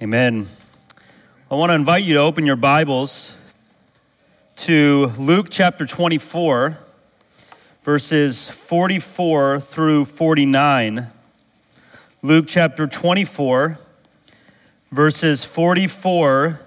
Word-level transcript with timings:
Amen. 0.00 0.46
I 1.50 1.56
want 1.56 1.70
to 1.70 1.74
invite 1.74 2.04
you 2.04 2.14
to 2.14 2.20
open 2.20 2.46
your 2.46 2.54
Bibles 2.54 3.34
to 4.58 5.12
Luke 5.18 5.48
chapter 5.50 5.84
24, 5.86 6.78
verses 7.82 8.48
44 8.48 9.58
through 9.58 10.04
49. 10.04 11.08
Luke 12.22 12.44
chapter 12.46 12.86
24, 12.86 13.76
verses 14.92 15.44
44 15.44 16.60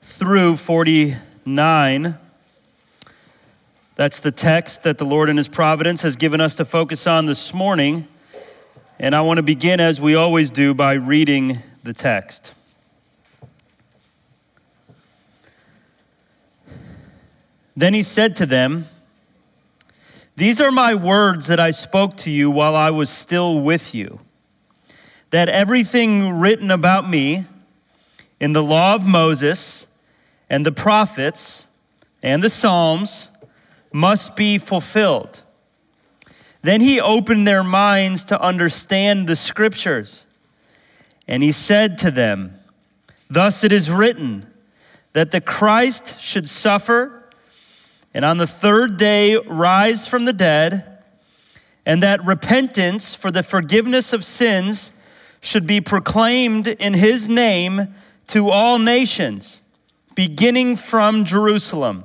through 0.00 0.56
49. 0.56 2.18
That's 3.96 4.20
the 4.20 4.30
text 4.30 4.84
that 4.84 4.98
the 4.98 5.04
Lord 5.04 5.28
in 5.28 5.36
His 5.36 5.48
providence 5.48 6.02
has 6.02 6.14
given 6.14 6.40
us 6.40 6.54
to 6.54 6.64
focus 6.64 7.08
on 7.08 7.26
this 7.26 7.52
morning. 7.52 8.06
And 9.00 9.16
I 9.16 9.22
want 9.22 9.38
to 9.38 9.42
begin, 9.42 9.80
as 9.80 10.00
we 10.00 10.14
always 10.14 10.52
do, 10.52 10.74
by 10.74 10.92
reading 10.92 11.58
the 11.82 11.92
text. 11.92 12.54
Then 17.76 17.94
he 17.94 18.02
said 18.02 18.36
to 18.36 18.46
them, 18.46 18.86
These 20.36 20.60
are 20.60 20.70
my 20.70 20.94
words 20.94 21.46
that 21.46 21.58
I 21.58 21.70
spoke 21.70 22.16
to 22.16 22.30
you 22.30 22.50
while 22.50 22.76
I 22.76 22.90
was 22.90 23.10
still 23.10 23.60
with 23.60 23.94
you, 23.94 24.20
that 25.30 25.48
everything 25.48 26.38
written 26.38 26.70
about 26.70 27.08
me 27.08 27.46
in 28.38 28.52
the 28.52 28.62
law 28.62 28.94
of 28.94 29.06
Moses 29.06 29.86
and 30.50 30.66
the 30.66 30.72
prophets 30.72 31.66
and 32.22 32.42
the 32.42 32.50
Psalms 32.50 33.30
must 33.92 34.36
be 34.36 34.58
fulfilled. 34.58 35.42
Then 36.60 36.80
he 36.80 37.00
opened 37.00 37.46
their 37.46 37.64
minds 37.64 38.24
to 38.24 38.40
understand 38.40 39.26
the 39.26 39.36
scriptures. 39.36 40.26
And 41.32 41.42
he 41.42 41.50
said 41.50 41.96
to 41.98 42.10
them, 42.10 42.58
Thus 43.30 43.64
it 43.64 43.72
is 43.72 43.90
written 43.90 44.46
that 45.14 45.30
the 45.30 45.40
Christ 45.40 46.20
should 46.20 46.46
suffer 46.46 47.24
and 48.12 48.22
on 48.22 48.36
the 48.36 48.46
third 48.46 48.98
day 48.98 49.38
rise 49.38 50.06
from 50.06 50.26
the 50.26 50.34
dead, 50.34 50.98
and 51.86 52.02
that 52.02 52.22
repentance 52.22 53.14
for 53.14 53.30
the 53.30 53.42
forgiveness 53.42 54.12
of 54.12 54.26
sins 54.26 54.92
should 55.40 55.66
be 55.66 55.80
proclaimed 55.80 56.68
in 56.68 56.92
his 56.92 57.30
name 57.30 57.94
to 58.26 58.50
all 58.50 58.78
nations, 58.78 59.62
beginning 60.14 60.76
from 60.76 61.24
Jerusalem. 61.24 62.04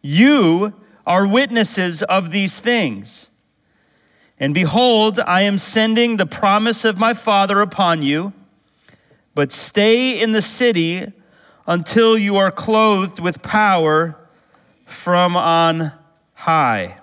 You 0.00 0.72
are 1.06 1.26
witnesses 1.26 2.02
of 2.02 2.30
these 2.30 2.60
things. 2.60 3.28
And 4.38 4.52
behold, 4.52 5.18
I 5.20 5.42
am 5.42 5.56
sending 5.56 6.16
the 6.16 6.26
promise 6.26 6.84
of 6.84 6.98
my 6.98 7.14
Father 7.14 7.60
upon 7.60 8.02
you, 8.02 8.32
but 9.34 9.50
stay 9.50 10.20
in 10.20 10.32
the 10.32 10.42
city 10.42 11.12
until 11.66 12.18
you 12.18 12.36
are 12.36 12.50
clothed 12.50 13.18
with 13.18 13.42
power 13.42 14.16
from 14.84 15.36
on 15.36 15.92
high. 16.34 16.98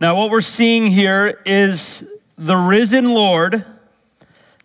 Now, 0.00 0.16
what 0.16 0.30
we're 0.30 0.40
seeing 0.40 0.86
here 0.86 1.40
is 1.44 2.06
the 2.36 2.56
risen 2.56 3.14
Lord 3.14 3.64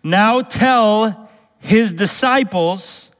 now 0.02 0.42
tell 0.42 1.30
his 1.58 1.94
disciples 1.94 3.10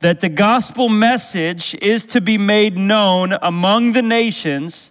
that 0.00 0.20
the 0.20 0.28
gospel 0.28 0.88
message 0.88 1.74
is 1.82 2.04
to 2.04 2.20
be 2.20 2.38
made 2.38 2.78
known 2.78 3.34
among 3.42 3.92
the 3.92 4.02
nations 4.02 4.89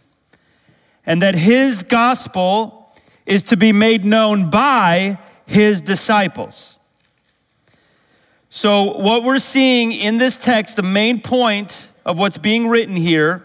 and 1.10 1.24
that 1.24 1.34
his 1.34 1.82
gospel 1.82 2.94
is 3.26 3.42
to 3.42 3.58
be 3.58 3.72
made 3.72 4.06
known 4.06 4.52
by 4.52 5.18
his 5.48 5.82
disciples. 5.82 6.78
So, 8.50 8.96
what 8.96 9.24
we're 9.24 9.40
seeing 9.40 9.92
in 9.92 10.20
this 10.20 10.38
text, 10.38 10.76
the 10.76 10.84
main 10.84 11.20
point 11.20 11.94
of 12.06 12.20
what's 12.20 12.38
being 12.38 12.68
written 12.68 12.96
here, 12.96 13.44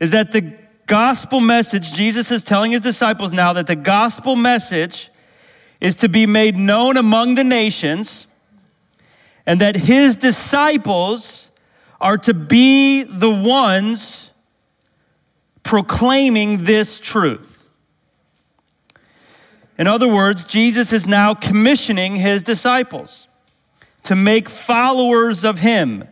is 0.00 0.10
that 0.10 0.32
the 0.32 0.52
gospel 0.86 1.40
message, 1.40 1.92
Jesus 1.94 2.32
is 2.32 2.42
telling 2.42 2.72
his 2.72 2.82
disciples 2.82 3.32
now 3.32 3.52
that 3.52 3.68
the 3.68 3.76
gospel 3.76 4.34
message 4.34 5.10
is 5.80 5.94
to 5.94 6.08
be 6.08 6.26
made 6.26 6.56
known 6.56 6.96
among 6.96 7.36
the 7.36 7.44
nations, 7.44 8.26
and 9.46 9.60
that 9.60 9.76
his 9.76 10.16
disciples 10.16 11.52
are 12.00 12.18
to 12.18 12.34
be 12.34 13.04
the 13.04 13.30
ones 13.30 14.32
proclaiming 15.66 16.58
this 16.58 17.00
truth. 17.00 17.68
In 19.76 19.88
other 19.88 20.06
words, 20.06 20.44
Jesus 20.44 20.92
is 20.92 21.08
now 21.08 21.34
commissioning 21.34 22.14
his 22.14 22.44
disciples 22.44 23.26
to 24.04 24.14
make 24.14 24.48
followers 24.48 25.44
of 25.44 25.58
him, 25.58 26.04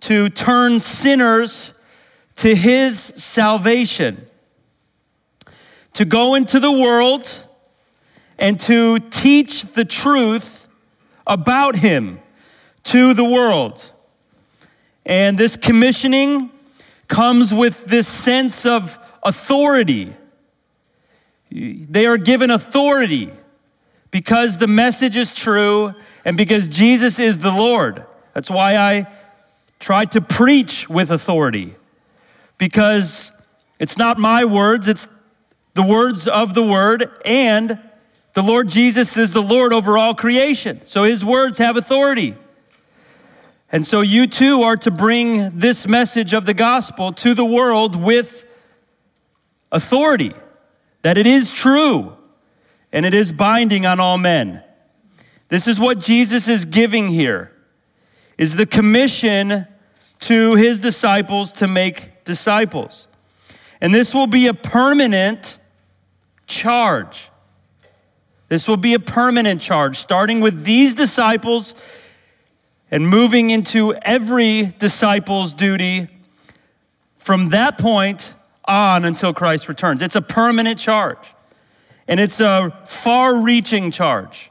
to 0.00 0.28
turn 0.28 0.78
sinners 0.78 1.72
to 2.36 2.54
his 2.54 2.98
salvation, 3.16 4.26
to 5.94 6.04
go 6.04 6.34
into 6.34 6.60
the 6.60 6.70
world 6.70 7.46
and 8.38 8.60
to 8.60 8.98
teach 8.98 9.62
the 9.72 9.86
truth 9.86 10.68
about 11.26 11.76
him 11.76 12.20
to 12.84 13.14
the 13.14 13.24
world. 13.24 13.90
And 15.06 15.38
this 15.38 15.56
commissioning 15.56 16.49
comes 17.10 17.52
with 17.52 17.84
this 17.84 18.08
sense 18.08 18.64
of 18.64 18.98
authority. 19.22 20.14
They 21.50 22.06
are 22.06 22.16
given 22.16 22.50
authority 22.50 23.30
because 24.10 24.56
the 24.56 24.68
message 24.68 25.16
is 25.16 25.34
true 25.34 25.94
and 26.24 26.36
because 26.36 26.68
Jesus 26.68 27.18
is 27.18 27.38
the 27.38 27.50
Lord. 27.50 28.06
That's 28.32 28.48
why 28.48 28.76
I 28.76 29.06
try 29.80 30.04
to 30.06 30.20
preach 30.20 30.88
with 30.88 31.10
authority 31.10 31.74
because 32.56 33.32
it's 33.78 33.98
not 33.98 34.18
my 34.18 34.44
words, 34.44 34.86
it's 34.86 35.08
the 35.74 35.82
words 35.82 36.28
of 36.28 36.54
the 36.54 36.62
Word, 36.62 37.10
and 37.24 37.78
the 38.34 38.42
Lord 38.42 38.68
Jesus 38.68 39.16
is 39.16 39.32
the 39.32 39.42
Lord 39.42 39.72
over 39.72 39.98
all 39.98 40.14
creation. 40.14 40.84
So 40.84 41.04
his 41.04 41.24
words 41.24 41.58
have 41.58 41.76
authority. 41.76 42.36
And 43.72 43.86
so 43.86 44.00
you 44.00 44.26
too 44.26 44.62
are 44.62 44.76
to 44.78 44.90
bring 44.90 45.58
this 45.58 45.86
message 45.86 46.32
of 46.32 46.44
the 46.44 46.54
gospel 46.54 47.12
to 47.12 47.34
the 47.34 47.44
world 47.44 47.94
with 47.94 48.44
authority 49.70 50.32
that 51.02 51.16
it 51.16 51.26
is 51.26 51.52
true 51.52 52.16
and 52.92 53.06
it 53.06 53.14
is 53.14 53.32
binding 53.32 53.86
on 53.86 54.00
all 54.00 54.18
men. 54.18 54.62
This 55.48 55.68
is 55.68 55.78
what 55.78 56.00
Jesus 56.00 56.48
is 56.48 56.64
giving 56.64 57.08
here 57.08 57.52
is 58.36 58.56
the 58.56 58.66
commission 58.66 59.66
to 60.20 60.54
his 60.54 60.80
disciples 60.80 61.52
to 61.52 61.68
make 61.68 62.24
disciples. 62.24 63.06
And 63.80 63.94
this 63.94 64.14
will 64.14 64.26
be 64.26 64.46
a 64.46 64.54
permanent 64.54 65.58
charge. 66.46 67.30
This 68.48 68.66
will 68.66 68.76
be 68.76 68.94
a 68.94 68.98
permanent 68.98 69.60
charge 69.60 69.96
starting 69.98 70.40
with 70.40 70.64
these 70.64 70.94
disciples 70.94 71.74
and 72.90 73.08
moving 73.08 73.50
into 73.50 73.94
every 74.02 74.72
disciple's 74.78 75.52
duty 75.52 76.08
from 77.18 77.50
that 77.50 77.78
point 77.78 78.34
on 78.64 79.04
until 79.04 79.32
Christ 79.32 79.68
returns. 79.68 80.02
It's 80.02 80.16
a 80.16 80.22
permanent 80.22 80.78
charge, 80.78 81.34
and 82.08 82.18
it's 82.18 82.40
a 82.40 82.76
far 82.86 83.36
reaching 83.36 83.90
charge. 83.90 84.50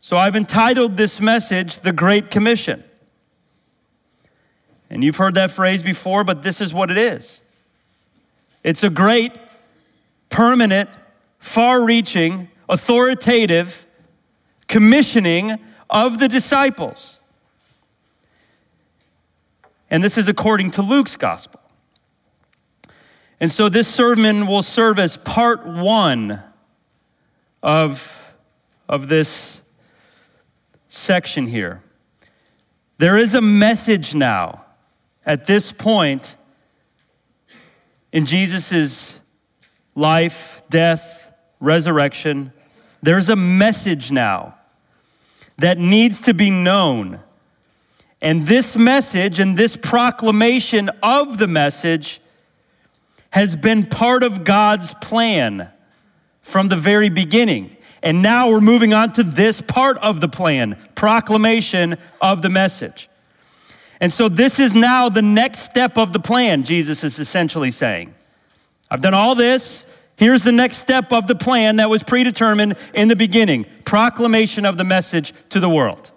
So 0.00 0.16
I've 0.16 0.34
entitled 0.34 0.96
this 0.96 1.20
message, 1.20 1.78
The 1.78 1.92
Great 1.92 2.30
Commission. 2.30 2.82
And 4.90 5.02
you've 5.02 5.16
heard 5.16 5.34
that 5.34 5.50
phrase 5.50 5.82
before, 5.82 6.24
but 6.24 6.42
this 6.42 6.60
is 6.60 6.74
what 6.74 6.90
it 6.90 6.98
is 6.98 7.40
it's 8.62 8.82
a 8.82 8.90
great, 8.90 9.38
permanent, 10.28 10.88
far 11.38 11.84
reaching, 11.84 12.48
authoritative 12.68 13.86
commissioning 14.68 15.58
of 15.90 16.18
the 16.18 16.28
disciples. 16.28 17.20
And 19.92 20.02
this 20.02 20.16
is 20.16 20.26
according 20.26 20.70
to 20.72 20.82
Luke's 20.82 21.18
gospel. 21.18 21.60
And 23.38 23.52
so 23.52 23.68
this 23.68 23.86
sermon 23.86 24.46
will 24.46 24.62
serve 24.62 24.98
as 24.98 25.18
part 25.18 25.66
one 25.66 26.42
of, 27.62 28.34
of 28.88 29.08
this 29.08 29.60
section 30.88 31.46
here. 31.46 31.82
There 32.96 33.18
is 33.18 33.34
a 33.34 33.42
message 33.42 34.14
now 34.14 34.64
at 35.26 35.44
this 35.44 35.72
point 35.72 36.38
in 38.12 38.24
Jesus' 38.24 39.20
life, 39.94 40.62
death, 40.70 41.34
resurrection. 41.60 42.54
There's 43.02 43.28
a 43.28 43.36
message 43.36 44.10
now 44.10 44.54
that 45.58 45.76
needs 45.76 46.22
to 46.22 46.32
be 46.32 46.48
known 46.48 47.20
and 48.22 48.46
this 48.46 48.76
message 48.76 49.40
and 49.40 49.56
this 49.56 49.76
proclamation 49.76 50.88
of 51.02 51.38
the 51.38 51.48
message 51.48 52.20
has 53.30 53.56
been 53.56 53.84
part 53.84 54.22
of 54.22 54.44
God's 54.44 54.94
plan 54.94 55.68
from 56.40 56.68
the 56.68 56.76
very 56.76 57.08
beginning. 57.08 57.76
And 58.00 58.22
now 58.22 58.50
we're 58.50 58.60
moving 58.60 58.94
on 58.94 59.12
to 59.12 59.24
this 59.24 59.60
part 59.60 59.98
of 59.98 60.20
the 60.20 60.28
plan 60.28 60.76
proclamation 60.94 61.98
of 62.20 62.42
the 62.42 62.48
message. 62.48 63.08
And 64.00 64.12
so, 64.12 64.28
this 64.28 64.58
is 64.58 64.74
now 64.74 65.08
the 65.08 65.22
next 65.22 65.60
step 65.60 65.98
of 65.98 66.12
the 66.12 66.18
plan, 66.20 66.64
Jesus 66.64 67.04
is 67.04 67.18
essentially 67.18 67.70
saying. 67.70 68.14
I've 68.90 69.00
done 69.00 69.14
all 69.14 69.34
this. 69.34 69.84
Here's 70.16 70.44
the 70.44 70.52
next 70.52 70.76
step 70.78 71.12
of 71.12 71.26
the 71.26 71.34
plan 71.34 71.76
that 71.76 71.88
was 71.90 72.02
predetermined 72.02 72.76
in 72.94 73.08
the 73.08 73.16
beginning 73.16 73.66
proclamation 73.84 74.64
of 74.64 74.76
the 74.76 74.84
message 74.84 75.32
to 75.48 75.60
the 75.60 75.68
world. 75.68 76.12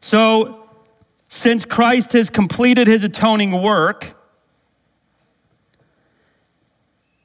So, 0.00 0.65
since 1.28 1.64
Christ 1.64 2.12
has 2.12 2.30
completed 2.30 2.86
his 2.86 3.04
atoning 3.04 3.60
work, 3.62 4.14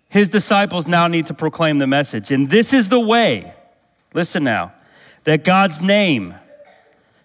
his 0.09 0.29
disciples 0.29 0.87
now 0.87 1.07
need 1.07 1.27
to 1.27 1.33
proclaim 1.33 1.77
the 1.77 1.87
message. 1.87 2.31
And 2.31 2.49
this 2.49 2.73
is 2.73 2.89
the 2.89 2.99
way, 2.99 3.53
listen 4.13 4.43
now, 4.43 4.73
that 5.23 5.43
God's 5.43 5.81
name, 5.81 6.35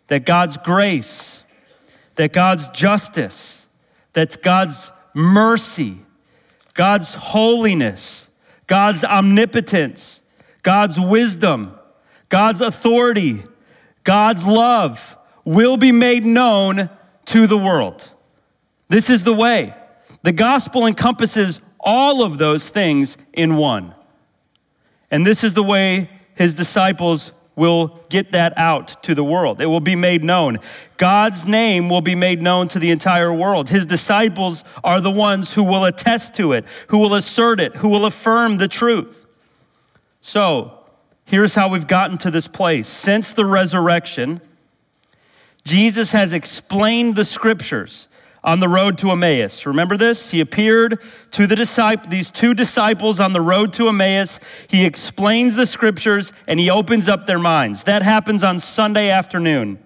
that 0.07 0.25
God's 0.25 0.57
grace, 0.57 1.43
that 2.15 2.33
God's 2.33 2.71
justice, 2.71 3.67
that 4.13 4.41
God's 4.43 4.93
mercy, 5.15 5.99
God's 6.75 7.15
holiness, 7.15 8.29
God's 8.67 9.03
omnipotence, 9.03 10.23
God's 10.63 11.01
wisdom, 11.01 11.77
God's 12.29 12.61
authority, 12.61 13.43
God's 14.05 14.47
love 14.47 15.17
will 15.47 15.79
be 15.79 15.93
made 15.93 16.27
known 16.27 16.91
to 17.25 17.47
the 17.47 17.57
world. 17.57 18.11
This 18.89 19.09
is 19.09 19.23
the 19.23 19.33
way. 19.33 19.75
The 20.23 20.33
gospel 20.33 20.87
encompasses 20.87 21.63
all 21.81 22.23
of 22.23 22.37
those 22.37 22.69
things 22.69 23.17
in 23.33 23.57
one. 23.57 23.95
And 25.11 25.25
this 25.25 25.45
is 25.45 25.55
the 25.55 25.63
way 25.63 26.11
his 26.35 26.57
disciples 26.57 27.33
will 27.55 28.01
get 28.11 28.33
that 28.33 28.53
out 28.59 29.03
to 29.05 29.15
the 29.15 29.25
world. 29.25 29.61
It 29.61 29.67
will 29.67 29.81
be 29.81 29.97
made 29.97 30.23
known. 30.23 30.59
God's 30.97 31.47
name 31.47 31.89
will 31.89 32.03
be 32.03 32.15
made 32.15 32.43
known 32.43 32.69
to 32.69 32.79
the 32.79 32.91
entire 32.91 33.33
world. 33.33 33.71
His 33.71 33.87
disciples 33.87 34.65
are 34.85 35.01
the 35.01 35.13
ones 35.13 35.55
who 35.55 35.63
will 35.63 35.85
attest 35.85 36.35
to 36.35 36.53
it, 36.53 36.67
who 36.89 36.99
will 36.99 37.15
assert 37.15 37.61
it, 37.61 37.77
who 37.77 37.89
will 37.89 38.05
affirm 38.05 38.59
the 38.59 38.69
truth. 38.69 39.27
So, 40.21 40.81
here's 41.25 41.55
how 41.55 41.69
we've 41.69 41.87
gotten 41.87 42.19
to 42.19 42.31
this 42.31 42.49
place. 42.49 42.89
Since 42.89 43.33
the 43.33 43.47
resurrection, 43.47 44.41
Jesus 45.67 46.13
has 46.13 46.33
explained 46.33 47.17
the 47.17 47.25
scriptures 47.25 48.07
on 48.45 48.61
the 48.61 48.69
road 48.69 48.97
to 48.99 49.11
Emmaus. 49.11 49.67
Remember 49.67 49.97
this? 49.97 50.31
He 50.31 50.41
appeared 50.41 51.01
to 51.33 51.49
the 51.49 51.57
disciple, 51.57 52.09
these 52.09 52.31
two 52.31 52.55
disciples 52.55 53.19
on 53.19 53.33
the 53.33 53.41
road 53.41 53.73
to 53.73 53.89
Emmaus. 53.89 54.39
He 54.69 54.87
explains 54.87 55.57
the 55.57 55.67
scriptures 55.67 56.33
and 56.47 56.61
he 56.61 56.71
opens 56.71 57.09
up 57.09 57.27
their 57.27 57.41
minds. 57.41 57.83
That 57.83 58.05
happens 58.05 58.45
on 58.45 58.61
Sunday 58.61 59.11
afternoon. 59.11 59.81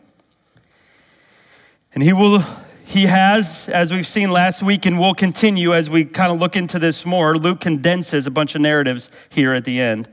And 1.94 2.05
he 2.05 2.12
will 2.12 2.44
he 2.85 3.06
has, 3.06 3.69
as 3.69 3.93
we've 3.93 4.06
seen 4.06 4.31
last 4.33 4.65
week, 4.65 4.85
and 4.85 4.99
will 4.99 5.15
continue 5.15 5.73
as 5.73 5.88
we 5.88 6.05
kind 6.05 6.33
of 6.33 6.41
look 6.41 6.56
into 6.56 6.79
this 6.81 7.06
more. 7.06 7.37
Luke 7.37 7.61
condenses 7.61 8.26
a 8.26 8.33
bunch 8.33 8.56
of 8.56 8.61
narratives 8.61 9.09
here 9.29 9.53
at 9.53 9.65
the 9.65 9.81
end. 9.81 10.09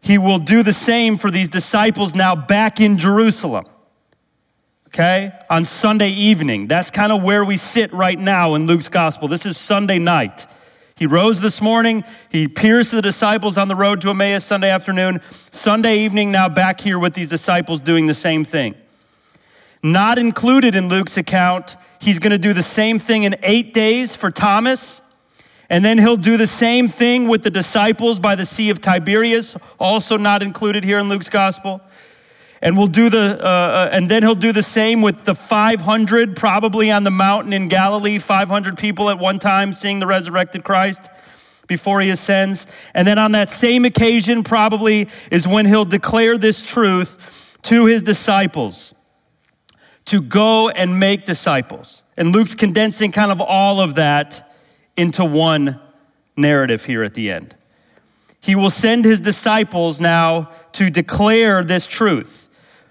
He 0.00 0.18
will 0.18 0.40
do 0.40 0.64
the 0.64 0.72
same 0.72 1.16
for 1.16 1.30
these 1.30 1.48
disciples 1.48 2.12
now 2.12 2.34
back 2.34 2.80
in 2.80 2.98
Jerusalem 2.98 3.66
okay, 4.92 5.32
on 5.48 5.64
Sunday 5.64 6.10
evening. 6.10 6.66
That's 6.66 6.90
kind 6.90 7.12
of 7.12 7.22
where 7.22 7.44
we 7.44 7.56
sit 7.56 7.92
right 7.92 8.18
now 8.18 8.54
in 8.54 8.66
Luke's 8.66 8.88
gospel. 8.88 9.28
This 9.28 9.46
is 9.46 9.56
Sunday 9.56 10.00
night. 10.00 10.48
He 10.96 11.06
rose 11.06 11.40
this 11.40 11.62
morning. 11.62 12.02
He 12.28 12.44
appears 12.44 12.90
to 12.90 12.96
the 12.96 13.02
disciples 13.02 13.56
on 13.56 13.68
the 13.68 13.76
road 13.76 14.00
to 14.00 14.10
Emmaus 14.10 14.44
Sunday 14.44 14.68
afternoon. 14.68 15.20
Sunday 15.52 16.00
evening, 16.00 16.32
now 16.32 16.48
back 16.48 16.80
here 16.80 16.98
with 16.98 17.14
these 17.14 17.30
disciples 17.30 17.78
doing 17.78 18.06
the 18.06 18.14
same 18.14 18.44
thing. 18.44 18.74
Not 19.80 20.18
included 20.18 20.74
in 20.74 20.88
Luke's 20.88 21.16
account, 21.16 21.76
he's 22.00 22.18
going 22.18 22.32
to 22.32 22.38
do 22.38 22.52
the 22.52 22.62
same 22.62 22.98
thing 22.98 23.22
in 23.22 23.36
eight 23.44 23.72
days 23.72 24.16
for 24.16 24.30
Thomas. 24.30 25.00
And 25.70 25.84
then 25.84 25.98
he'll 25.98 26.16
do 26.16 26.36
the 26.36 26.48
same 26.48 26.88
thing 26.88 27.28
with 27.28 27.44
the 27.44 27.50
disciples 27.50 28.18
by 28.18 28.34
the 28.34 28.44
Sea 28.44 28.70
of 28.70 28.80
Tiberias, 28.80 29.56
also 29.78 30.16
not 30.16 30.42
included 30.42 30.82
here 30.82 30.98
in 30.98 31.08
Luke's 31.08 31.28
gospel. 31.28 31.80
And 32.62 32.76
we'll 32.76 32.88
do 32.88 33.08
the, 33.08 33.38
uh, 33.42 33.48
uh, 33.48 33.88
and 33.92 34.10
then 34.10 34.22
he'll 34.22 34.34
do 34.34 34.52
the 34.52 34.62
same 34.62 35.00
with 35.00 35.24
the 35.24 35.34
500, 35.34 36.36
probably 36.36 36.90
on 36.90 37.04
the 37.04 37.10
mountain 37.10 37.52
in 37.52 37.68
Galilee, 37.68 38.18
500 38.18 38.76
people 38.76 39.08
at 39.08 39.18
one 39.18 39.38
time 39.38 39.72
seeing 39.72 39.98
the 39.98 40.06
resurrected 40.06 40.62
Christ 40.62 41.08
before 41.66 42.00
he 42.00 42.10
ascends. 42.10 42.66
And 42.94 43.08
then 43.08 43.18
on 43.18 43.32
that 43.32 43.48
same 43.48 43.86
occasion, 43.86 44.42
probably 44.42 45.08
is 45.30 45.48
when 45.48 45.64
he'll 45.64 45.86
declare 45.86 46.36
this 46.36 46.62
truth 46.62 47.56
to 47.62 47.86
his 47.86 48.02
disciples 48.02 48.94
to 50.06 50.20
go 50.20 50.68
and 50.68 50.98
make 50.98 51.24
disciples. 51.24 52.02
And 52.16 52.32
Luke's 52.32 52.54
condensing 52.54 53.12
kind 53.12 53.30
of 53.30 53.40
all 53.40 53.80
of 53.80 53.94
that 53.94 54.52
into 54.96 55.24
one 55.24 55.80
narrative 56.36 56.84
here 56.84 57.02
at 57.02 57.14
the 57.14 57.30
end. 57.30 57.54
He 58.42 58.54
will 58.54 58.70
send 58.70 59.04
his 59.04 59.20
disciples 59.20 60.00
now 60.00 60.50
to 60.72 60.90
declare 60.90 61.62
this 61.62 61.86
truth 61.86 62.39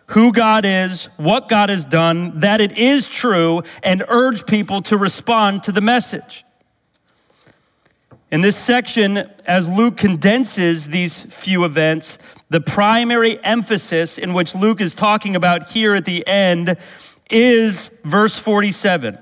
who 0.10 0.32
God 0.32 0.66
is, 0.66 1.06
what 1.18 1.50
God 1.50 1.70
has 1.70 1.86
done, 1.86 2.40
that 2.40 2.62
it 2.62 2.78
is 2.78 3.08
true, 3.08 3.62
and 3.84 4.04
urge 4.08 4.46
people 4.46 4.82
to 4.84 4.98
respond 4.98 5.64
to 5.64 5.72
the 5.72 5.82
message. 5.82 6.46
In 8.32 8.42
this 8.42 8.56
section, 8.56 9.30
as 9.46 9.70
Luke 9.70 9.98
condenses 9.98 10.88
these 10.88 11.24
few 11.26 11.64
events, 11.64 12.18
the 12.50 12.62
primary 12.62 13.44
emphasis 13.44 14.18
in 14.18 14.34
which 14.34 14.56
Luke 14.56 14.82
is 14.82 14.96
talking 14.96 15.36
about 15.36 15.70
here 15.70 15.96
at 15.96 16.06
the 16.06 16.26
end 16.28 16.76
is 17.30 17.90
verse 18.04 18.38
47. 18.38 19.18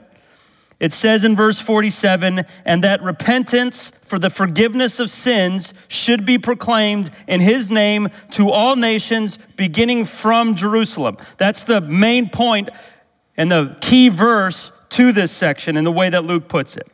It 0.80 0.94
says 0.94 1.26
in 1.26 1.36
verse 1.36 1.60
47 1.60 2.46
and 2.64 2.84
that 2.84 3.02
repentance 3.02 3.92
for 4.04 4.20
the 4.20 4.30
forgiveness 4.30 5.00
of 5.00 5.10
sins 5.10 5.74
should 5.88 6.26
be 6.26 6.38
proclaimed 6.38 7.10
in 7.28 7.42
his 7.42 7.70
name 7.70 8.10
to 8.32 8.52
all 8.52 8.76
nations, 8.76 9.40
beginning 9.56 10.06
from 10.06 10.56
Jerusalem. 10.56 11.18
That's 11.38 11.64
the 11.64 11.82
main 11.82 12.30
point 12.30 12.70
and 13.36 13.52
the 13.52 13.76
key 13.82 14.10
verse 14.10 14.72
to 14.90 15.12
this 15.12 15.32
section 15.32 15.78
in 15.78 15.84
the 15.84 15.92
way 15.92 16.10
that 16.10 16.26
Luke 16.26 16.48
puts 16.48 16.78
it. 16.78 16.88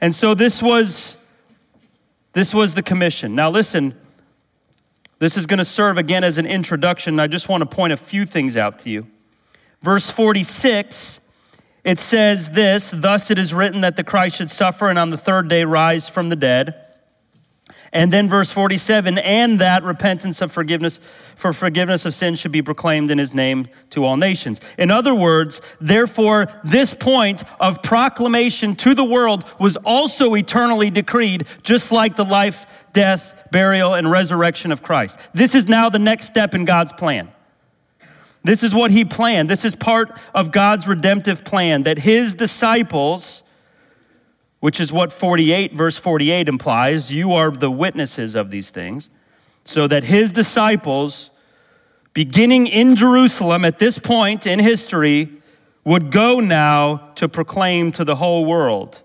And 0.00 0.14
so 0.14 0.34
this 0.34 0.62
was 0.62 1.16
this 2.32 2.54
was 2.54 2.74
the 2.74 2.82
commission. 2.82 3.34
Now 3.34 3.50
listen, 3.50 3.94
this 5.18 5.36
is 5.36 5.46
going 5.46 5.58
to 5.58 5.64
serve 5.64 5.98
again 5.98 6.22
as 6.24 6.38
an 6.38 6.46
introduction. 6.46 7.18
I 7.18 7.26
just 7.26 7.48
want 7.48 7.62
to 7.62 7.66
point 7.66 7.92
a 7.92 7.96
few 7.96 8.24
things 8.24 8.56
out 8.56 8.78
to 8.80 8.90
you. 8.90 9.06
Verse 9.82 10.10
46 10.10 11.20
it 11.88 11.98
says 11.98 12.50
this 12.50 12.92
Thus 12.94 13.30
it 13.30 13.38
is 13.38 13.54
written 13.54 13.80
that 13.80 13.96
the 13.96 14.04
Christ 14.04 14.36
should 14.36 14.50
suffer 14.50 14.90
and 14.90 14.98
on 14.98 15.08
the 15.08 15.16
third 15.16 15.48
day 15.48 15.64
rise 15.64 16.06
from 16.06 16.28
the 16.28 16.36
dead. 16.36 16.84
And 17.90 18.12
then 18.12 18.28
verse 18.28 18.50
47, 18.50 19.16
and 19.16 19.58
that 19.60 19.82
repentance 19.82 20.42
of 20.42 20.52
forgiveness 20.52 21.00
for 21.34 21.54
forgiveness 21.54 22.04
of 22.04 22.14
sins 22.14 22.38
should 22.38 22.52
be 22.52 22.60
proclaimed 22.60 23.10
in 23.10 23.16
his 23.16 23.32
name 23.32 23.68
to 23.88 24.04
all 24.04 24.18
nations. 24.18 24.60
In 24.76 24.90
other 24.90 25.14
words, 25.14 25.62
therefore, 25.80 26.48
this 26.62 26.92
point 26.92 27.44
of 27.58 27.82
proclamation 27.82 28.76
to 28.76 28.94
the 28.94 29.04
world 29.04 29.44
was 29.58 29.76
also 29.76 30.34
eternally 30.34 30.90
decreed, 30.90 31.46
just 31.62 31.90
like 31.90 32.16
the 32.16 32.24
life, 32.24 32.66
death, 32.92 33.48
burial, 33.50 33.94
and 33.94 34.10
resurrection 34.10 34.70
of 34.70 34.82
Christ. 34.82 35.18
This 35.32 35.54
is 35.54 35.66
now 35.66 35.88
the 35.88 35.98
next 35.98 36.26
step 36.26 36.54
in 36.54 36.66
God's 36.66 36.92
plan. 36.92 37.32
This 38.48 38.62
is 38.62 38.74
what 38.74 38.90
he 38.90 39.04
planned. 39.04 39.50
This 39.50 39.62
is 39.62 39.76
part 39.76 40.18
of 40.34 40.52
God's 40.52 40.88
redemptive 40.88 41.44
plan 41.44 41.82
that 41.82 41.98
his 41.98 42.32
disciples, 42.32 43.42
which 44.60 44.80
is 44.80 44.90
what 44.90 45.12
48, 45.12 45.74
verse 45.74 45.98
48 45.98 46.48
implies, 46.48 47.12
you 47.12 47.34
are 47.34 47.50
the 47.50 47.70
witnesses 47.70 48.34
of 48.34 48.50
these 48.50 48.70
things, 48.70 49.10
so 49.66 49.86
that 49.86 50.04
his 50.04 50.32
disciples, 50.32 51.30
beginning 52.14 52.66
in 52.66 52.96
Jerusalem 52.96 53.66
at 53.66 53.78
this 53.78 53.98
point 53.98 54.46
in 54.46 54.60
history, 54.60 55.28
would 55.84 56.10
go 56.10 56.40
now 56.40 57.10
to 57.16 57.28
proclaim 57.28 57.92
to 57.92 58.02
the 58.02 58.16
whole 58.16 58.46
world 58.46 59.02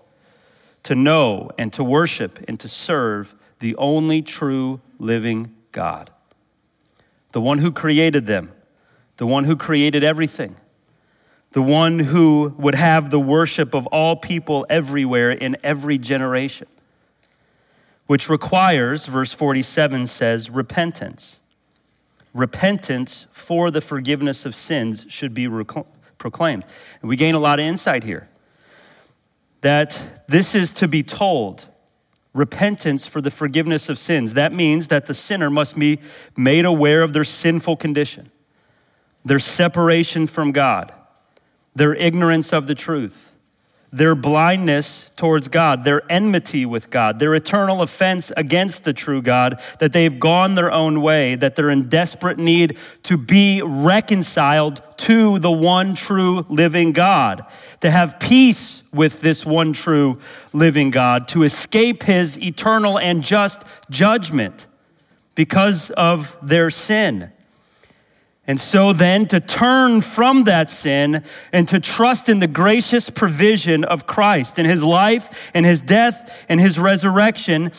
to 0.84 0.94
know 0.94 1.50
and 1.58 1.70
to 1.74 1.84
worship 1.84 2.42
and 2.48 2.58
to 2.60 2.68
serve 2.70 3.34
the 3.58 3.76
only 3.76 4.22
true 4.22 4.80
living 4.98 5.54
God, 5.70 6.10
the 7.32 7.42
one 7.42 7.58
who 7.58 7.70
created 7.70 8.24
them 8.24 8.50
the 9.16 9.26
one 9.26 9.44
who 9.44 9.56
created 9.56 10.02
everything, 10.02 10.56
the 11.52 11.62
one 11.62 11.98
who 12.00 12.54
would 12.58 12.74
have 12.74 13.10
the 13.10 13.20
worship 13.20 13.74
of 13.74 13.86
all 13.88 14.16
people 14.16 14.66
everywhere 14.68 15.30
in 15.30 15.56
every 15.62 15.98
generation, 15.98 16.66
which 18.06 18.28
requires, 18.28 19.06
verse 19.06 19.32
47 19.32 20.06
says, 20.06 20.50
repentance. 20.50 21.40
Repentance 22.32 23.28
for 23.30 23.70
the 23.70 23.80
forgiveness 23.80 24.44
of 24.44 24.56
sins 24.56 25.06
should 25.08 25.32
be 25.32 25.48
proclaimed. 26.18 26.64
And 27.00 27.08
we 27.08 27.16
gain 27.16 27.34
a 27.34 27.38
lot 27.38 27.60
of 27.60 27.64
insight 27.64 28.02
here 28.02 28.28
that 29.60 30.24
this 30.28 30.54
is 30.54 30.72
to 30.74 30.86
be 30.86 31.02
told 31.02 31.68
repentance 32.34 33.06
for 33.06 33.20
the 33.20 33.30
forgiveness 33.30 33.88
of 33.88 33.98
sins. 33.98 34.34
That 34.34 34.52
means 34.52 34.88
that 34.88 35.06
the 35.06 35.14
sinner 35.14 35.48
must 35.48 35.78
be 35.78 36.00
made 36.36 36.64
aware 36.64 37.02
of 37.02 37.12
their 37.12 37.24
sinful 37.24 37.76
condition, 37.76 38.30
their 39.24 39.38
separation 39.38 40.26
from 40.26 40.52
God, 40.52 40.92
their 41.74 41.94
ignorance 41.94 42.52
of 42.52 42.66
the 42.66 42.74
truth. 42.74 43.30
Their 43.92 44.16
blindness 44.16 45.12
towards 45.14 45.46
God, 45.46 45.84
their 45.84 46.02
enmity 46.10 46.66
with 46.66 46.90
God, 46.90 47.20
their 47.20 47.32
eternal 47.32 47.80
offense 47.80 48.32
against 48.36 48.82
the 48.82 48.92
true 48.92 49.22
God, 49.22 49.62
that 49.78 49.92
they've 49.92 50.18
gone 50.18 50.56
their 50.56 50.72
own 50.72 51.00
way, 51.00 51.36
that 51.36 51.54
they're 51.54 51.70
in 51.70 51.88
desperate 51.88 52.36
need 52.36 52.76
to 53.04 53.16
be 53.16 53.62
reconciled 53.62 54.82
to 54.96 55.38
the 55.38 55.52
one 55.52 55.94
true 55.94 56.44
living 56.48 56.90
God, 56.90 57.46
to 57.82 57.90
have 57.90 58.18
peace 58.18 58.82
with 58.92 59.20
this 59.20 59.46
one 59.46 59.72
true 59.72 60.18
living 60.52 60.90
God, 60.90 61.28
to 61.28 61.44
escape 61.44 62.02
his 62.02 62.36
eternal 62.36 62.98
and 62.98 63.22
just 63.22 63.62
judgment. 63.90 64.66
Because 65.36 65.90
of 65.90 66.36
their 66.42 66.68
sin. 66.70 67.30
And 68.46 68.60
so 68.60 68.92
then 68.92 69.26
to 69.26 69.40
turn 69.40 70.02
from 70.02 70.44
that 70.44 70.68
sin 70.68 71.24
and 71.52 71.66
to 71.68 71.80
trust 71.80 72.28
in 72.28 72.40
the 72.40 72.46
gracious 72.46 73.08
provision 73.08 73.84
of 73.84 74.06
Christ 74.06 74.58
in 74.58 74.66
his 74.66 74.84
life 74.84 75.50
and 75.54 75.64
his 75.64 75.80
death 75.80 76.44
and 76.48 76.60
his 76.60 76.78
resurrection, 76.78 77.72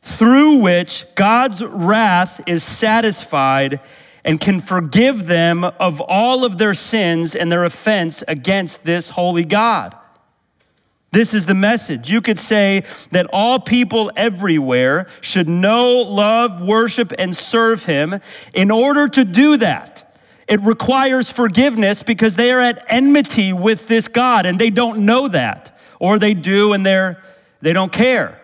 through 0.00 0.56
which 0.56 1.06
God's 1.14 1.64
wrath 1.64 2.40
is 2.46 2.62
satisfied 2.62 3.80
and 4.24 4.40
can 4.40 4.60
forgive 4.60 5.26
them 5.26 5.64
of 5.64 6.00
all 6.00 6.44
of 6.44 6.58
their 6.58 6.74
sins 6.74 7.34
and 7.34 7.50
their 7.50 7.64
offense 7.64 8.22
against 8.28 8.84
this 8.84 9.10
holy 9.10 9.44
God. 9.44 9.96
This 11.10 11.34
is 11.34 11.46
the 11.46 11.54
message. 11.54 12.10
You 12.10 12.20
could 12.20 12.38
say 12.38 12.84
that 13.10 13.26
all 13.32 13.58
people 13.58 14.10
everywhere 14.16 15.08
should 15.20 15.48
know, 15.48 16.00
love, 16.00 16.62
worship, 16.62 17.12
and 17.18 17.36
serve 17.36 17.84
him. 17.84 18.20
In 18.54 18.70
order 18.70 19.08
to 19.08 19.24
do 19.24 19.58
that, 19.58 20.11
it 20.52 20.60
requires 20.60 21.32
forgiveness 21.32 22.02
because 22.02 22.36
they 22.36 22.52
are 22.52 22.60
at 22.60 22.84
enmity 22.86 23.54
with 23.54 23.88
this 23.88 24.06
God 24.06 24.44
and 24.44 24.58
they 24.58 24.68
don't 24.68 25.06
know 25.06 25.26
that. 25.28 25.80
Or 25.98 26.18
they 26.18 26.34
do 26.34 26.74
and 26.74 26.84
they're, 26.84 27.22
they 27.62 27.72
don't 27.72 27.90
care. 27.90 28.38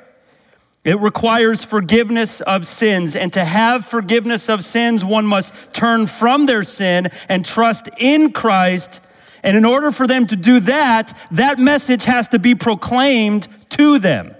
It 0.85 0.99
requires 1.01 1.67
forgiveness 1.67 2.41
of 2.41 2.67
sins. 2.67 3.15
And 3.15 3.31
to 3.35 3.45
have 3.45 3.85
forgiveness 3.85 4.49
of 4.49 4.65
sins, 4.65 5.05
one 5.05 5.27
must 5.27 5.53
turn 5.75 6.07
from 6.07 6.47
their 6.47 6.63
sin 6.63 7.09
and 7.29 7.45
trust 7.45 7.91
in 7.99 8.33
Christ. 8.33 9.03
And 9.43 9.55
in 9.55 9.67
order 9.67 9.91
for 9.91 10.07
them 10.07 10.25
to 10.29 10.37
do 10.37 10.61
that, 10.61 11.15
that 11.33 11.59
message 11.59 12.05
has 12.05 12.27
to 12.29 12.39
be 12.39 12.55
proclaimed 12.55 13.49
to 13.73 13.99
them 13.99 14.35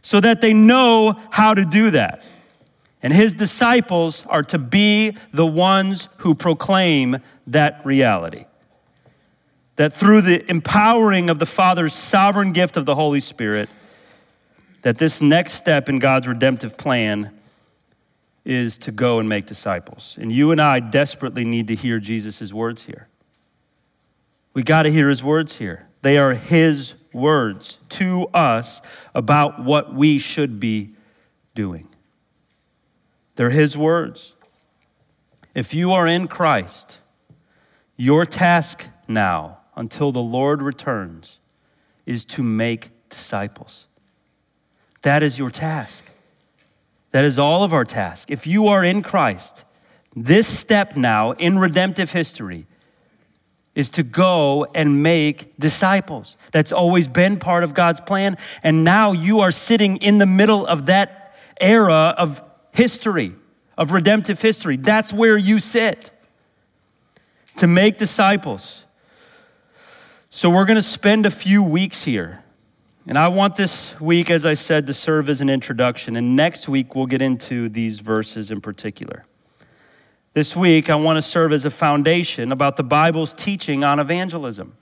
so 0.00 0.18
that 0.20 0.40
they 0.40 0.54
know 0.54 1.20
how 1.28 1.52
to 1.52 1.66
do 1.66 1.90
that. 1.90 2.24
And 3.06 3.14
his 3.14 3.34
disciples 3.34 4.26
are 4.26 4.42
to 4.42 4.58
be 4.58 5.16
the 5.32 5.46
ones 5.46 6.08
who 6.16 6.34
proclaim 6.34 7.18
that 7.46 7.86
reality. 7.86 8.46
That 9.76 9.92
through 9.92 10.22
the 10.22 10.50
empowering 10.50 11.30
of 11.30 11.38
the 11.38 11.46
Father's 11.46 11.94
sovereign 11.94 12.50
gift 12.50 12.76
of 12.76 12.84
the 12.84 12.96
Holy 12.96 13.20
Spirit, 13.20 13.68
that 14.82 14.98
this 14.98 15.20
next 15.20 15.52
step 15.52 15.88
in 15.88 16.00
God's 16.00 16.26
redemptive 16.26 16.76
plan 16.76 17.30
is 18.44 18.76
to 18.78 18.90
go 18.90 19.20
and 19.20 19.28
make 19.28 19.46
disciples. 19.46 20.18
And 20.20 20.32
you 20.32 20.50
and 20.50 20.60
I 20.60 20.80
desperately 20.80 21.44
need 21.44 21.68
to 21.68 21.76
hear 21.76 22.00
Jesus' 22.00 22.52
words 22.52 22.86
here. 22.86 23.06
We 24.52 24.64
got 24.64 24.82
to 24.82 24.90
hear 24.90 25.08
his 25.08 25.22
words 25.22 25.58
here. 25.58 25.86
They 26.02 26.18
are 26.18 26.34
his 26.34 26.96
words 27.12 27.78
to 27.90 28.26
us 28.34 28.82
about 29.14 29.62
what 29.62 29.94
we 29.94 30.18
should 30.18 30.58
be 30.58 30.90
doing. 31.54 31.86
They're 33.36 33.50
His 33.50 33.76
words. 33.76 34.34
If 35.54 35.72
you 35.72 35.92
are 35.92 36.06
in 36.06 36.26
Christ, 36.28 37.00
your 37.96 38.26
task 38.26 38.88
now, 39.08 39.58
until 39.74 40.12
the 40.12 40.20
Lord 40.20 40.60
returns, 40.60 41.38
is 42.04 42.24
to 42.26 42.42
make 42.42 42.90
disciples. 43.08 43.86
That 45.02 45.22
is 45.22 45.38
your 45.38 45.50
task. 45.50 46.04
That 47.12 47.24
is 47.24 47.38
all 47.38 47.62
of 47.62 47.72
our 47.72 47.84
task. 47.84 48.30
If 48.30 48.46
you 48.46 48.66
are 48.66 48.84
in 48.84 49.02
Christ, 49.02 49.64
this 50.14 50.46
step 50.46 50.96
now 50.96 51.32
in 51.32 51.58
redemptive 51.58 52.12
history 52.12 52.66
is 53.74 53.90
to 53.90 54.02
go 54.02 54.66
and 54.74 55.02
make 55.02 55.56
disciples. 55.58 56.36
That's 56.52 56.72
always 56.72 57.08
been 57.08 57.38
part 57.38 57.62
of 57.62 57.74
God's 57.74 58.00
plan. 58.00 58.36
And 58.62 58.84
now 58.84 59.12
you 59.12 59.40
are 59.40 59.52
sitting 59.52 59.98
in 59.98 60.18
the 60.18 60.26
middle 60.26 60.66
of 60.66 60.86
that 60.86 61.36
era 61.60 62.14
of 62.16 62.42
history, 62.76 63.34
of 63.78 63.92
redemptive 63.92 64.40
history. 64.40 64.76
That's 64.76 65.12
where 65.12 65.36
you 65.36 65.58
sit 65.58 66.12
to 67.56 67.66
make 67.66 67.96
disciples. 67.96 68.84
So 70.28 70.50
we're 70.50 70.66
going 70.66 70.76
to 70.76 70.82
spend 70.82 71.24
a 71.24 71.30
few 71.30 71.62
weeks 71.62 72.04
here. 72.04 72.44
And 73.06 73.16
I 73.16 73.28
want 73.28 73.56
this 73.56 73.98
week, 74.00 74.30
as 74.30 74.44
I 74.44 74.54
said, 74.54 74.86
to 74.88 74.92
serve 74.92 75.28
as 75.28 75.40
an 75.40 75.48
introduction. 75.48 76.16
And 76.16 76.36
next 76.36 76.68
week, 76.68 76.94
we'll 76.94 77.06
get 77.06 77.22
into 77.22 77.68
these 77.68 78.00
verses 78.00 78.50
in 78.50 78.60
particular. 78.60 79.24
This 80.34 80.54
week, 80.54 80.90
I 80.90 80.96
want 80.96 81.16
to 81.16 81.22
serve 81.22 81.52
as 81.52 81.64
a 81.64 81.70
foundation 81.70 82.52
about 82.52 82.76
the 82.76 82.82
Bible's 82.82 83.32
teaching 83.32 83.84
on 83.84 83.98
evangelism. 83.98 84.76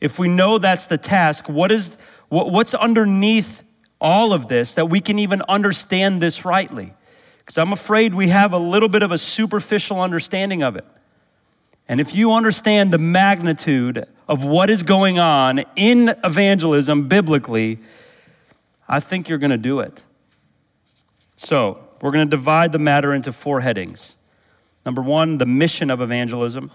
If 0.00 0.18
we 0.18 0.28
know 0.28 0.58
that's 0.58 0.86
the 0.86 0.98
task, 0.98 1.48
what 1.48 1.72
is, 1.72 1.96
what's 2.28 2.74
underneath 2.74 3.64
all 4.04 4.32
of 4.32 4.46
this 4.46 4.74
that 4.74 4.86
we 4.86 5.00
can 5.00 5.18
even 5.18 5.42
understand 5.48 6.20
this 6.22 6.44
rightly. 6.44 6.92
Because 7.38 7.58
I'm 7.58 7.72
afraid 7.72 8.14
we 8.14 8.28
have 8.28 8.52
a 8.52 8.58
little 8.58 8.88
bit 8.88 9.02
of 9.02 9.10
a 9.10 9.18
superficial 9.18 10.00
understanding 10.00 10.62
of 10.62 10.76
it. 10.76 10.84
And 11.88 12.00
if 12.00 12.14
you 12.14 12.32
understand 12.32 12.92
the 12.92 12.98
magnitude 12.98 14.06
of 14.28 14.44
what 14.44 14.70
is 14.70 14.82
going 14.82 15.18
on 15.18 15.64
in 15.74 16.14
evangelism 16.22 17.08
biblically, 17.08 17.78
I 18.88 19.00
think 19.00 19.28
you're 19.28 19.38
going 19.38 19.50
to 19.50 19.58
do 19.58 19.80
it. 19.80 20.02
So, 21.36 21.80
we're 22.00 22.10
going 22.10 22.26
to 22.26 22.30
divide 22.30 22.72
the 22.72 22.78
matter 22.78 23.12
into 23.12 23.32
four 23.32 23.60
headings. 23.60 24.14
Number 24.84 25.00
one, 25.02 25.38
the 25.38 25.46
mission 25.46 25.90
of 25.90 26.00
evangelism. 26.00 26.70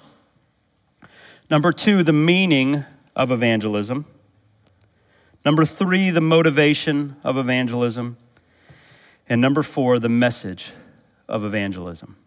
Number 1.50 1.72
two, 1.72 2.04
the 2.04 2.14
meaning 2.14 2.84
of 3.16 3.32
evangelism. 3.32 4.06
Number 5.46 5.66
three, 5.66 6.10
the 6.10 6.22
motivation 6.22 7.16
of 7.24 7.38
evangelism. 7.38 8.18
And 9.28 9.40
number 9.40 9.64
four, 9.64 10.00
the 10.00 10.10
message 10.10 10.74
of 11.28 11.44
evangelism. 11.44 12.18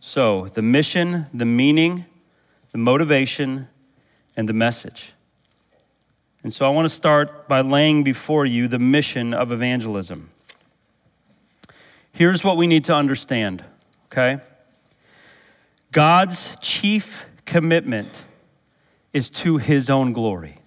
So, 0.00 0.46
the 0.48 0.60
mission, 0.60 1.26
the 1.32 1.46
meaning, 1.46 2.04
the 2.72 2.78
motivation, 2.78 3.68
and 4.36 4.48
the 4.48 4.52
message. 4.52 5.14
And 6.42 6.52
so, 6.52 6.66
I 6.66 6.68
want 6.68 6.84
to 6.84 6.90
start 6.90 7.48
by 7.48 7.62
laying 7.62 8.02
before 8.02 8.44
you 8.44 8.68
the 8.68 8.78
mission 8.78 9.32
of 9.32 9.50
evangelism. 9.50 10.30
Here's 12.12 12.44
what 12.44 12.56
we 12.56 12.66
need 12.66 12.84
to 12.84 12.94
understand, 12.94 13.64
okay? 14.06 14.40
God's 15.90 16.58
chief 16.60 17.26
commitment 17.46 18.26
is 19.12 19.30
to 19.30 19.56
his 19.56 19.88
own 19.88 20.12
glory. 20.12 20.58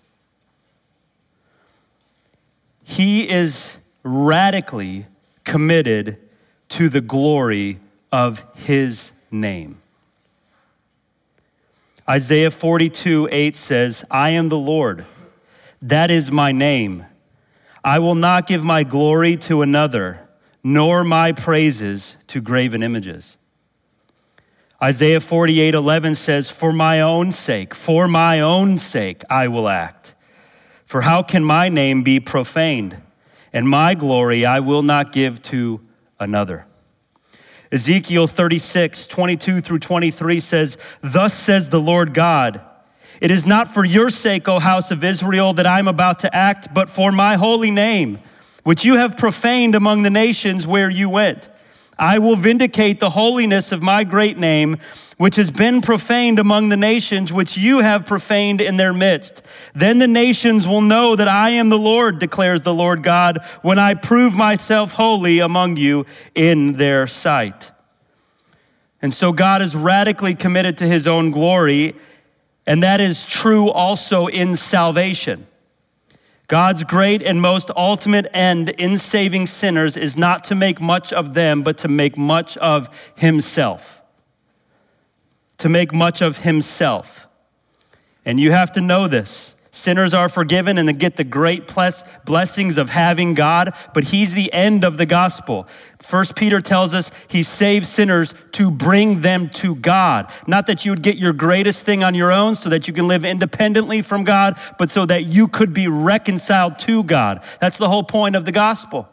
He 2.90 3.30
is 3.30 3.80
radically 4.02 5.08
committed 5.44 6.18
to 6.70 6.88
the 6.88 7.02
glory 7.02 7.82
of 8.14 8.46
his 8.56 9.12
name. 9.30 9.82
Isaiah 12.10 12.50
42 12.50 13.28
8 13.30 13.56
says, 13.58 14.06
I 14.10 14.30
am 14.30 14.48
the 14.48 14.58
Lord, 14.58 15.06
that 15.82 16.10
is 16.10 16.32
my 16.32 16.54
name. 16.54 17.06
I 17.84 18.00
will 18.00 18.16
not 18.16 18.48
give 18.48 18.64
my 18.64 18.84
glory 18.84 19.36
to 19.36 19.62
another, 19.62 20.22
nor 20.64 21.04
my 21.04 21.34
praises 21.34 22.16
to 22.28 22.40
graven 22.40 22.82
images. 22.82 23.38
Isaiah 24.82 25.20
48 25.20 25.74
11 25.74 26.16
says, 26.16 26.50
For 26.50 26.72
my 26.72 27.02
own 27.02 27.34
sake, 27.34 27.76
for 27.76 28.08
my 28.08 28.40
own 28.40 28.78
sake, 28.78 29.24
I 29.30 29.50
will 29.50 29.68
act. 29.68 30.16
For 30.88 31.02
how 31.02 31.22
can 31.22 31.44
my 31.44 31.68
name 31.68 32.02
be 32.02 32.22
profaned? 32.22 33.02
And 33.52 33.68
my 33.68 33.94
glory 33.94 34.46
I 34.46 34.62
will 34.62 34.82
not 34.82 35.12
give 35.12 35.42
to 35.44 35.82
another. 36.18 36.66
Ezekiel 37.74 38.26
36, 38.26 39.06
22 39.08 39.60
through 39.60 39.80
23 39.80 40.40
says, 40.40 40.78
Thus 41.02 41.34
says 41.34 41.70
the 41.70 41.82
Lord 41.82 42.14
God, 42.14 42.62
It 43.20 43.32
is 43.32 43.46
not 43.46 43.74
for 43.74 43.84
your 43.84 44.10
sake, 44.10 44.48
O 44.48 44.60
house 44.60 44.90
of 44.90 45.04
Israel, 45.04 45.52
that 45.54 45.68
I 45.68 45.78
am 45.80 45.90
about 45.90 46.20
to 46.20 46.34
act, 46.34 46.74
but 46.74 46.90
for 46.90 47.12
my 47.12 47.36
holy 47.36 47.70
name, 47.70 48.20
which 48.64 48.86
you 48.86 48.96
have 48.96 49.18
profaned 49.18 49.76
among 49.76 50.04
the 50.04 50.10
nations 50.10 50.66
where 50.66 50.90
you 50.90 51.10
went. 51.10 51.50
I 52.00 52.20
will 52.20 52.38
vindicate 52.38 53.02
the 53.02 53.10
holiness 53.10 53.74
of 53.74 53.82
my 53.82 54.06
great 54.06 54.38
name, 54.38 54.78
which 55.18 55.36
has 55.36 55.52
been 55.52 55.82
profaned 55.82 56.40
among 56.40 56.70
the 56.70 56.78
nations, 56.78 57.34
which 57.34 57.58
you 57.58 57.80
have 57.80 58.06
profaned 58.06 58.62
in 58.62 58.78
their 58.78 58.94
midst. 58.94 59.44
Then 59.74 59.98
the 59.98 60.08
nations 60.08 60.68
will 60.68 60.82
know 60.82 61.16
that 61.16 61.28
I 61.28 61.50
am 61.50 61.70
the 61.70 61.78
Lord, 61.78 62.20
declares 62.20 62.62
the 62.62 62.74
Lord 62.74 63.04
God, 63.04 63.40
when 63.62 63.80
I 63.80 63.96
prove 63.96 64.36
myself 64.36 64.94
holy 64.94 65.40
among 65.40 65.78
you 65.78 66.06
in 66.36 66.74
their 66.74 67.08
sight. 67.08 67.72
And 69.02 69.14
so 69.14 69.32
God 69.32 69.62
is 69.62 69.76
radically 69.76 70.36
committed 70.36 70.78
to 70.78 70.86
his 70.86 71.08
own 71.08 71.32
glory, 71.32 71.96
and 72.66 72.84
that 72.84 73.02
is 73.02 73.26
true 73.26 73.70
also 73.70 74.28
in 74.28 74.56
salvation. 74.56 75.48
God's 76.48 76.86
great 76.86 77.22
and 77.22 77.42
most 77.42 77.72
ultimate 77.76 78.28
end 78.34 78.70
in 78.70 78.98
saving 78.98 79.48
sinners 79.48 79.98
is 79.98 80.18
not 80.18 80.46
to 80.46 80.56
make 80.56 80.80
much 80.80 81.12
of 81.12 81.34
them, 81.34 81.62
but 81.62 81.78
to 81.80 81.90
make 81.90 82.18
much 82.18 82.56
of 82.58 82.90
Himself. 83.16 83.97
To 85.60 85.70
make 85.70 85.94
much 85.94 86.22
of 86.22 86.40
Himself. 86.40 87.28
And 88.26 88.40
you 88.40 88.52
have 88.52 88.72
to 88.74 88.82
know 88.82 89.08
this. 89.08 89.56
Sinners 89.72 90.12
are 90.12 90.28
forgiven 90.28 90.80
and 90.80 90.90
they 90.90 90.94
get 90.94 91.18
the 91.18 91.24
great 91.24 91.72
blessings 92.26 92.78
of 92.78 92.90
having 92.90 93.36
God, 93.36 93.76
but 93.94 94.06
He's 94.06 94.34
the 94.34 94.52
end 94.52 94.84
of 94.84 94.98
the 94.98 95.06
gospel. 95.06 95.68
First 96.02 96.36
Peter 96.36 96.60
tells 96.62 96.96
us 96.96 97.12
He 97.28 97.44
saves 97.44 97.88
sinners 97.88 98.34
to 98.54 98.72
bring 98.72 99.22
them 99.22 99.50
to 99.50 99.76
God. 99.76 100.32
Not 100.48 100.66
that 100.66 100.84
you 100.84 100.92
would 100.92 101.04
get 101.04 101.18
your 101.18 101.32
greatest 101.32 101.84
thing 101.84 102.04
on 102.04 102.16
your 102.16 102.32
own 102.32 102.56
so 102.56 102.70
that 102.70 102.88
you 102.88 102.94
can 102.94 103.08
live 103.08 103.24
independently 103.24 104.02
from 104.02 104.24
God, 104.24 104.58
but 104.80 104.90
so 104.90 105.06
that 105.06 105.26
you 105.26 105.48
could 105.48 105.74
be 105.74 105.88
reconciled 105.88 106.80
to 106.80 107.04
God. 107.04 107.44
That's 107.62 107.78
the 107.78 107.88
whole 107.88 108.04
point 108.04 108.36
of 108.36 108.46
the 108.46 108.52
gospel. 108.52 109.08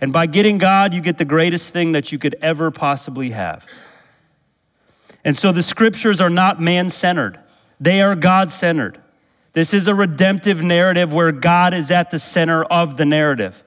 And 0.00 0.12
by 0.12 0.26
getting 0.26 0.58
God, 0.58 0.94
you 0.94 1.00
get 1.00 1.16
the 1.16 1.24
greatest 1.24 1.72
thing 1.72 1.92
that 1.92 2.10
you 2.10 2.18
could 2.18 2.34
ever 2.42 2.72
possibly 2.72 3.30
have. 3.30 3.64
And 5.26 5.36
so 5.36 5.50
the 5.50 5.62
scriptures 5.62 6.20
are 6.20 6.30
not 6.30 6.60
man 6.60 6.88
centered, 6.88 7.38
they 7.80 8.00
are 8.00 8.14
God 8.14 8.50
centered. 8.52 8.98
This 9.54 9.74
is 9.74 9.86
a 9.86 9.94
redemptive 9.94 10.62
narrative 10.62 11.12
where 11.12 11.32
God 11.32 11.74
is 11.74 11.90
at 11.90 12.10
the 12.10 12.18
center 12.18 12.62
of 12.64 12.96
the 12.96 13.06
narrative. 13.06 13.64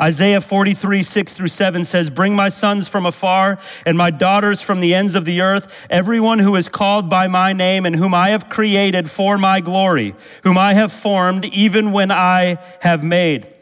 Isaiah 0.00 0.40
43, 0.40 1.02
6 1.02 1.34
through 1.34 1.48
7 1.48 1.84
says, 1.84 2.10
Bring 2.10 2.34
my 2.34 2.48
sons 2.48 2.88
from 2.88 3.04
afar 3.04 3.58
and 3.84 3.98
my 3.98 4.10
daughters 4.10 4.62
from 4.62 4.80
the 4.80 4.94
ends 4.94 5.14
of 5.14 5.24
the 5.24 5.40
earth, 5.40 5.86
everyone 5.90 6.38
who 6.38 6.56
is 6.56 6.68
called 6.68 7.10
by 7.10 7.26
my 7.26 7.52
name 7.52 7.84
and 7.84 7.96
whom 7.96 8.14
I 8.14 8.30
have 8.30 8.48
created 8.48 9.10
for 9.10 9.36
my 9.36 9.60
glory, 9.60 10.14
whom 10.44 10.56
I 10.56 10.74
have 10.74 10.92
formed 10.92 11.44
even 11.44 11.92
when 11.92 12.10
I 12.10 12.58
have 12.80 13.04
made. 13.04 13.53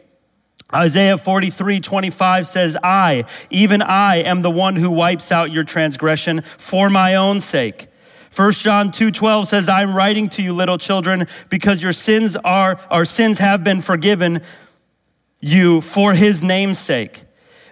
Isaiah 0.73 1.17
43, 1.17 1.79
25 1.79 2.47
says, 2.47 2.75
I, 2.83 3.25
even 3.49 3.81
I, 3.81 4.17
am 4.17 4.41
the 4.41 4.51
one 4.51 4.75
who 4.75 4.89
wipes 4.89 5.31
out 5.31 5.51
your 5.51 5.63
transgression 5.63 6.41
for 6.41 6.89
my 6.89 7.15
own 7.15 7.39
sake. 7.39 7.87
1 8.35 8.51
John 8.53 8.89
2:12 8.89 9.47
says, 9.47 9.69
"I'm 9.69 9.95
writing 9.95 10.27
to 10.29 10.41
you 10.41 10.53
little 10.53 10.79
children 10.79 11.27
because 11.49 11.83
your 11.83 11.93
sins 11.93 12.35
are 12.43 12.79
our 12.89 13.05
sins 13.05 13.37
have 13.37 13.63
been 13.63 13.81
forgiven 13.81 14.41
you 15.39 15.81
for 15.81 16.15
his 16.15 16.41
name's 16.41 16.79
sake." 16.79 17.25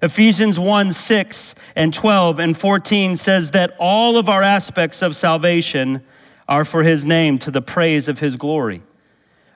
Ephesians 0.04 0.60
1 0.60 0.92
6 0.92 1.56
and 1.76 1.94
12 1.94 2.40
and 2.40 2.56
14 2.56 3.16
says 3.16 3.52
that 3.52 3.76
all 3.80 4.18
of 4.18 4.30
our 4.30 4.44
aspects 4.44 5.02
of 5.02 5.16
salvation 5.16 6.04
are 6.48 6.66
for 6.66 6.84
his 6.84 7.06
name 7.06 7.40
to 7.40 7.50
the 7.50 7.62
praise 7.62 8.08
of 8.08 8.20
his 8.20 8.36
glory. 8.36 8.84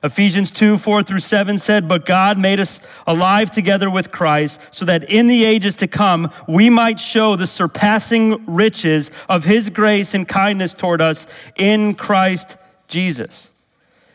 Ephesians 0.06 0.50
2 0.50 0.78
4 0.78 1.02
through 1.02 1.20
7 1.20 1.58
said, 1.58 1.88
But 1.88 2.06
God 2.06 2.38
made 2.38 2.60
us 2.60 2.80
alive 3.06 3.50
together 3.50 3.90
with 3.90 4.12
Christ, 4.12 4.60
so 4.70 4.84
that 4.84 5.10
in 5.10 5.26
the 5.26 5.44
ages 5.44 5.76
to 5.76 5.86
come 5.86 6.30
we 6.48 6.70
might 6.70 6.98
show 7.00 7.36
the 7.36 7.46
surpassing 7.46 8.46
riches 8.46 9.10
of 9.28 9.44
his 9.44 9.68
grace 9.68 10.14
and 10.14 10.26
kindness 10.26 10.72
toward 10.72 11.02
us 11.02 11.26
in 11.56 11.94
Christ 11.94 12.56
Jesus. 12.88 13.50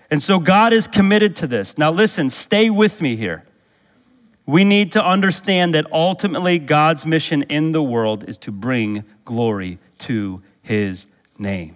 And 0.09 0.23
so 0.23 0.39
God 0.39 0.73
is 0.73 0.87
committed 0.87 1.35
to 1.37 1.47
this. 1.47 1.77
Now, 1.77 1.91
listen, 1.91 2.29
stay 2.29 2.69
with 2.69 3.01
me 3.01 3.15
here. 3.15 3.43
We 4.45 4.63
need 4.63 4.91
to 4.93 5.05
understand 5.05 5.73
that 5.75 5.91
ultimately 5.91 6.57
God's 6.57 7.05
mission 7.05 7.43
in 7.43 7.73
the 7.73 7.83
world 7.83 8.27
is 8.27 8.37
to 8.39 8.51
bring 8.51 9.03
glory 9.23 9.77
to 9.99 10.41
his 10.61 11.05
name. 11.37 11.75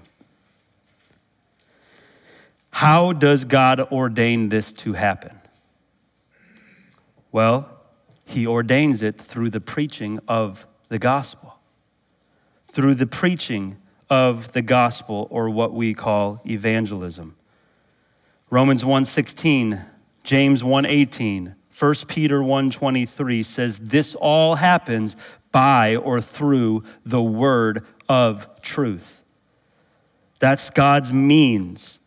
How 2.75 3.13
does 3.13 3.45
God 3.45 3.79
ordain 3.89 4.49
this 4.49 4.73
to 4.73 4.93
happen? 4.93 5.39
Well, 7.31 7.69
He 8.25 8.45
ordains 8.45 9.01
it 9.01 9.17
through 9.17 9.51
the 9.51 9.61
preaching 9.61 10.19
of 10.27 10.67
the 10.89 10.99
gospel. 10.99 11.57
Through 12.65 12.95
the 12.95 13.07
preaching 13.07 13.77
of 14.09 14.51
the 14.51 14.61
gospel, 14.61 15.25
or 15.31 15.49
what 15.49 15.73
we 15.73 15.93
call 15.93 16.41
evangelism. 16.45 17.37
Romans 18.49 18.83
1:16, 18.83 19.85
James 20.25 20.61
1:18, 20.61 21.55
1 21.69 22.05
Peter 22.09 22.43
1:23 22.43 23.41
says 23.41 23.79
this 23.79 24.15
all 24.15 24.55
happens 24.55 25.15
by 25.53 25.95
or 25.95 26.19
through 26.19 26.83
the 27.05 27.23
word 27.23 27.85
of 28.09 28.49
truth. 28.61 29.23
That's 30.39 30.69
God's 30.69 31.13
means 31.13 32.01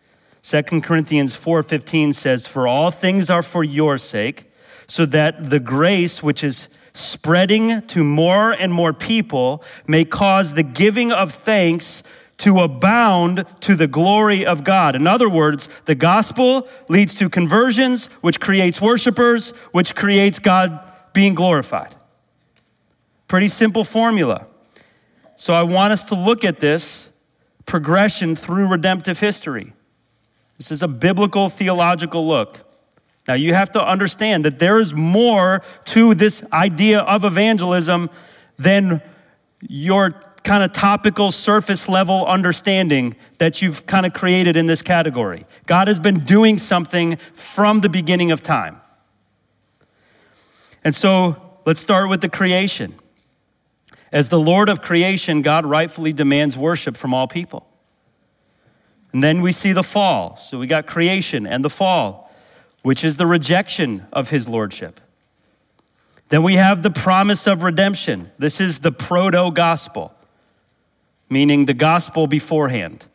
2 0.48 0.82
Corinthians 0.82 1.36
4:15 1.36 2.14
says, 2.14 2.46
"For 2.46 2.66
all 2.66 2.90
things 2.90 3.28
are 3.28 3.42
for 3.42 3.62
your 3.62 3.98
sake, 3.98 4.50
so 4.86 5.04
that 5.04 5.50
the 5.50 5.60
grace 5.60 6.22
which 6.22 6.42
is 6.42 6.70
spreading 6.94 7.82
to 7.88 8.02
more 8.02 8.52
and 8.52 8.72
more 8.72 8.94
people 8.94 9.62
may 9.86 10.06
cause 10.06 10.54
the 10.54 10.62
giving 10.62 11.12
of 11.12 11.34
thanks 11.34 12.02
to 12.38 12.62
abound 12.62 13.44
to 13.60 13.74
the 13.74 13.86
glory 13.86 14.46
of 14.46 14.64
God." 14.64 14.96
In 14.96 15.06
other 15.06 15.28
words, 15.28 15.68
the 15.84 15.94
gospel 15.94 16.66
leads 16.88 17.14
to 17.16 17.28
conversions, 17.28 18.08
which 18.22 18.40
creates 18.40 18.80
worshipers, 18.80 19.50
which 19.72 19.94
creates 19.94 20.38
God 20.38 20.80
being 21.12 21.34
glorified. 21.34 21.94
Pretty 23.26 23.48
simple 23.48 23.84
formula. 23.84 24.46
So 25.36 25.52
I 25.52 25.60
want 25.60 25.92
us 25.92 26.04
to 26.04 26.14
look 26.14 26.42
at 26.42 26.60
this 26.60 27.10
progression 27.66 28.34
through 28.34 28.68
redemptive 28.68 29.18
history. 29.18 29.74
This 30.58 30.70
is 30.70 30.82
a 30.82 30.88
biblical 30.88 31.48
theological 31.48 32.26
look. 32.26 32.60
Now, 33.26 33.34
you 33.34 33.54
have 33.54 33.70
to 33.72 33.86
understand 33.86 34.44
that 34.44 34.58
there 34.58 34.80
is 34.80 34.94
more 34.94 35.62
to 35.86 36.14
this 36.14 36.42
idea 36.52 37.00
of 37.00 37.24
evangelism 37.24 38.10
than 38.58 39.02
your 39.60 40.10
kind 40.42 40.62
of 40.62 40.72
topical 40.72 41.30
surface 41.30 41.88
level 41.88 42.24
understanding 42.26 43.14
that 43.36 43.60
you've 43.60 43.86
kind 43.86 44.06
of 44.06 44.14
created 44.14 44.56
in 44.56 44.66
this 44.66 44.82
category. 44.82 45.44
God 45.66 45.88
has 45.88 46.00
been 46.00 46.20
doing 46.20 46.58
something 46.58 47.16
from 47.34 47.80
the 47.80 47.88
beginning 47.88 48.30
of 48.30 48.40
time. 48.40 48.80
And 50.82 50.94
so 50.94 51.36
let's 51.66 51.80
start 51.80 52.08
with 52.08 52.22
the 52.22 52.28
creation. 52.28 52.94
As 54.10 54.30
the 54.30 54.38
Lord 54.38 54.70
of 54.70 54.80
creation, 54.80 55.42
God 55.42 55.66
rightfully 55.66 56.14
demands 56.14 56.56
worship 56.56 56.96
from 56.96 57.12
all 57.12 57.28
people. 57.28 57.66
And 59.12 59.22
then 59.22 59.40
we 59.40 59.52
see 59.52 59.72
the 59.72 59.82
fall. 59.82 60.36
So 60.36 60.58
we 60.58 60.66
got 60.66 60.86
creation 60.86 61.46
and 61.46 61.64
the 61.64 61.70
fall, 61.70 62.32
which 62.82 63.04
is 63.04 63.16
the 63.16 63.26
rejection 63.26 64.06
of 64.12 64.30
his 64.30 64.48
lordship. 64.48 65.00
Then 66.28 66.42
we 66.42 66.54
have 66.54 66.82
the 66.82 66.90
promise 66.90 67.46
of 67.46 67.62
redemption. 67.62 68.30
This 68.38 68.60
is 68.60 68.80
the 68.80 68.92
proto 68.92 69.50
gospel, 69.50 70.12
meaning 71.30 71.64
the 71.64 71.74
gospel 71.74 72.26
beforehand. 72.26 73.06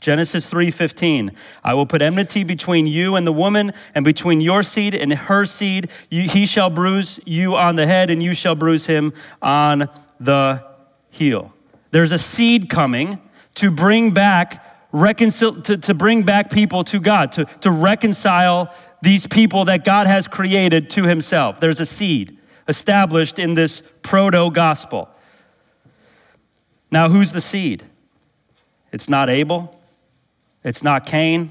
Genesis 0.00 0.48
3:15 0.48 1.32
I 1.64 1.74
will 1.74 1.86
put 1.86 2.02
enmity 2.02 2.44
between 2.44 2.86
you 2.86 3.16
and 3.16 3.26
the 3.26 3.32
woman 3.32 3.72
and 3.94 4.04
between 4.04 4.40
your 4.40 4.62
seed 4.62 4.94
and 4.94 5.12
her 5.12 5.44
seed 5.44 5.88
he 6.08 6.46
shall 6.46 6.70
bruise 6.70 7.18
you 7.24 7.56
on 7.56 7.76
the 7.76 7.86
head 7.86 8.08
and 8.10 8.22
you 8.22 8.32
shall 8.32 8.54
bruise 8.54 8.86
him 8.86 9.12
on 9.42 9.88
the 10.20 10.64
heel. 11.10 11.52
There's 11.90 12.12
a 12.12 12.18
seed 12.18 12.68
coming 12.68 13.18
to 13.56 13.70
bring 13.70 14.12
back 14.12 14.64
to, 15.62 15.76
to 15.76 15.94
bring 15.94 16.22
back 16.22 16.50
people 16.50 16.84
to 16.84 17.00
God, 17.00 17.32
to, 17.32 17.44
to 17.60 17.70
reconcile 17.70 18.74
these 19.02 19.26
people 19.26 19.64
that 19.66 19.84
God 19.84 20.06
has 20.06 20.28
created 20.28 20.90
to 20.90 21.04
himself. 21.04 21.60
There's 21.60 21.80
a 21.80 21.86
seed 21.86 22.38
established 22.66 23.38
in 23.38 23.54
this 23.54 23.82
proto 24.02 24.50
gospel. 24.50 25.08
Now, 26.90 27.08
who's 27.08 27.32
the 27.32 27.40
seed? 27.40 27.84
It's 28.92 29.08
not 29.08 29.30
Abel. 29.30 29.78
It's 30.64 30.82
not 30.82 31.06
Cain. 31.06 31.50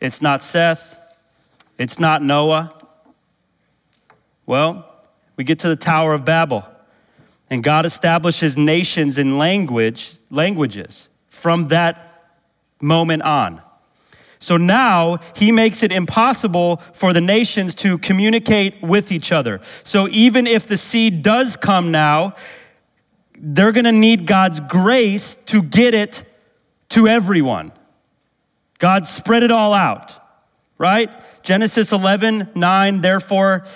It's 0.00 0.22
not 0.22 0.42
Seth. 0.42 0.98
It's 1.78 1.98
not 1.98 2.22
Noah. 2.22 2.74
Well, 4.46 4.86
we 5.36 5.44
get 5.44 5.60
to 5.60 5.68
the 5.68 5.76
Tower 5.76 6.12
of 6.12 6.24
Babel, 6.24 6.64
and 7.48 7.62
God 7.62 7.86
establishes 7.86 8.56
nations 8.56 9.16
in 9.16 9.38
language, 9.38 10.18
languages 10.30 11.08
from 11.28 11.68
that 11.68 12.09
moment 12.80 13.22
on. 13.22 13.62
So 14.38 14.56
now 14.56 15.18
he 15.36 15.52
makes 15.52 15.82
it 15.82 15.92
impossible 15.92 16.78
for 16.94 17.12
the 17.12 17.20
nations 17.20 17.74
to 17.76 17.98
communicate 17.98 18.82
with 18.82 19.12
each 19.12 19.32
other. 19.32 19.60
So 19.84 20.08
even 20.08 20.46
if 20.46 20.66
the 20.66 20.78
seed 20.78 21.22
does 21.22 21.56
come 21.56 21.90
now, 21.90 22.34
they're 23.34 23.72
going 23.72 23.84
to 23.84 23.92
need 23.92 24.26
God's 24.26 24.60
grace 24.60 25.34
to 25.46 25.62
get 25.62 25.94
it 25.94 26.24
to 26.90 27.06
everyone. 27.06 27.72
God 28.78 29.04
spread 29.06 29.42
it 29.42 29.50
all 29.50 29.74
out, 29.74 30.18
right? 30.78 31.10
Genesis 31.42 31.92
11, 31.92 32.50
9, 32.54 33.00
therefore, 33.02 33.66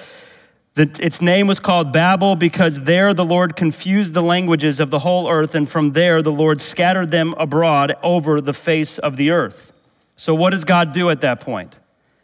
the, 0.74 0.90
its 1.00 1.20
name 1.20 1.46
was 1.46 1.60
called 1.60 1.92
Babel 1.92 2.34
because 2.34 2.82
there 2.82 3.14
the 3.14 3.24
Lord 3.24 3.54
confused 3.54 4.12
the 4.12 4.22
languages 4.22 4.80
of 4.80 4.90
the 4.90 5.00
whole 5.00 5.28
earth, 5.28 5.54
and 5.54 5.68
from 5.68 5.92
there 5.92 6.20
the 6.20 6.32
Lord 6.32 6.60
scattered 6.60 7.12
them 7.12 7.32
abroad 7.38 7.94
over 8.02 8.40
the 8.40 8.52
face 8.52 8.98
of 8.98 9.16
the 9.16 9.30
earth. 9.30 9.72
So, 10.16 10.34
what 10.34 10.50
does 10.50 10.64
God 10.64 10.92
do 10.92 11.10
at 11.10 11.20
that 11.20 11.40
point? 11.40 11.78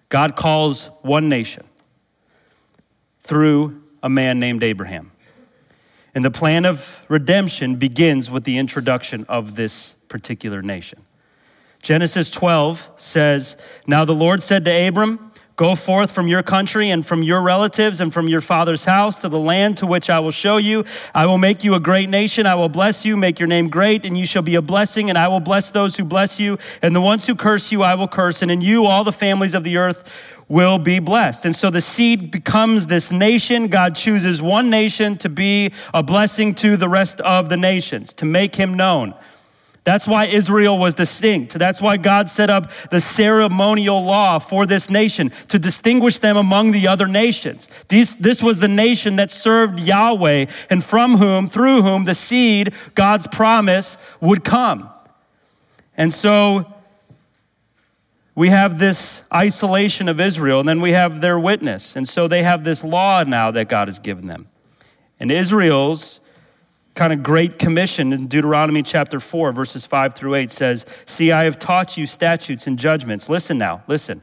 God 0.08 0.34
calls 0.34 0.88
one 1.02 1.28
nation 1.28 1.64
through 3.20 3.82
a 4.02 4.08
man 4.08 4.40
named 4.40 4.64
Abraham. 4.64 5.12
And 6.12 6.24
the 6.24 6.30
plan 6.30 6.64
of 6.64 7.04
redemption 7.08 7.76
begins 7.76 8.30
with 8.32 8.42
the 8.42 8.58
introduction 8.58 9.24
of 9.28 9.54
this 9.54 9.94
particular 10.08 10.60
nation. 10.60 11.04
Genesis 11.82 12.30
12 12.30 12.90
says, 12.96 13.56
Now 13.86 14.04
the 14.04 14.14
Lord 14.14 14.42
said 14.42 14.64
to 14.64 14.88
Abram, 14.88 15.29
Go 15.60 15.74
forth 15.74 16.10
from 16.10 16.26
your 16.26 16.42
country 16.42 16.88
and 16.88 17.06
from 17.06 17.22
your 17.22 17.42
relatives 17.42 18.00
and 18.00 18.14
from 18.14 18.28
your 18.28 18.40
father's 18.40 18.86
house 18.86 19.18
to 19.18 19.28
the 19.28 19.38
land 19.38 19.76
to 19.76 19.86
which 19.86 20.08
I 20.08 20.18
will 20.18 20.30
show 20.30 20.56
you. 20.56 20.86
I 21.14 21.26
will 21.26 21.36
make 21.36 21.62
you 21.62 21.74
a 21.74 21.80
great 21.80 22.08
nation. 22.08 22.46
I 22.46 22.54
will 22.54 22.70
bless 22.70 23.04
you, 23.04 23.14
make 23.14 23.38
your 23.38 23.46
name 23.46 23.68
great, 23.68 24.06
and 24.06 24.16
you 24.16 24.24
shall 24.24 24.40
be 24.40 24.54
a 24.54 24.62
blessing. 24.62 25.10
And 25.10 25.18
I 25.18 25.28
will 25.28 25.38
bless 25.38 25.70
those 25.70 25.98
who 25.98 26.04
bless 26.04 26.40
you, 26.40 26.56
and 26.80 26.96
the 26.96 27.00
ones 27.02 27.26
who 27.26 27.34
curse 27.34 27.72
you, 27.72 27.82
I 27.82 27.94
will 27.94 28.08
curse. 28.08 28.40
And 28.40 28.50
in 28.50 28.62
you, 28.62 28.86
all 28.86 29.04
the 29.04 29.12
families 29.12 29.52
of 29.52 29.62
the 29.62 29.76
earth 29.76 30.38
will 30.48 30.78
be 30.78 30.98
blessed. 30.98 31.44
And 31.44 31.54
so 31.54 31.68
the 31.68 31.82
seed 31.82 32.30
becomes 32.30 32.86
this 32.86 33.10
nation. 33.10 33.68
God 33.68 33.94
chooses 33.94 34.40
one 34.40 34.70
nation 34.70 35.18
to 35.18 35.28
be 35.28 35.74
a 35.92 36.02
blessing 36.02 36.54
to 36.54 36.78
the 36.78 36.88
rest 36.88 37.20
of 37.20 37.50
the 37.50 37.58
nations, 37.58 38.14
to 38.14 38.24
make 38.24 38.54
him 38.54 38.72
known. 38.72 39.12
That's 39.84 40.06
why 40.06 40.26
Israel 40.26 40.78
was 40.78 40.94
distinct. 40.94 41.54
That's 41.54 41.80
why 41.80 41.96
God 41.96 42.28
set 42.28 42.50
up 42.50 42.70
the 42.90 43.00
ceremonial 43.00 44.04
law 44.04 44.38
for 44.38 44.66
this 44.66 44.90
nation 44.90 45.30
to 45.48 45.58
distinguish 45.58 46.18
them 46.18 46.36
among 46.36 46.72
the 46.72 46.86
other 46.86 47.06
nations. 47.06 47.66
These, 47.88 48.16
this 48.16 48.42
was 48.42 48.60
the 48.60 48.68
nation 48.68 49.16
that 49.16 49.30
served 49.30 49.80
Yahweh 49.80 50.46
and 50.68 50.84
from 50.84 51.16
whom, 51.16 51.46
through 51.46 51.82
whom, 51.82 52.04
the 52.04 52.14
seed, 52.14 52.74
God's 52.94 53.26
promise, 53.26 53.96
would 54.20 54.44
come. 54.44 54.90
And 55.96 56.12
so 56.12 56.72
we 58.34 58.50
have 58.50 58.78
this 58.78 59.24
isolation 59.34 60.08
of 60.08 60.20
Israel, 60.20 60.60
and 60.60 60.68
then 60.68 60.80
we 60.80 60.92
have 60.92 61.20
their 61.20 61.38
witness. 61.38 61.96
And 61.96 62.06
so 62.06 62.28
they 62.28 62.42
have 62.42 62.64
this 62.64 62.84
law 62.84 63.24
now 63.24 63.50
that 63.50 63.68
God 63.68 63.88
has 63.88 63.98
given 63.98 64.26
them. 64.26 64.48
And 65.18 65.30
Israel's 65.30 66.20
kind 66.94 67.12
of 67.12 67.22
great 67.22 67.58
commission 67.58 68.12
in 68.12 68.26
Deuteronomy 68.26 68.82
chapter 68.82 69.20
4, 69.20 69.52
verses 69.52 69.86
5 69.86 70.14
through 70.14 70.34
8 70.34 70.50
says, 70.50 70.84
See, 71.06 71.32
I 71.32 71.44
have 71.44 71.58
taught 71.58 71.96
you 71.96 72.06
statutes 72.06 72.66
and 72.66 72.78
judgments. 72.78 73.28
Listen 73.28 73.58
now, 73.58 73.82
listen 73.86 74.22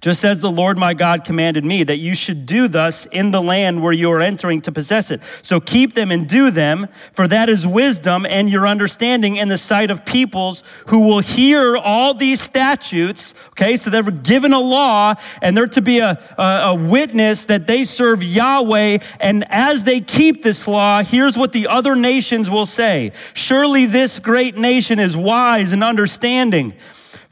just 0.00 0.24
as 0.24 0.40
the 0.40 0.50
Lord 0.50 0.78
my 0.78 0.94
God 0.94 1.24
commanded 1.24 1.64
me, 1.64 1.82
that 1.84 1.98
you 1.98 2.14
should 2.14 2.46
do 2.46 2.68
thus 2.68 3.06
in 3.06 3.30
the 3.30 3.42
land 3.42 3.82
where 3.82 3.92
you 3.92 4.10
are 4.10 4.20
entering 4.20 4.62
to 4.62 4.72
possess 4.72 5.10
it. 5.10 5.20
So 5.42 5.60
keep 5.60 5.92
them 5.92 6.10
and 6.10 6.26
do 6.26 6.50
them, 6.50 6.88
for 7.12 7.28
that 7.28 7.48
is 7.50 7.66
wisdom 7.66 8.24
and 8.24 8.48
your 8.48 8.66
understanding 8.66 9.36
in 9.36 9.48
the 9.48 9.58
sight 9.58 9.90
of 9.90 10.06
peoples 10.06 10.62
who 10.86 11.00
will 11.00 11.18
hear 11.18 11.76
all 11.76 12.14
these 12.14 12.40
statutes. 12.40 13.34
Okay, 13.50 13.76
so 13.76 13.90
they're 13.90 14.02
given 14.02 14.52
a 14.52 14.60
law 14.60 15.14
and 15.42 15.54
they're 15.54 15.66
to 15.66 15.82
be 15.82 15.98
a, 15.98 16.18
a, 16.38 16.42
a 16.42 16.74
witness 16.74 17.44
that 17.46 17.66
they 17.66 17.84
serve 17.84 18.22
Yahweh. 18.22 18.98
And 19.20 19.44
as 19.50 19.84
they 19.84 20.00
keep 20.00 20.42
this 20.42 20.66
law, 20.66 21.02
here's 21.02 21.36
what 21.36 21.52
the 21.52 21.66
other 21.66 21.94
nations 21.94 22.48
will 22.48 22.66
say 22.66 23.12
Surely 23.34 23.84
this 23.84 24.18
great 24.18 24.56
nation 24.56 24.98
is 24.98 25.16
wise 25.16 25.72
and 25.74 25.84
understanding. 25.84 26.74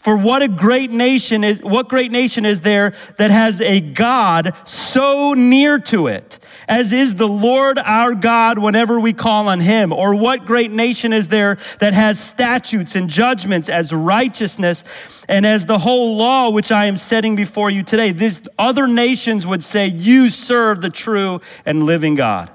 For 0.08 0.16
what 0.16 0.40
a 0.40 0.48
great 0.48 0.90
nation 0.90 1.44
is, 1.44 1.60
what 1.62 1.90
great 1.90 2.10
nation 2.10 2.46
is 2.46 2.62
there 2.62 2.94
that 3.18 3.30
has 3.30 3.60
a 3.60 3.78
God 3.78 4.54
so 4.66 5.34
near 5.34 5.78
to 5.80 6.06
it, 6.06 6.38
as 6.66 6.94
is 6.94 7.16
the 7.16 7.28
Lord 7.28 7.78
our 7.78 8.14
God 8.14 8.58
whenever 8.58 8.98
we 8.98 9.12
call 9.12 9.48
on 9.48 9.60
him? 9.60 9.92
Or 9.92 10.14
what 10.14 10.46
great 10.46 10.70
nation 10.70 11.12
is 11.12 11.28
there 11.28 11.58
that 11.80 11.92
has 11.92 12.18
statutes 12.18 12.96
and 12.96 13.10
judgments 13.10 13.68
as 13.68 13.92
righteousness 13.92 14.82
and 15.28 15.44
as 15.44 15.66
the 15.66 15.76
whole 15.76 16.16
law 16.16 16.48
which 16.48 16.72
I 16.72 16.86
am 16.86 16.96
setting 16.96 17.36
before 17.36 17.68
you 17.68 17.82
today? 17.82 18.10
These 18.10 18.48
other 18.58 18.86
nations 18.86 19.46
would 19.46 19.62
say, 19.62 19.88
You 19.88 20.30
serve 20.30 20.80
the 20.80 20.88
true 20.88 21.42
and 21.66 21.84
living 21.84 22.14
God. 22.14 22.50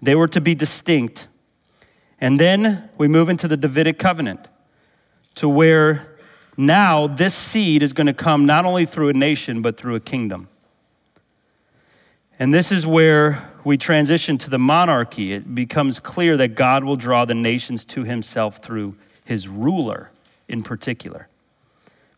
They 0.00 0.14
were 0.14 0.28
to 0.28 0.40
be 0.40 0.54
distinct. 0.54 1.26
And 2.20 2.38
then 2.38 2.88
we 2.96 3.08
move 3.08 3.28
into 3.28 3.48
the 3.48 3.56
Davidic 3.56 3.98
covenant 3.98 4.46
to 5.34 5.48
where 5.48 6.12
now, 6.56 7.06
this 7.06 7.34
seed 7.34 7.82
is 7.82 7.92
going 7.92 8.06
to 8.06 8.14
come 8.14 8.46
not 8.46 8.64
only 8.64 8.86
through 8.86 9.10
a 9.10 9.12
nation, 9.12 9.62
but 9.62 9.76
through 9.76 9.94
a 9.94 10.00
kingdom. 10.00 10.48
And 12.38 12.52
this 12.52 12.70
is 12.70 12.86
where 12.86 13.48
we 13.64 13.76
transition 13.76 14.38
to 14.38 14.50
the 14.50 14.58
monarchy. 14.58 15.32
It 15.32 15.54
becomes 15.54 16.00
clear 16.00 16.36
that 16.36 16.48
God 16.48 16.84
will 16.84 16.96
draw 16.96 17.24
the 17.24 17.34
nations 17.34 17.84
to 17.86 18.04
himself 18.04 18.58
through 18.58 18.96
his 19.24 19.48
ruler 19.48 20.10
in 20.48 20.62
particular. 20.62 21.28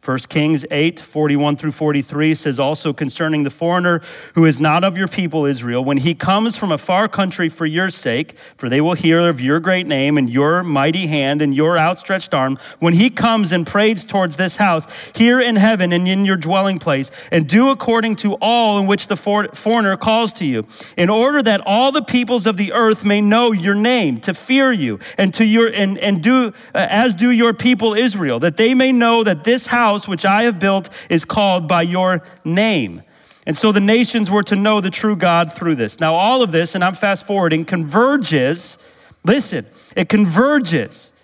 1 0.04 0.18
Kings 0.28 0.64
8, 0.70 1.00
41 1.00 1.56
through 1.56 1.72
43 1.72 2.34
says 2.34 2.58
also 2.58 2.92
concerning 2.92 3.42
the 3.42 3.50
foreigner 3.50 4.00
who 4.34 4.44
is 4.44 4.60
not 4.60 4.84
of 4.84 4.96
your 4.96 5.08
people 5.08 5.44
Israel, 5.44 5.84
when 5.84 5.98
he 5.98 6.14
comes 6.14 6.56
from 6.56 6.70
a 6.70 6.78
far 6.78 7.08
country 7.08 7.48
for 7.48 7.66
your 7.66 7.90
sake, 7.90 8.38
for 8.56 8.68
they 8.68 8.80
will 8.80 8.94
hear 8.94 9.28
of 9.28 9.40
your 9.40 9.58
great 9.58 9.88
name 9.88 10.16
and 10.16 10.30
your 10.30 10.62
mighty 10.62 11.08
hand 11.08 11.42
and 11.42 11.52
your 11.54 11.76
outstretched 11.76 12.32
arm, 12.32 12.56
when 12.78 12.94
he 12.94 13.10
comes 13.10 13.50
and 13.50 13.66
prays 13.66 14.04
towards 14.04 14.36
this 14.36 14.56
house 14.56 14.86
here 15.16 15.40
in 15.40 15.56
heaven 15.56 15.92
and 15.92 16.06
in 16.06 16.24
your 16.24 16.36
dwelling 16.36 16.78
place, 16.78 17.10
and 17.32 17.48
do 17.48 17.68
according 17.68 18.14
to 18.14 18.34
all 18.40 18.78
in 18.78 18.86
which 18.86 19.08
the 19.08 19.16
foreigner 19.16 19.96
calls 19.96 20.32
to 20.32 20.46
you, 20.46 20.64
in 20.96 21.10
order 21.10 21.42
that 21.42 21.60
all 21.66 21.90
the 21.90 22.02
peoples 22.02 22.46
of 22.46 22.56
the 22.56 22.72
earth 22.72 23.04
may 23.04 23.20
know 23.20 23.50
your 23.50 23.74
name, 23.74 24.18
to 24.18 24.32
fear 24.32 24.72
you, 24.72 25.00
and 25.18 25.34
to 25.34 25.44
your 25.44 25.66
and, 25.66 25.98
and 25.98 26.22
do 26.22 26.52
uh, 26.72 26.86
as 26.88 27.14
do 27.14 27.30
your 27.30 27.52
people 27.52 27.94
Israel, 27.94 28.38
that 28.38 28.56
they 28.56 28.74
may 28.74 28.92
know 28.92 29.24
that 29.24 29.42
this 29.42 29.66
house 29.66 29.87
house 29.88 30.06
which 30.06 30.24
I 30.24 30.42
have 30.42 30.58
built 30.58 30.90
is 31.08 31.24
called 31.24 31.66
by 31.66 31.82
your 31.82 32.22
name. 32.44 33.02
And 33.46 33.56
so 33.56 33.72
the 33.72 33.80
nations 33.80 34.30
were 34.30 34.42
to 34.42 34.56
know 34.56 34.80
the 34.82 34.90
true 34.90 35.16
God 35.16 35.50
through 35.50 35.76
this. 35.76 35.98
Now, 35.98 36.14
all 36.14 36.42
of 36.42 36.52
this, 36.52 36.74
and 36.74 36.84
I'm 36.84 36.94
fast 36.94 37.26
forwarding, 37.26 37.64
converges, 37.64 38.76
listen, 39.24 39.66
it 39.96 40.10
converges 40.10 41.14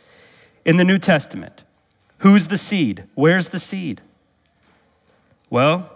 in 0.65 0.79
the 0.79 0.85
New 0.85 0.99
Testament. 0.99 1.65
Who's 2.19 2.49
the 2.49 2.57
seed? 2.57 3.05
Where's 3.15 3.51
the 3.51 3.61
seed? 3.61 4.01
Well, 5.51 5.91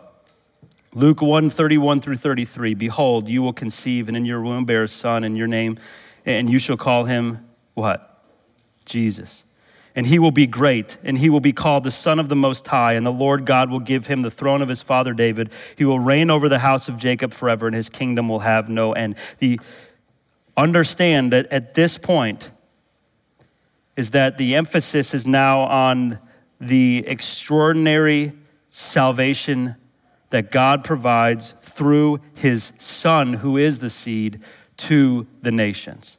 Luke 0.92 1.22
1 1.22 1.48
31 1.48 2.00
through 2.00 2.16
33 2.16 2.74
Behold, 2.74 3.28
you 3.28 3.40
will 3.40 3.54
conceive, 3.54 4.08
and 4.08 4.16
in 4.16 4.26
your 4.26 4.42
womb 4.42 4.66
bear 4.66 4.82
a 4.82 4.88
son, 4.88 5.24
and 5.24 5.38
your 5.38 5.46
name, 5.46 5.78
and 6.26 6.50
you 6.50 6.58
shall 6.58 6.76
call 6.76 7.04
him 7.04 7.48
what? 7.72 8.22
Jesus 8.84 9.44
and 9.98 10.06
he 10.06 10.20
will 10.20 10.30
be 10.30 10.46
great, 10.46 10.96
and 11.02 11.18
he 11.18 11.28
will 11.28 11.40
be 11.40 11.52
called 11.52 11.82
the 11.82 11.90
Son 11.90 12.20
of 12.20 12.28
the 12.28 12.36
Most 12.36 12.68
High, 12.68 12.92
and 12.92 13.04
the 13.04 13.10
Lord 13.10 13.44
God 13.44 13.68
will 13.68 13.80
give 13.80 14.06
him 14.06 14.22
the 14.22 14.30
throne 14.30 14.62
of 14.62 14.68
his 14.68 14.80
father 14.80 15.12
David. 15.12 15.50
He 15.76 15.84
will 15.84 15.98
reign 15.98 16.30
over 16.30 16.48
the 16.48 16.60
house 16.60 16.88
of 16.88 16.98
Jacob 16.98 17.34
forever, 17.34 17.66
and 17.66 17.74
his 17.74 17.88
kingdom 17.88 18.28
will 18.28 18.38
have 18.38 18.68
no 18.68 18.92
end. 18.92 19.16
The 19.40 19.58
understand 20.56 21.32
that 21.32 21.46
at 21.46 21.74
this 21.74 21.98
point 21.98 22.52
is 23.96 24.12
that 24.12 24.38
the 24.38 24.54
emphasis 24.54 25.14
is 25.14 25.26
now 25.26 25.62
on 25.62 26.20
the 26.60 27.02
extraordinary 27.04 28.34
salvation 28.70 29.74
that 30.30 30.52
God 30.52 30.84
provides 30.84 31.56
through 31.60 32.20
his 32.36 32.70
son 32.78 33.32
who 33.32 33.56
is 33.56 33.80
the 33.80 33.90
seed 33.90 34.40
to 34.76 35.26
the 35.42 35.50
nations. 35.50 36.17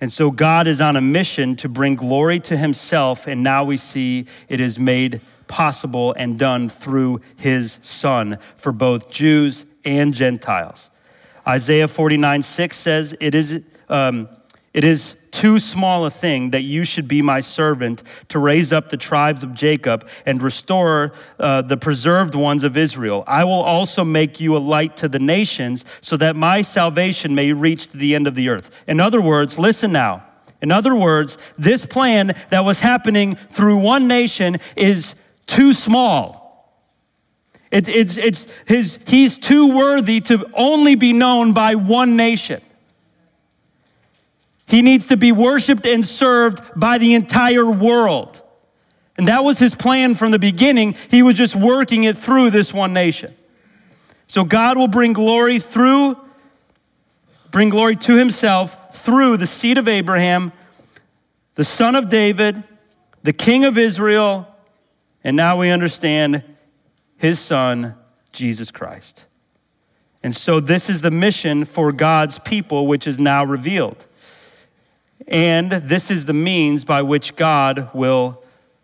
And 0.00 0.12
so 0.12 0.30
God 0.30 0.66
is 0.66 0.80
on 0.80 0.96
a 0.96 1.00
mission 1.00 1.56
to 1.56 1.68
bring 1.68 1.96
glory 1.96 2.38
to 2.40 2.56
himself, 2.56 3.26
and 3.26 3.42
now 3.42 3.64
we 3.64 3.76
see 3.76 4.26
it 4.48 4.60
is 4.60 4.78
made 4.78 5.20
possible 5.48 6.12
and 6.12 6.38
done 6.38 6.68
through 6.68 7.20
his 7.36 7.78
Son 7.82 8.38
for 8.56 8.70
both 8.70 9.10
Jews 9.10 9.66
and 9.84 10.14
Gentiles. 10.14 10.90
Isaiah 11.46 11.88
49 11.88 12.42
6 12.42 12.76
says, 12.76 13.16
It 13.18 13.34
is, 13.34 13.64
um, 13.88 14.28
it 14.72 14.84
is 14.84 15.16
too 15.38 15.60
small 15.60 16.04
a 16.04 16.10
thing 16.10 16.50
that 16.50 16.64
you 16.64 16.82
should 16.82 17.06
be 17.06 17.22
my 17.22 17.40
servant 17.40 18.02
to 18.26 18.40
raise 18.40 18.72
up 18.72 18.88
the 18.88 18.96
tribes 18.96 19.44
of 19.44 19.54
Jacob 19.54 20.08
and 20.26 20.42
restore 20.42 21.12
uh, 21.38 21.62
the 21.62 21.76
preserved 21.76 22.34
ones 22.34 22.64
of 22.64 22.76
Israel. 22.76 23.22
I 23.24 23.44
will 23.44 23.62
also 23.62 24.02
make 24.02 24.40
you 24.40 24.56
a 24.56 24.58
light 24.58 24.96
to 24.96 25.08
the 25.08 25.20
nations 25.20 25.84
so 26.00 26.16
that 26.16 26.34
my 26.34 26.62
salvation 26.62 27.36
may 27.36 27.52
reach 27.52 27.86
to 27.92 27.96
the 27.96 28.16
end 28.16 28.26
of 28.26 28.34
the 28.34 28.48
earth. 28.48 28.82
In 28.88 28.98
other 28.98 29.20
words, 29.20 29.60
listen 29.60 29.92
now. 29.92 30.24
In 30.60 30.72
other 30.72 30.96
words, 30.96 31.38
this 31.56 31.86
plan 31.86 32.34
that 32.50 32.64
was 32.64 32.80
happening 32.80 33.36
through 33.36 33.76
one 33.76 34.08
nation 34.08 34.56
is 34.74 35.14
too 35.46 35.72
small. 35.72 36.74
It, 37.70 37.88
it's, 37.88 38.16
it's 38.16 38.48
his, 38.66 38.98
he's 39.06 39.38
too 39.38 39.76
worthy 39.76 40.18
to 40.22 40.50
only 40.54 40.96
be 40.96 41.12
known 41.12 41.52
by 41.52 41.76
one 41.76 42.16
nation. 42.16 42.60
He 44.68 44.82
needs 44.82 45.06
to 45.06 45.16
be 45.16 45.32
worshiped 45.32 45.86
and 45.86 46.04
served 46.04 46.60
by 46.76 46.98
the 46.98 47.14
entire 47.14 47.70
world. 47.70 48.42
And 49.16 49.26
that 49.26 49.42
was 49.42 49.58
his 49.58 49.74
plan 49.74 50.14
from 50.14 50.30
the 50.30 50.38
beginning. 50.38 50.94
He 51.10 51.22
was 51.22 51.36
just 51.36 51.56
working 51.56 52.04
it 52.04 52.16
through 52.16 52.50
this 52.50 52.72
one 52.72 52.92
nation. 52.92 53.34
So 54.26 54.44
God 54.44 54.76
will 54.76 54.86
bring 54.86 55.14
glory 55.14 55.58
through, 55.58 56.16
bring 57.50 57.70
glory 57.70 57.96
to 57.96 58.16
himself 58.16 58.94
through 58.94 59.38
the 59.38 59.46
seed 59.46 59.78
of 59.78 59.88
Abraham, 59.88 60.52
the 61.54 61.64
son 61.64 61.96
of 61.96 62.10
David, 62.10 62.62
the 63.22 63.32
king 63.32 63.64
of 63.64 63.78
Israel, 63.78 64.46
and 65.24 65.34
now 65.34 65.58
we 65.58 65.70
understand 65.70 66.44
his 67.16 67.40
son, 67.40 67.94
Jesus 68.32 68.70
Christ. 68.70 69.24
And 70.22 70.36
so 70.36 70.60
this 70.60 70.90
is 70.90 71.00
the 71.00 71.10
mission 71.10 71.64
for 71.64 71.90
God's 71.90 72.38
people, 72.38 72.86
which 72.86 73.06
is 73.06 73.18
now 73.18 73.44
revealed. 73.44 74.06
And 75.26 75.72
this 75.72 76.10
is 76.10 76.24
the 76.24 76.32
means 76.32 76.84
by 76.84 77.02
which 77.02 77.36
God 77.36 77.90
will 77.92 78.42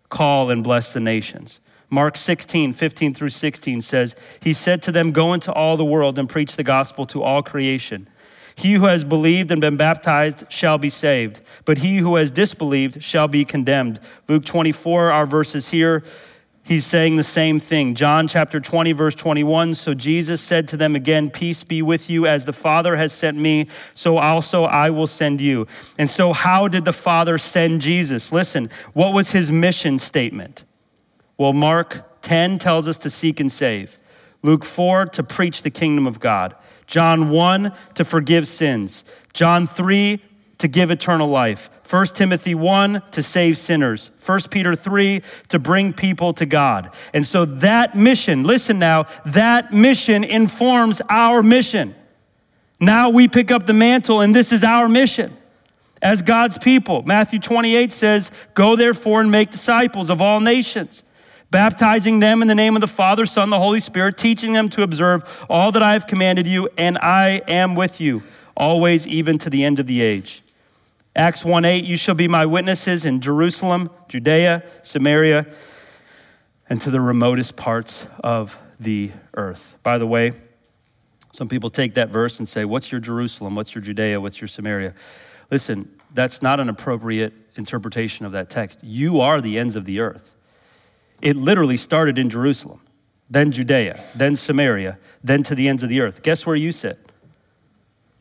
call 0.09 0.49
and 0.49 0.63
bless 0.63 0.93
the 0.93 0.99
nations. 0.99 1.59
Mark 1.89 2.17
16, 2.17 2.73
15 2.73 3.13
through 3.13 3.29
16 3.29 3.81
says, 3.81 4.15
He 4.41 4.53
said 4.53 4.81
to 4.83 4.91
them, 4.91 5.11
Go 5.11 5.33
into 5.33 5.51
all 5.53 5.77
the 5.77 5.85
world 5.85 6.19
and 6.19 6.27
preach 6.27 6.55
the 6.55 6.63
gospel 6.63 7.05
to 7.07 7.23
all 7.23 7.41
creation. 7.41 8.07
He 8.55 8.73
who 8.73 8.85
has 8.85 9.03
believed 9.03 9.51
and 9.51 9.59
been 9.59 9.75
baptized 9.75 10.49
shall 10.49 10.77
be 10.77 10.89
saved, 10.89 11.41
but 11.65 11.79
he 11.79 11.97
who 11.97 12.15
has 12.15 12.31
disbelieved 12.31 13.03
shall 13.03 13.27
be 13.27 13.43
condemned. 13.43 13.99
Luke 14.27 14.45
24, 14.45 15.11
our 15.11 15.25
verses 15.25 15.69
here 15.69 16.03
he's 16.65 16.85
saying 16.85 17.15
the 17.15 17.23
same 17.23 17.59
thing. 17.59 17.95
John 17.95 18.27
chapter 18.27 18.59
20, 18.59 18.91
verse 18.91 19.15
21. 19.15 19.75
So 19.75 19.93
Jesus 19.93 20.41
said 20.41 20.67
to 20.69 20.77
them 20.77 20.95
again, 20.95 21.29
Peace 21.29 21.63
be 21.63 21.81
with 21.81 22.09
you. 22.09 22.25
As 22.25 22.45
the 22.45 22.53
Father 22.53 22.95
has 22.97 23.13
sent 23.13 23.37
me, 23.37 23.67
so 23.93 24.17
also 24.17 24.63
I 24.63 24.89
will 24.89 25.07
send 25.07 25.39
you. 25.39 25.67
And 25.97 26.09
so, 26.09 26.33
how 26.33 26.67
did 26.67 26.85
the 26.85 26.93
Father 26.93 27.37
send 27.37 27.81
Jesus? 27.81 28.31
Listen, 28.31 28.69
what 28.93 29.13
was 29.13 29.31
his 29.31 29.51
mission 29.51 29.99
statement? 29.99 30.63
Well, 31.37 31.53
Mark 31.53 32.21
10 32.21 32.57
tells 32.57 32.87
us 32.87 32.97
to 32.99 33.09
seek 33.09 33.39
and 33.39 33.51
save, 33.51 33.99
Luke 34.41 34.65
4 34.65 35.05
to 35.07 35.23
preach 35.23 35.63
the 35.63 35.69
kingdom 35.69 36.07
of 36.07 36.19
God, 36.19 36.55
John 36.87 37.29
1 37.29 37.71
to 37.95 38.05
forgive 38.05 38.47
sins, 38.47 39.05
John 39.33 39.67
3 39.67 40.21
to 40.57 40.67
give 40.67 40.91
eternal 40.91 41.27
life. 41.27 41.69
1 41.89 42.07
Timothy 42.07 42.55
1 42.55 43.01
to 43.11 43.21
save 43.21 43.57
sinners. 43.57 44.11
1 44.25 44.39
Peter 44.49 44.75
3 44.75 45.21
to 45.49 45.59
bring 45.59 45.93
people 45.93 46.33
to 46.33 46.45
God. 46.45 46.93
And 47.13 47.25
so 47.25 47.45
that 47.45 47.95
mission, 47.95 48.43
listen 48.43 48.79
now, 48.79 49.05
that 49.25 49.71
mission 49.71 50.23
informs 50.23 51.01
our 51.09 51.43
mission. 51.43 51.93
Now 52.79 53.09
we 53.09 53.27
pick 53.27 53.51
up 53.51 53.65
the 53.65 53.73
mantle, 53.73 54.21
and 54.21 54.35
this 54.35 54.51
is 54.51 54.63
our 54.63 54.89
mission 54.89 55.35
as 56.01 56.21
God's 56.21 56.57
people. 56.57 57.03
Matthew 57.03 57.39
28 57.39 57.91
says, 57.91 58.31
Go 58.53 58.75
therefore 58.75 59.21
and 59.21 59.31
make 59.31 59.51
disciples 59.51 60.09
of 60.09 60.21
all 60.21 60.39
nations, 60.39 61.03
baptizing 61.51 62.19
them 62.19 62.41
in 62.41 62.47
the 62.47 62.55
name 62.55 62.75
of 62.75 62.81
the 62.81 62.87
Father, 62.87 63.25
Son, 63.25 63.49
the 63.49 63.59
Holy 63.59 63.79
Spirit, 63.79 64.17
teaching 64.17 64.53
them 64.53 64.69
to 64.69 64.83
observe 64.83 65.45
all 65.49 65.71
that 65.71 65.83
I 65.83 65.93
have 65.93 66.07
commanded 66.07 66.47
you, 66.47 66.69
and 66.77 66.97
I 66.97 67.41
am 67.47 67.75
with 67.75 68.01
you 68.01 68.23
always, 68.57 69.05
even 69.07 69.37
to 69.39 69.49
the 69.49 69.63
end 69.63 69.79
of 69.79 69.87
the 69.87 70.01
age. 70.01 70.41
Acts 71.15 71.45
1 71.45 71.63
8, 71.63 71.85
you 71.85 71.95
shall 71.95 72.15
be 72.15 72.27
my 72.27 72.45
witnesses 72.45 73.05
in 73.05 73.21
Jerusalem, 73.21 73.89
Judea, 74.09 74.63
Samaria, 74.81 75.45
and 76.69 76.81
to 76.81 76.91
the 76.91 76.99
remotest 76.99 77.55
parts 77.55 78.07
of 78.21 78.59
the 78.79 79.11
earth. 79.35 79.77
By 79.81 79.97
the 79.97 80.07
way, 80.07 80.33
some 81.31 81.47
people 81.47 81.69
take 81.69 81.93
that 81.93 82.09
verse 82.09 82.39
and 82.39 82.47
say, 82.47 82.65
What's 82.65 82.91
your 82.91 82.99
Jerusalem? 82.99 83.55
What's 83.55 83.73
your 83.73 83.81
Judea? 83.81 84.19
What's 84.19 84.41
your 84.41 84.49
Samaria? 84.49 84.93
Listen, 85.49 85.89
that's 86.13 86.41
not 86.41 86.59
an 86.59 86.67
appropriate 86.67 87.33
interpretation 87.55 88.25
of 88.25 88.33
that 88.33 88.49
text. 88.49 88.79
You 88.83 89.21
are 89.21 89.39
the 89.39 89.57
ends 89.57 89.75
of 89.75 89.85
the 89.85 90.01
earth. 90.01 90.35
It 91.21 91.37
literally 91.37 91.77
started 91.77 92.17
in 92.17 92.29
Jerusalem, 92.29 92.81
then 93.29 93.51
Judea, 93.51 94.03
then 94.15 94.35
Samaria, 94.35 94.99
then 95.23 95.43
to 95.43 95.55
the 95.55 95.69
ends 95.69 95.81
of 95.81 95.87
the 95.87 96.01
earth. 96.01 96.23
Guess 96.23 96.45
where 96.45 96.57
you 96.57 96.73
sit? 96.73 96.99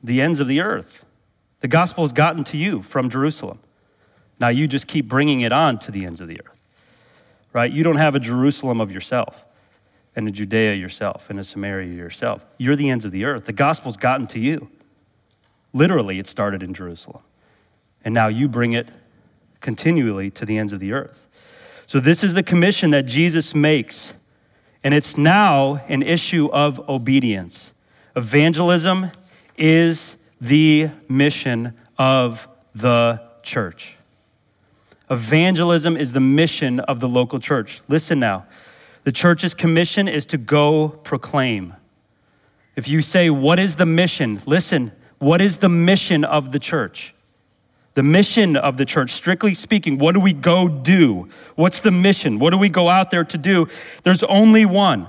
The 0.02 0.20
ends 0.20 0.38
of 0.38 0.46
the 0.46 0.60
earth. 0.60 1.03
The 1.64 1.68
gospel 1.68 2.04
has 2.04 2.12
gotten 2.12 2.44
to 2.44 2.58
you 2.58 2.82
from 2.82 3.08
Jerusalem. 3.08 3.58
Now 4.38 4.48
you 4.48 4.68
just 4.68 4.86
keep 4.86 5.08
bringing 5.08 5.40
it 5.40 5.50
on 5.50 5.78
to 5.78 5.90
the 5.90 6.04
ends 6.04 6.20
of 6.20 6.28
the 6.28 6.38
earth, 6.46 6.58
right? 7.54 7.72
You 7.72 7.82
don't 7.82 7.96
have 7.96 8.14
a 8.14 8.20
Jerusalem 8.20 8.82
of 8.82 8.92
yourself 8.92 9.46
and 10.14 10.28
a 10.28 10.30
Judea 10.30 10.74
yourself 10.74 11.30
and 11.30 11.40
a 11.40 11.42
Samaria 11.42 11.94
yourself. 11.94 12.44
You're 12.58 12.76
the 12.76 12.90
ends 12.90 13.06
of 13.06 13.12
the 13.12 13.24
earth. 13.24 13.46
The 13.46 13.54
gospel's 13.54 13.96
gotten 13.96 14.26
to 14.26 14.38
you. 14.38 14.68
Literally, 15.72 16.18
it 16.18 16.26
started 16.26 16.62
in 16.62 16.74
Jerusalem. 16.74 17.22
And 18.04 18.12
now 18.12 18.28
you 18.28 18.46
bring 18.46 18.74
it 18.74 18.90
continually 19.62 20.30
to 20.32 20.44
the 20.44 20.58
ends 20.58 20.74
of 20.74 20.80
the 20.80 20.92
earth. 20.92 21.26
So, 21.86 21.98
this 21.98 22.22
is 22.22 22.34
the 22.34 22.42
commission 22.42 22.90
that 22.90 23.04
Jesus 23.04 23.54
makes. 23.54 24.12
And 24.82 24.92
it's 24.92 25.16
now 25.16 25.82
an 25.88 26.02
issue 26.02 26.50
of 26.52 26.86
obedience. 26.90 27.72
Evangelism 28.14 29.12
is 29.56 30.18
the 30.44 30.90
mission 31.08 31.72
of 31.96 32.46
the 32.74 33.20
church. 33.42 33.96
Evangelism 35.10 35.96
is 35.96 36.12
the 36.12 36.20
mission 36.20 36.80
of 36.80 37.00
the 37.00 37.08
local 37.08 37.38
church. 37.38 37.80
Listen 37.88 38.20
now. 38.20 38.44
The 39.04 39.12
church's 39.12 39.54
commission 39.54 40.06
is 40.06 40.26
to 40.26 40.38
go 40.38 40.88
proclaim. 40.88 41.74
If 42.76 42.88
you 42.88 43.00
say, 43.00 43.30
What 43.30 43.58
is 43.58 43.76
the 43.76 43.86
mission? 43.86 44.40
Listen, 44.46 44.92
what 45.18 45.40
is 45.40 45.58
the 45.58 45.68
mission 45.68 46.24
of 46.24 46.52
the 46.52 46.58
church? 46.58 47.14
The 47.94 48.02
mission 48.02 48.56
of 48.56 48.76
the 48.76 48.84
church, 48.84 49.12
strictly 49.12 49.54
speaking, 49.54 49.98
what 49.98 50.12
do 50.12 50.20
we 50.20 50.32
go 50.32 50.68
do? 50.68 51.28
What's 51.54 51.80
the 51.80 51.92
mission? 51.92 52.38
What 52.38 52.50
do 52.50 52.58
we 52.58 52.68
go 52.68 52.88
out 52.88 53.10
there 53.10 53.24
to 53.24 53.38
do? 53.38 53.68
There's 54.02 54.24
only 54.24 54.66
one. 54.66 55.06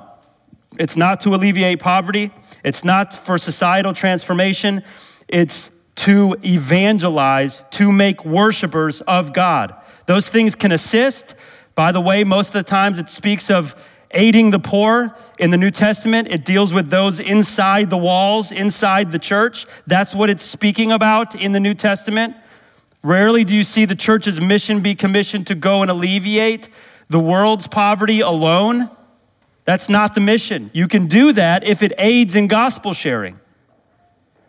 It's 0.78 0.96
not 0.96 1.20
to 1.22 1.34
alleviate 1.34 1.80
poverty, 1.80 2.32
it's 2.64 2.84
not 2.84 3.14
for 3.14 3.38
societal 3.38 3.94
transformation, 3.94 4.84
it's 5.28 5.72
to 5.96 6.36
evangelize, 6.44 7.64
to 7.72 7.92
make 7.92 8.26
worshipers 8.26 9.02
of 9.02 9.34
God. 9.34 9.74
Those 10.06 10.30
things 10.30 10.56
can 10.56 10.72
assist. 10.72 11.36
By 11.74 11.92
the 11.92 12.02
way, 12.02 12.24
most 12.24 12.50
of 12.50 12.54
the 12.54 12.70
times 12.70 13.00
it 13.00 13.10
speaks 13.10 13.50
of 13.50 13.76
aiding 14.12 14.50
the 14.50 14.60
poor. 14.60 15.16
In 15.40 15.52
the 15.52 15.58
New 15.58 15.72
Testament, 15.72 16.28
it 16.30 16.46
deals 16.46 16.74
with 16.74 16.90
those 16.90 17.20
inside 17.20 17.90
the 17.90 17.98
walls, 17.98 18.52
inside 18.52 19.12
the 19.12 19.20
church. 19.20 19.66
That's 19.88 20.14
what 20.14 20.30
it's 20.30 20.44
speaking 20.44 20.92
about 20.92 21.36
in 21.36 21.54
the 21.54 21.60
New 21.60 21.74
Testament. 21.74 22.36
Rarely 23.04 23.44
do 23.44 23.56
you 23.56 23.64
see 23.64 23.86
the 23.86 23.96
church's 23.96 24.42
mission 24.42 24.82
be 24.82 24.96
commissioned 24.96 25.48
to 25.48 25.56
go 25.56 25.82
and 25.82 25.92
alleviate 25.92 26.70
the 27.10 27.20
world's 27.20 27.68
poverty 27.68 28.20
alone. 28.20 28.90
That's 29.64 29.90
not 29.90 30.16
the 30.16 30.22
mission. 30.22 30.72
You 30.74 30.88
can 30.88 31.08
do 31.08 31.32
that 31.34 31.64
if 31.64 31.84
it 31.84 31.94
aids 31.98 32.36
in 32.36 32.48
gospel 32.48 32.94
sharing 32.94 33.40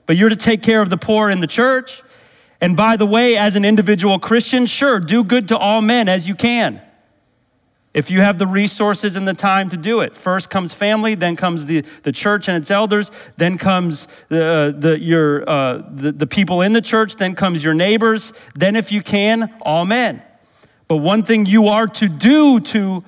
but 0.06 0.16
you're 0.16 0.28
to 0.28 0.36
take 0.36 0.62
care 0.62 0.80
of 0.80 0.90
the 0.90 0.96
poor 0.96 1.30
in 1.30 1.40
the 1.40 1.46
church. 1.46 2.02
And 2.60 2.76
by 2.76 2.96
the 2.96 3.06
way, 3.06 3.36
as 3.36 3.54
an 3.54 3.64
individual 3.64 4.18
Christian, 4.18 4.66
sure, 4.66 4.98
do 4.98 5.22
good 5.22 5.48
to 5.48 5.58
all 5.58 5.82
men 5.82 6.08
as 6.08 6.28
you 6.28 6.34
can. 6.34 6.80
If 7.92 8.10
you 8.10 8.20
have 8.20 8.36
the 8.36 8.46
resources 8.46 9.16
and 9.16 9.26
the 9.26 9.32
time 9.32 9.70
to 9.70 9.76
do 9.76 10.00
it. 10.00 10.14
First 10.14 10.50
comes 10.50 10.74
family, 10.74 11.14
then 11.14 11.34
comes 11.34 11.64
the, 11.64 11.80
the 12.02 12.12
church 12.12 12.46
and 12.46 12.56
its 12.56 12.70
elders, 12.70 13.10
then 13.38 13.56
comes 13.56 14.06
the, 14.28 14.74
the, 14.76 15.00
your, 15.00 15.48
uh, 15.48 15.82
the, 15.90 16.12
the 16.12 16.26
people 16.26 16.60
in 16.60 16.74
the 16.74 16.82
church, 16.82 17.16
then 17.16 17.34
comes 17.34 17.64
your 17.64 17.72
neighbors, 17.72 18.34
then, 18.54 18.76
if 18.76 18.92
you 18.92 19.02
can, 19.02 19.50
all 19.62 19.86
men. 19.86 20.22
But 20.88 20.96
one 20.98 21.22
thing 21.22 21.46
you 21.46 21.68
are 21.68 21.86
to 21.86 22.08
do 22.08 22.60
to 22.60 23.02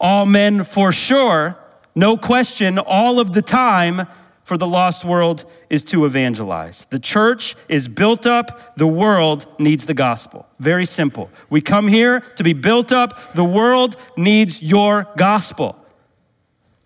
all 0.00 0.26
men 0.26 0.64
for 0.64 0.90
sure, 0.90 1.56
no 1.94 2.16
question, 2.16 2.80
all 2.80 3.20
of 3.20 3.32
the 3.32 3.42
time, 3.42 4.08
for 4.44 4.56
the 4.56 4.66
lost 4.66 5.04
world 5.04 5.44
is 5.68 5.82
to 5.84 6.04
evangelize. 6.04 6.86
The 6.86 6.98
church 6.98 7.54
is 7.68 7.88
built 7.88 8.26
up, 8.26 8.74
the 8.76 8.86
world 8.86 9.46
needs 9.58 9.86
the 9.86 9.94
gospel. 9.94 10.46
Very 10.58 10.84
simple. 10.84 11.30
We 11.48 11.60
come 11.60 11.86
here 11.86 12.20
to 12.20 12.42
be 12.42 12.52
built 12.52 12.90
up, 12.90 13.32
the 13.32 13.44
world 13.44 13.96
needs 14.16 14.62
your 14.62 15.06
gospel, 15.16 15.76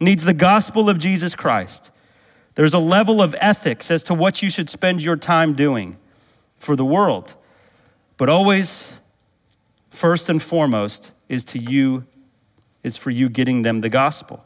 needs 0.00 0.24
the 0.24 0.34
gospel 0.34 0.90
of 0.90 0.98
Jesus 0.98 1.34
Christ. 1.34 1.90
There's 2.54 2.74
a 2.74 2.78
level 2.78 3.22
of 3.22 3.34
ethics 3.40 3.90
as 3.90 4.02
to 4.04 4.14
what 4.14 4.42
you 4.42 4.50
should 4.50 4.70
spend 4.70 5.02
your 5.02 5.16
time 5.16 5.54
doing 5.54 5.96
for 6.56 6.76
the 6.76 6.84
world. 6.84 7.34
But 8.16 8.28
always, 8.28 9.00
first 9.90 10.28
and 10.28 10.42
foremost, 10.42 11.12
is 11.28 11.44
to 11.46 11.58
you, 11.58 12.04
is 12.82 12.96
for 12.96 13.10
you 13.10 13.28
getting 13.28 13.62
them 13.62 13.80
the 13.80 13.88
gospel. 13.88 14.44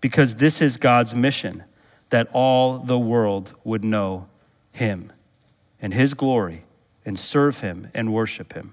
Because 0.00 0.36
this 0.36 0.62
is 0.62 0.76
God's 0.76 1.14
mission 1.14 1.64
that 2.10 2.28
all 2.32 2.78
the 2.78 2.98
world 2.98 3.54
would 3.64 3.84
know 3.84 4.28
him 4.72 5.12
and 5.80 5.94
his 5.94 6.14
glory 6.14 6.64
and 7.04 7.18
serve 7.18 7.60
him 7.60 7.88
and 7.94 8.12
worship 8.12 8.52
him. 8.52 8.72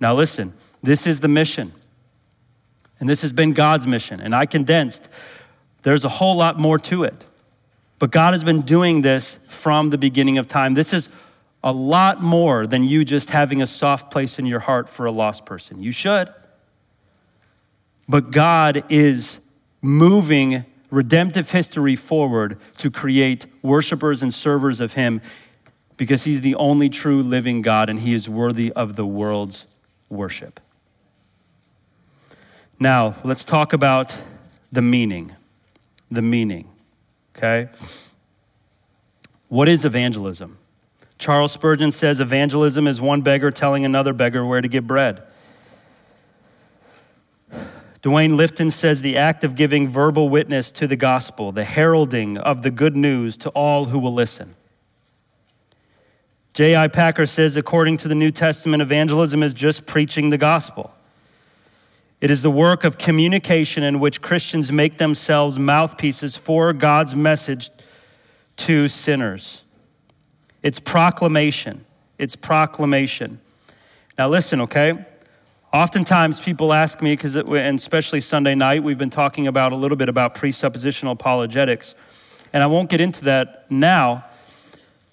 Now, 0.00 0.14
listen, 0.14 0.54
this 0.82 1.06
is 1.06 1.20
the 1.20 1.28
mission. 1.28 1.72
And 2.98 3.08
this 3.08 3.22
has 3.22 3.32
been 3.32 3.52
God's 3.52 3.86
mission. 3.86 4.20
And 4.20 4.34
I 4.34 4.46
condensed, 4.46 5.08
there's 5.82 6.04
a 6.04 6.08
whole 6.08 6.36
lot 6.36 6.58
more 6.58 6.78
to 6.78 7.04
it. 7.04 7.24
But 7.98 8.10
God 8.10 8.32
has 8.32 8.44
been 8.44 8.62
doing 8.62 9.02
this 9.02 9.38
from 9.48 9.90
the 9.90 9.98
beginning 9.98 10.38
of 10.38 10.48
time. 10.48 10.74
This 10.74 10.92
is 10.92 11.10
a 11.62 11.72
lot 11.72 12.22
more 12.22 12.66
than 12.66 12.82
you 12.82 13.04
just 13.04 13.30
having 13.30 13.60
a 13.60 13.66
soft 13.66 14.10
place 14.10 14.38
in 14.38 14.46
your 14.46 14.60
heart 14.60 14.88
for 14.88 15.04
a 15.04 15.10
lost 15.10 15.44
person. 15.44 15.82
You 15.82 15.92
should. 15.92 16.28
But 18.08 18.30
God 18.30 18.84
is 18.88 19.38
moving 19.82 20.64
redemptive 20.90 21.50
history 21.50 21.96
forward 21.96 22.58
to 22.78 22.90
create 22.90 23.46
worshipers 23.62 24.22
and 24.22 24.32
servers 24.32 24.80
of 24.80 24.94
Him 24.94 25.20
because 25.96 26.24
He's 26.24 26.40
the 26.40 26.54
only 26.56 26.88
true 26.88 27.22
living 27.22 27.62
God 27.62 27.88
and 27.88 28.00
He 28.00 28.14
is 28.14 28.28
worthy 28.28 28.72
of 28.72 28.96
the 28.96 29.06
world's 29.06 29.66
worship. 30.08 30.60
Now, 32.78 33.14
let's 33.24 33.44
talk 33.44 33.72
about 33.72 34.18
the 34.72 34.82
meaning. 34.82 35.34
The 36.10 36.22
meaning, 36.22 36.68
okay? 37.36 37.68
What 39.48 39.68
is 39.68 39.84
evangelism? 39.84 40.58
Charles 41.18 41.52
Spurgeon 41.52 41.92
says 41.92 42.18
evangelism 42.18 42.86
is 42.86 43.00
one 43.00 43.20
beggar 43.20 43.50
telling 43.50 43.84
another 43.84 44.12
beggar 44.14 44.44
where 44.44 44.60
to 44.60 44.68
get 44.68 44.86
bread. 44.86 45.22
Duane 48.02 48.32
Litfin 48.32 48.72
says 48.72 49.02
the 49.02 49.16
act 49.16 49.44
of 49.44 49.54
giving 49.54 49.88
verbal 49.88 50.28
witness 50.28 50.72
to 50.72 50.86
the 50.86 50.96
gospel, 50.96 51.52
the 51.52 51.64
heralding 51.64 52.38
of 52.38 52.62
the 52.62 52.70
good 52.70 52.96
news 52.96 53.36
to 53.38 53.50
all 53.50 53.86
who 53.86 53.98
will 53.98 54.14
listen. 54.14 54.54
J.I. 56.54 56.88
Packer 56.88 57.26
says, 57.26 57.56
according 57.56 57.98
to 57.98 58.08
the 58.08 58.14
New 58.14 58.30
Testament, 58.30 58.82
evangelism 58.82 59.42
is 59.42 59.54
just 59.54 59.86
preaching 59.86 60.30
the 60.30 60.38
gospel. 60.38 60.94
It 62.20 62.30
is 62.30 62.42
the 62.42 62.50
work 62.50 62.84
of 62.84 62.98
communication 62.98 63.82
in 63.82 64.00
which 64.00 64.20
Christians 64.20 64.72
make 64.72 64.98
themselves 64.98 65.58
mouthpieces 65.58 66.36
for 66.36 66.72
God's 66.72 67.14
message 67.14 67.70
to 68.56 68.88
sinners. 68.88 69.62
It's 70.62 70.80
proclamation. 70.80 71.84
It's 72.18 72.36
proclamation. 72.36 73.40
Now, 74.18 74.28
listen, 74.28 74.60
okay? 74.62 75.06
Oftentimes 75.72 76.40
people 76.40 76.72
ask 76.72 77.00
me, 77.00 77.12
because 77.12 77.36
and 77.36 77.78
especially 77.78 78.20
Sunday 78.20 78.56
night, 78.56 78.82
we've 78.82 78.98
been 78.98 79.08
talking 79.08 79.46
about 79.46 79.70
a 79.70 79.76
little 79.76 79.96
bit 79.96 80.08
about 80.08 80.34
presuppositional 80.34 81.12
apologetics. 81.12 81.94
And 82.52 82.62
I 82.64 82.66
won't 82.66 82.90
get 82.90 83.00
into 83.00 83.24
that 83.26 83.70
now, 83.70 84.24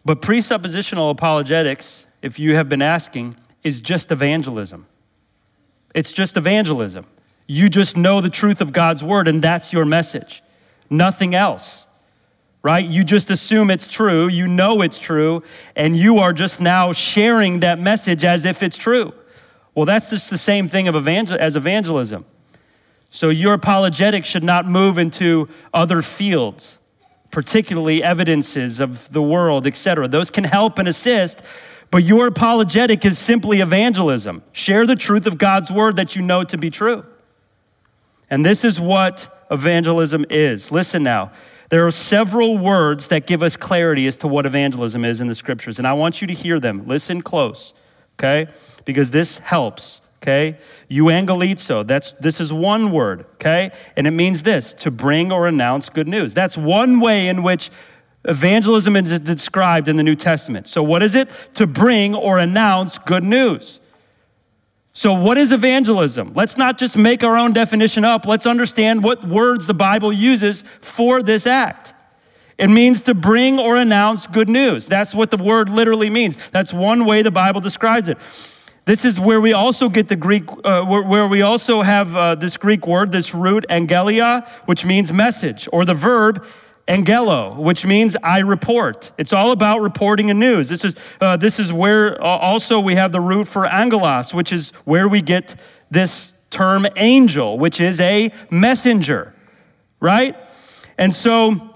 but 0.03 0.21
presuppositional 0.21 1.11
apologetics, 1.11 2.07
if 2.23 2.39
you 2.39 2.55
have 2.55 2.67
been 2.67 2.81
asking, 2.81 3.35
is 3.63 3.81
just 3.81 4.11
evangelism. 4.11 4.87
It's 5.93 6.11
just 6.11 6.35
evangelism. 6.37 7.05
You 7.45 7.69
just 7.69 7.95
know 7.95 8.19
the 8.19 8.29
truth 8.29 8.59
of 8.59 8.73
God's 8.73 9.03
word, 9.03 9.27
and 9.27 9.41
that's 9.41 9.71
your 9.71 9.85
message. 9.85 10.41
Nothing 10.89 11.35
else, 11.35 11.85
right? 12.63 12.83
You 12.83 13.03
just 13.03 13.29
assume 13.29 13.69
it's 13.69 13.87
true, 13.87 14.27
you 14.27 14.47
know 14.47 14.81
it's 14.81 14.97
true, 14.97 15.43
and 15.75 15.95
you 15.95 16.17
are 16.17 16.33
just 16.33 16.59
now 16.59 16.93
sharing 16.93 17.59
that 17.59 17.77
message 17.77 18.23
as 18.23 18.43
if 18.43 18.63
it's 18.63 18.77
true. 18.77 19.13
Well, 19.77 19.85
that's 19.85 20.09
just 20.09 20.31
the 20.31 20.39
same 20.39 20.67
thing 20.67 20.87
of 20.87 20.95
evangel- 20.95 21.37
as 21.39 21.55
evangelism. 21.55 22.25
So 23.11 23.29
your 23.29 23.53
apologetic 23.53 24.25
should 24.25 24.43
not 24.43 24.65
move 24.65 24.97
into 24.97 25.49
other 25.71 26.01
fields, 26.01 26.79
particularly 27.29 28.03
evidences 28.03 28.79
of 28.79 29.07
the 29.13 29.21
world, 29.21 29.67
etc. 29.67 30.07
Those 30.07 30.31
can 30.31 30.45
help 30.45 30.79
and 30.79 30.87
assist, 30.87 31.43
but 31.91 32.03
your 32.03 32.25
apologetic 32.25 33.05
is 33.05 33.19
simply 33.19 33.61
evangelism. 33.61 34.41
Share 34.51 34.87
the 34.87 34.95
truth 34.95 35.27
of 35.27 35.37
God's 35.37 35.71
word 35.71 35.95
that 35.97 36.15
you 36.15 36.23
know 36.23 36.43
to 36.43 36.57
be 36.57 36.71
true. 36.71 37.05
And 38.31 38.43
this 38.43 38.65
is 38.65 38.79
what 38.79 39.29
evangelism 39.51 40.25
is. 40.31 40.71
Listen 40.71 41.03
now. 41.03 41.31
There 41.69 41.85
are 41.85 41.91
several 41.91 42.57
words 42.57 43.09
that 43.09 43.27
give 43.27 43.43
us 43.43 43.55
clarity 43.55 44.07
as 44.07 44.17
to 44.17 44.27
what 44.27 44.47
evangelism 44.47 45.05
is 45.05 45.21
in 45.21 45.27
the 45.27 45.35
scriptures, 45.35 45.77
and 45.77 45.87
I 45.87 45.93
want 45.93 46.19
you 46.19 46.25
to 46.25 46.33
hear 46.33 46.59
them. 46.59 46.87
Listen 46.87 47.21
close, 47.21 47.75
okay? 48.19 48.51
Because 48.85 49.11
this 49.11 49.37
helps, 49.39 50.01
okay? 50.21 50.57
Euangelizo, 50.89 51.85
that's 51.85 52.13
this 52.13 52.39
is 52.39 52.51
one 52.51 52.91
word, 52.91 53.25
okay? 53.35 53.71
And 53.95 54.07
it 54.07 54.11
means 54.11 54.43
this, 54.43 54.73
to 54.73 54.91
bring 54.91 55.31
or 55.31 55.47
announce 55.47 55.89
good 55.89 56.07
news. 56.07 56.33
That's 56.33 56.57
one 56.57 56.99
way 56.99 57.27
in 57.27 57.43
which 57.43 57.69
Evangelism 58.27 58.97
is 58.97 59.19
described 59.21 59.87
in 59.87 59.95
the 59.95 60.03
New 60.03 60.15
Testament. 60.15 60.67
So, 60.67 60.83
what 60.83 61.01
is 61.01 61.15
it? 61.15 61.29
To 61.53 61.65
bring 61.65 62.13
or 62.13 62.37
announce 62.37 62.97
good 62.97 63.23
news. 63.23 63.79
So, 64.91 65.13
what 65.13 65.37
is 65.37 65.53
evangelism? 65.53 66.33
Let's 66.33 66.57
not 66.57 66.77
just 66.77 66.97
make 66.97 67.23
our 67.23 67.37
own 67.37 67.53
definition 67.53 68.03
up. 68.03 68.25
Let's 68.25 68.45
understand 68.45 69.01
what 69.01 69.23
words 69.23 69.65
the 69.65 69.73
Bible 69.73 70.11
uses 70.11 70.63
for 70.81 71.23
this 71.23 71.47
act. 71.47 71.93
It 72.57 72.69
means 72.69 73.01
to 73.01 73.13
bring 73.13 73.59
or 73.59 73.75
announce 73.75 74.25
good 74.25 74.49
news. 74.49 74.87
That's 74.87 75.13
what 75.13 75.29
the 75.29 75.37
word 75.37 75.69
literally 75.69 76.09
means. 76.09 76.37
That's 76.49 76.73
one 76.73 77.05
way 77.05 77.21
the 77.21 77.31
Bible 77.31 77.61
describes 77.61 78.07
it. 78.07 78.17
This 78.85 79.03
is 79.03 79.19
where 79.19 79.41
we 79.41 79.51
also 79.53 79.89
get 79.89 80.07
the 80.07 80.15
Greek, 80.15 80.45
uh, 80.63 80.83
where, 80.83 81.03
where, 81.03 81.27
we 81.27 81.41
also 81.41 81.81
have 81.81 82.15
uh, 82.15 82.35
this 82.35 82.55
Greek 82.55 82.87
word, 82.87 83.11
this 83.11 83.35
root, 83.35 83.65
angelia, 83.69 84.47
which 84.65 84.85
means 84.85 85.11
message, 85.11 85.67
or 85.73 85.83
the 85.83 85.93
verb 85.93 86.45
angelo, 86.87 87.53
which 87.59 87.85
means 87.85 88.15
I 88.23 88.39
report. 88.39 89.11
It's 89.17 89.33
all 89.33 89.51
about 89.51 89.81
reporting 89.81 90.29
a 90.29 90.33
news. 90.33 90.69
This 90.69 90.85
is, 90.85 90.95
uh, 91.19 91.37
this 91.37 91.59
is 91.59 91.73
where 91.73 92.21
uh, 92.23 92.25
also 92.25 92.79
we 92.79 92.95
have 92.95 93.11
the 93.11 93.19
root 93.19 93.47
for 93.47 93.65
angelos, 93.65 94.33
which 94.33 94.53
is 94.53 94.71
where 94.85 95.07
we 95.07 95.21
get 95.21 95.55
this 95.91 96.31
term 96.49 96.87
angel, 96.95 97.59
which 97.59 97.81
is 97.81 97.99
a 97.99 98.31
messenger, 98.49 99.33
right? 99.99 100.35
And 100.97 101.11
so, 101.13 101.66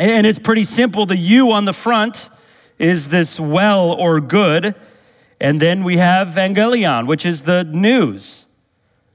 and 0.00 0.26
it's 0.26 0.38
pretty 0.38 0.64
simple. 0.64 1.06
The 1.06 1.16
U 1.16 1.52
on 1.52 1.64
the 1.66 1.72
front 1.72 2.30
is 2.78 3.08
this 3.08 3.38
well 3.38 3.92
or 3.92 4.20
good. 4.20 4.74
And 5.40 5.60
then 5.60 5.84
we 5.84 5.98
have 5.98 6.28
evangelion, 6.28 7.06
which 7.06 7.24
is 7.24 7.42
the 7.42 7.64
news. 7.64 8.46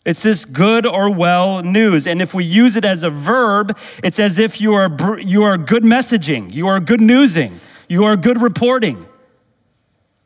It's 0.06 0.22
this 0.22 0.46
good 0.46 0.86
or 0.86 1.10
well 1.10 1.64
news. 1.64 2.06
And 2.06 2.22
if 2.22 2.34
we 2.34 2.44
use 2.44 2.76
it 2.76 2.86
as 2.86 3.02
a 3.02 3.10
verb, 3.10 3.78
it's 4.04 4.20
as 4.20 4.38
if 4.38 4.62
you 4.62 4.74
are, 4.74 5.20
you 5.20 5.44
are 5.44 5.58
good 5.58 5.84
messaging, 5.84 6.54
you 6.54 6.68
are 6.68 6.80
good 6.80 7.02
newsing, 7.02 7.60
you 7.90 8.04
are 8.04 8.16
good 8.16 8.40
reporting. 8.42 9.06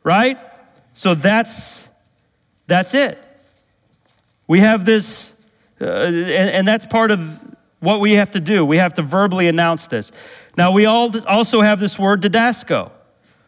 Right? 0.02 0.38
So 0.92 1.14
that's, 1.14 1.88
that's 2.66 2.94
it. 2.94 3.18
We 4.46 4.60
have 4.60 4.84
this, 4.84 5.32
uh, 5.80 5.84
and, 5.84 6.50
and 6.50 6.68
that's 6.68 6.84
part 6.84 7.10
of 7.10 7.50
what 7.80 8.00
we 8.00 8.14
have 8.14 8.30
to 8.32 8.40
do. 8.40 8.64
We 8.64 8.76
have 8.78 8.94
to 8.94 9.02
verbally 9.02 9.48
announce 9.48 9.86
this. 9.86 10.12
Now, 10.60 10.72
we 10.72 10.84
all 10.84 11.10
also 11.26 11.62
have 11.62 11.80
this 11.80 11.98
word 11.98 12.20
didasco 12.20 12.90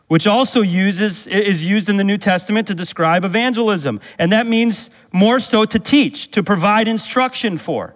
which 0.09 0.27
also 0.27 0.63
uses, 0.63 1.27
is 1.27 1.63
used 1.67 1.91
in 1.91 1.99
the 1.99 2.05
New 2.05 2.17
Testament 2.17 2.67
to 2.69 2.75
describe 2.75 3.23
evangelism. 3.23 4.01
And 4.19 4.33
that 4.33 4.47
means 4.47 4.89
more 5.13 5.39
so 5.39 5.67
to 5.67 5.79
teach, 5.79 6.31
to 6.31 6.43
provide 6.43 6.89
instruction 6.89 7.59
for. 7.59 7.95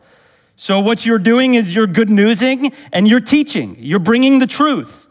So, 0.54 0.80
what 0.80 1.06
you're 1.06 1.18
doing 1.18 1.54
is 1.54 1.74
you're 1.74 1.86
good 1.86 2.10
newsing 2.10 2.72
and 2.92 3.08
you're 3.08 3.20
teaching. 3.20 3.76
You're 3.78 4.00
bringing 4.00 4.38
the 4.38 4.46
truth 4.46 5.06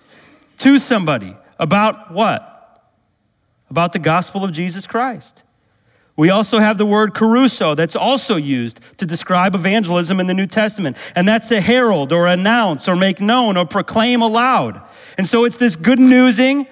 to 0.59 0.77
somebody 0.77 1.35
about 1.57 2.11
what? 2.11 2.83
About 3.71 3.91
the 3.91 3.99
gospel 3.99 4.43
of 4.43 4.51
Jesus 4.51 4.85
Christ. 4.85 5.41
We 6.17 6.29
also 6.29 6.59
have 6.59 6.77
the 6.77 6.85
word 6.85 7.13
kerusso 7.13 7.75
that's 7.75 7.95
also 7.95 8.37
used 8.37 8.79
to 8.97 9.05
describe 9.05 9.53
evangelism 9.53 10.19
in 10.19 10.27
the 10.27 10.33
New 10.33 10.47
Testament. 10.47 10.97
And 11.15 11.27
that's 11.27 11.51
a 11.51 11.59
herald 11.59 12.13
or 12.13 12.25
announce 12.25 12.87
or 12.87 12.95
make 12.95 13.19
known 13.19 13.57
or 13.57 13.65
proclaim 13.65 14.21
aloud. 14.21 14.81
And 15.17 15.27
so 15.27 15.43
it's 15.43 15.57
this 15.57 15.75
good 15.75 15.99
newsing 15.99 16.67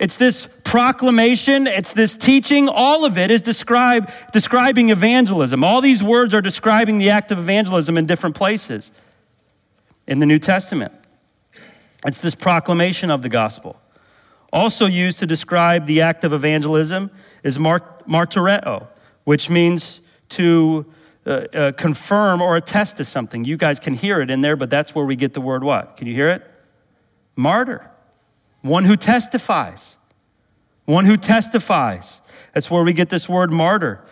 it's 0.00 0.16
this 0.16 0.48
proclamation, 0.64 1.66
it's 1.66 1.92
this 1.92 2.16
teaching, 2.16 2.70
all 2.70 3.04
of 3.04 3.18
it 3.18 3.30
is 3.30 3.42
describe, 3.42 4.10
describing 4.32 4.88
evangelism. 4.88 5.62
All 5.62 5.82
these 5.82 6.02
words 6.02 6.32
are 6.32 6.40
describing 6.40 6.96
the 6.96 7.10
act 7.10 7.30
of 7.30 7.38
evangelism 7.38 7.98
in 7.98 8.06
different 8.06 8.34
places 8.34 8.90
in 10.06 10.18
the 10.18 10.24
New 10.24 10.38
Testament. 10.38 10.92
It's 12.06 12.22
this 12.22 12.34
proclamation 12.34 13.10
of 13.10 13.20
the 13.20 13.28
gospel. 13.28 13.78
Also 14.52 14.86
used 14.86 15.18
to 15.20 15.26
describe 15.26 15.86
the 15.86 16.00
act 16.00 16.24
of 16.24 16.32
evangelism 16.32 17.10
is 17.42 17.58
mart- 17.58 18.06
martyreo, 18.08 18.88
which 19.24 19.48
means 19.48 20.00
to 20.30 20.86
uh, 21.26 21.30
uh, 21.30 21.72
confirm 21.72 22.42
or 22.42 22.56
attest 22.56 22.96
to 22.96 23.04
something. 23.04 23.44
You 23.44 23.56
guys 23.56 23.78
can 23.78 23.94
hear 23.94 24.20
it 24.20 24.30
in 24.30 24.40
there, 24.40 24.56
but 24.56 24.70
that's 24.70 24.94
where 24.94 25.04
we 25.04 25.16
get 25.16 25.34
the 25.34 25.40
word 25.40 25.62
what? 25.62 25.96
Can 25.96 26.06
you 26.06 26.14
hear 26.14 26.28
it? 26.28 26.48
Martyr 27.36 27.90
one 28.62 28.84
who 28.84 28.96
testifies. 28.96 29.98
One 30.84 31.06
who 31.06 31.16
testifies. 31.16 32.20
That's 32.52 32.70
where 32.70 32.82
we 32.82 32.92
get 32.92 33.08
this 33.08 33.28
word 33.28 33.52
martyr. 33.52 34.04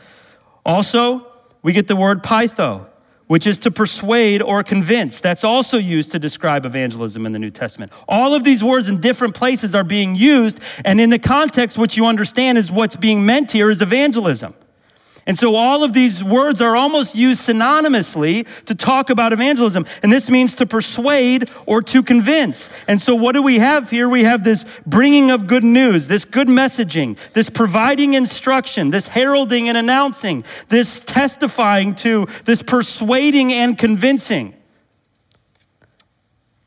Also, 0.64 1.26
we 1.62 1.72
get 1.72 1.88
the 1.88 1.96
word 1.96 2.22
peitho, 2.22 2.86
which 3.28 3.46
is 3.46 3.56
to 3.58 3.70
persuade 3.70 4.42
or 4.42 4.62
convince. 4.62 5.20
That's 5.20 5.44
also 5.44 5.78
used 5.78 6.10
to 6.12 6.18
describe 6.18 6.66
evangelism 6.66 7.24
in 7.24 7.32
the 7.32 7.38
New 7.38 7.50
Testament. 7.50 7.92
All 8.08 8.34
of 8.34 8.42
these 8.42 8.64
words 8.64 8.88
in 8.88 9.00
different 9.00 9.34
places 9.34 9.74
are 9.74 9.84
being 9.84 10.16
used, 10.16 10.60
and 10.84 11.00
in 11.00 11.10
the 11.10 11.18
context, 11.18 11.78
what 11.78 11.96
you 11.96 12.06
understand 12.06 12.58
is 12.58 12.72
what's 12.72 12.96
being 12.96 13.24
meant 13.24 13.52
here 13.52 13.70
is 13.70 13.80
evangelism. 13.80 14.54
And 15.28 15.38
so 15.38 15.56
all 15.56 15.84
of 15.84 15.92
these 15.92 16.24
words 16.24 16.62
are 16.62 16.74
almost 16.74 17.14
used 17.14 17.46
synonymously 17.46 18.48
to 18.64 18.74
talk 18.74 19.10
about 19.10 19.34
evangelism. 19.34 19.84
And 20.02 20.10
this 20.10 20.30
means 20.30 20.54
to 20.54 20.64
persuade 20.64 21.50
or 21.66 21.82
to 21.82 22.02
convince. 22.02 22.70
And 22.88 22.98
so 22.98 23.14
what 23.14 23.32
do 23.32 23.42
we 23.42 23.58
have 23.58 23.90
here? 23.90 24.08
We 24.08 24.24
have 24.24 24.42
this 24.42 24.64
bringing 24.86 25.30
of 25.30 25.46
good 25.46 25.64
news, 25.64 26.08
this 26.08 26.24
good 26.24 26.48
messaging, 26.48 27.18
this 27.34 27.50
providing 27.50 28.14
instruction, 28.14 28.88
this 28.88 29.08
heralding 29.08 29.68
and 29.68 29.76
announcing, 29.76 30.44
this 30.70 31.00
testifying 31.00 31.94
to, 31.96 32.26
this 32.46 32.62
persuading 32.62 33.52
and 33.52 33.76
convincing. 33.76 34.54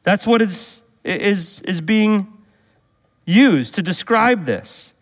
That's 0.03 0.28
what 0.28 0.39
is, 0.39 0.82
is, 1.03 1.62
is 1.62 1.82
being 1.82 2.32
used 3.26 3.74
to 3.74 3.82
describe 3.82 4.45
this. 4.45 4.93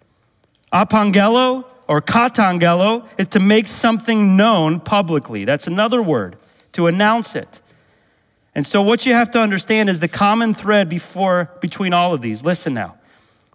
Apangelo 0.71 1.65
or 1.89 2.03
katangelo 2.03 3.05
is 3.17 3.27
to 3.29 3.39
make 3.39 3.65
something 3.65 4.37
known 4.37 4.79
publicly. 4.79 5.43
That's 5.43 5.65
another 5.65 6.03
word, 6.03 6.37
to 6.73 6.85
announce 6.85 7.35
it. 7.35 7.61
And 8.53 8.63
so 8.63 8.79
what 8.79 9.07
you 9.07 9.13
have 9.15 9.31
to 9.31 9.41
understand 9.41 9.89
is 9.89 9.99
the 9.99 10.07
common 10.07 10.53
thread 10.53 10.87
before 10.87 11.49
between 11.59 11.91
all 11.91 12.13
of 12.13 12.21
these. 12.21 12.45
Listen 12.45 12.75
now. 12.75 12.95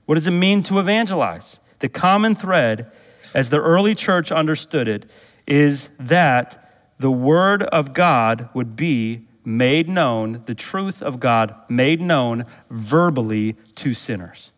What 0.07 0.17
does 0.17 0.27
it 0.27 0.33
mean 0.33 0.65
to 0.65 0.81
evangelize? 0.81 1.61
The 1.79 1.89
common 1.89 2.35
thread 2.35 2.91
as 3.35 3.51
the 3.51 3.61
early 3.61 3.95
church 3.95 4.33
understood 4.33 4.89
it 4.89 5.07
is 5.47 5.91
that 6.01 6.83
the 6.99 7.13
word 7.13 7.63
of 7.63 7.93
God 7.93 8.49
would 8.53 8.75
be 8.75 9.29
made 9.45 9.89
known, 9.89 10.43
the 10.47 10.57
truth 10.57 11.01
of 11.03 11.21
God 11.21 11.55
made 11.69 12.01
known 12.01 12.47
verbally 12.69 13.53
to 13.77 13.95
sinners. 13.95 14.51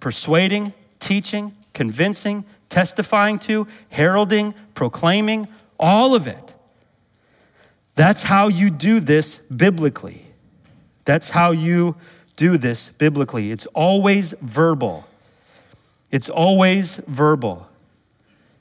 Persuading, 0.00 0.72
teaching, 0.98 1.54
convincing, 1.74 2.44
testifying 2.68 3.38
to, 3.40 3.66
heralding, 3.90 4.54
proclaiming, 4.74 5.48
all 5.78 6.14
of 6.14 6.26
it. 6.26 6.54
That's 7.94 8.24
how 8.24 8.48
you 8.48 8.70
do 8.70 9.00
this 9.00 9.38
biblically. 9.38 10.26
That's 11.04 11.30
how 11.30 11.52
you 11.52 11.96
do 12.36 12.58
this 12.58 12.88
biblically. 12.88 13.52
It's 13.52 13.66
always 13.66 14.34
verbal. 14.40 15.06
It's 16.10 16.28
always 16.28 16.96
verbal. 17.06 17.68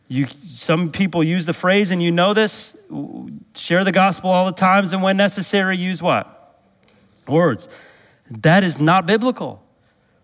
You, 0.07 0.27
some 0.27 0.91
people 0.91 1.23
use 1.23 1.45
the 1.45 1.53
phrase, 1.53 1.89
and 1.89 2.03
you 2.03 2.11
know 2.11 2.33
this 2.33 2.77
share 3.55 3.83
the 3.83 3.91
gospel 3.91 4.29
all 4.29 4.45
the 4.45 4.51
times, 4.51 4.93
and 4.93 5.01
when 5.01 5.17
necessary, 5.17 5.77
use 5.77 6.01
what? 6.01 6.59
Words. 7.27 7.67
That 8.29 8.63
is 8.63 8.79
not 8.79 9.05
biblical. 9.05 9.62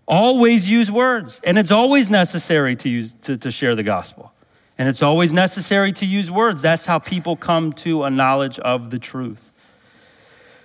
Always 0.09 0.67
use 0.67 0.89
words. 0.89 1.39
And 1.43 1.57
it's 1.57 1.71
always 1.71 2.09
necessary 2.09 2.75
to, 2.77 2.89
use, 2.89 3.13
to, 3.21 3.37
to 3.37 3.51
share 3.51 3.75
the 3.75 3.83
gospel. 3.83 4.33
And 4.79 4.89
it's 4.89 5.03
always 5.03 5.31
necessary 5.31 5.91
to 5.93 6.05
use 6.05 6.31
words. 6.31 6.63
That's 6.63 6.85
how 6.85 6.97
people 6.97 7.35
come 7.35 7.71
to 7.73 8.03
a 8.03 8.09
knowledge 8.09 8.57
of 8.59 8.89
the 8.89 8.97
truth. 8.97 9.51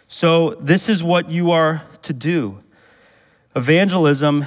So, 0.09 0.51
this 0.61 0.89
is 0.89 1.03
what 1.03 1.29
you 1.29 1.51
are 1.51 1.83
to 2.03 2.13
do. 2.13 2.61
Evangelism 3.57 4.47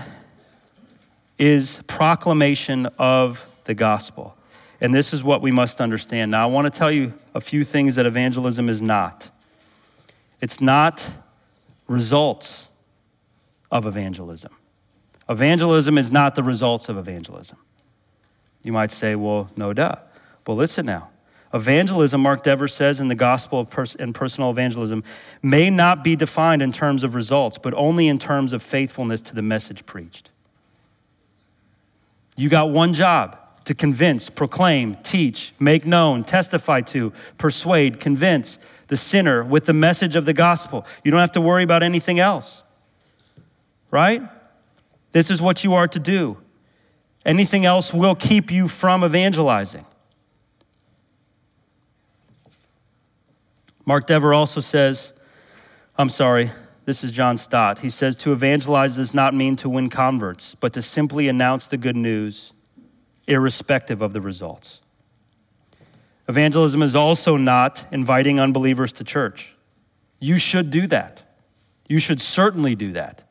is 1.38 1.82
proclamation 1.88 2.88
of 2.98 3.48
the 3.66 3.74
gospel. 3.74 4.36
And 4.80 4.93
this 4.93 5.14
is 5.14 5.24
what 5.24 5.41
we 5.41 5.52
must 5.52 5.82
understand. 5.82 6.32
Now, 6.32 6.43
I 6.43 6.45
want 6.45 6.72
to 6.72 6.78
tell 6.78 6.91
you 6.91 7.14
a 7.36 7.41
few 7.41 7.64
things 7.64 7.95
that 7.95 8.06
evangelism 8.06 8.70
is 8.70 8.82
not. 8.82 9.30
It's 10.39 10.62
not 10.62 11.14
results 11.88 12.70
of 13.72 13.86
evangelism. 13.86 14.57
Evangelism 15.30 15.97
is 15.97 16.11
not 16.11 16.36
the 16.36 16.43
results 16.43 16.89
of 16.89 16.97
evangelism. 16.97 17.57
You 18.63 18.71
might 18.71 18.91
say, 18.91 19.15
well, 19.15 19.49
no 19.55 19.73
duh. 19.73 19.95
Well, 20.45 20.57
listen 20.57 20.86
now. 20.86 21.09
Evangelism, 21.53 22.21
Mark 22.21 22.43
Dever 22.43 22.67
says 22.67 22.99
in 22.99 23.07
the 23.07 23.15
Gospel 23.15 23.65
pers- 23.65 23.95
and 23.95 24.13
Personal 24.13 24.51
Evangelism, 24.51 25.03
may 25.41 25.69
not 25.69 26.03
be 26.03 26.15
defined 26.15 26.61
in 26.61 26.71
terms 26.71 27.03
of 27.03 27.15
results, 27.15 27.57
but 27.57 27.73
only 27.75 28.07
in 28.07 28.19
terms 28.19 28.51
of 28.53 28.61
faithfulness 28.61 29.21
to 29.23 29.36
the 29.36 29.41
message 29.41 29.86
preached. 29.86 30.32
You 32.36 32.49
got 32.49 32.69
one 32.69 32.93
job 32.93 33.38
to 33.63 33.73
convince, 33.73 34.30
proclaim, 34.30 34.95
teach, 34.95 35.53
make 35.59 35.86
known, 35.86 36.23
testify 36.23 36.82
to, 36.82 37.11
persuade, 37.38 37.99
convince 37.99 38.59
the 38.88 38.97
sinner 38.97 39.43
with 39.43 39.65
the 39.65 39.73
message 39.73 40.15
of 40.15 40.25
the 40.25 40.34
gospel. 40.34 40.86
You 41.03 41.11
don't 41.11 41.19
have 41.19 41.32
to 41.34 41.41
worry 41.41 41.63
about 41.63 41.84
anything 41.84 42.19
else. 42.19 42.63
Right? 43.89 44.21
This 45.12 45.32
is 45.32 45.41
what 45.41 45.64
you 45.64 45.74
are 45.74 45.88
to 45.88 45.99
do. 45.99 46.38
Anything 47.26 47.66
else 47.66 47.93
will 47.93 48.16
keep 48.16 48.51
you 48.51 48.68
from 48.68 49.03
evangelizing. 49.03 49.86
Mark 53.86 54.05
Dever 54.05 54.34
also 54.34 54.60
says, 54.60 55.14
I'm 55.97 56.10
sorry, 56.10 56.51
this 56.86 57.03
is 57.03 57.12
John 57.12 57.38
Stott. 57.38 57.80
He 57.80 57.89
says, 57.89 58.16
To 58.18 58.32
evangelize 58.34 58.95
does 58.95 59.14
not 59.14 59.34
mean 59.34 59.55
to 59.58 59.70
win 59.70 59.89
converts, 59.89 60.55
but 60.55 60.74
to 60.74 60.82
simply 60.82 61.28
announce 61.28 61.68
the 61.68 61.78
good 61.78 61.95
news, 61.95 62.53
irrespective 63.28 64.01
of 64.01 64.14
the 64.14 64.22
results. 64.22 64.82
Evangelism 66.30 66.82
is 66.82 66.95
also 66.95 67.38
not 67.38 67.86
inviting 67.91 68.39
unbelievers 68.39 68.91
to 68.93 69.03
church. 69.03 69.55
You 70.20 70.38
should 70.38 70.70
do 70.70 70.88
that. 70.88 71.24
You 71.88 71.99
should 71.99 72.20
certainly 72.20 72.76
do 72.76 72.91
that. 72.93 73.24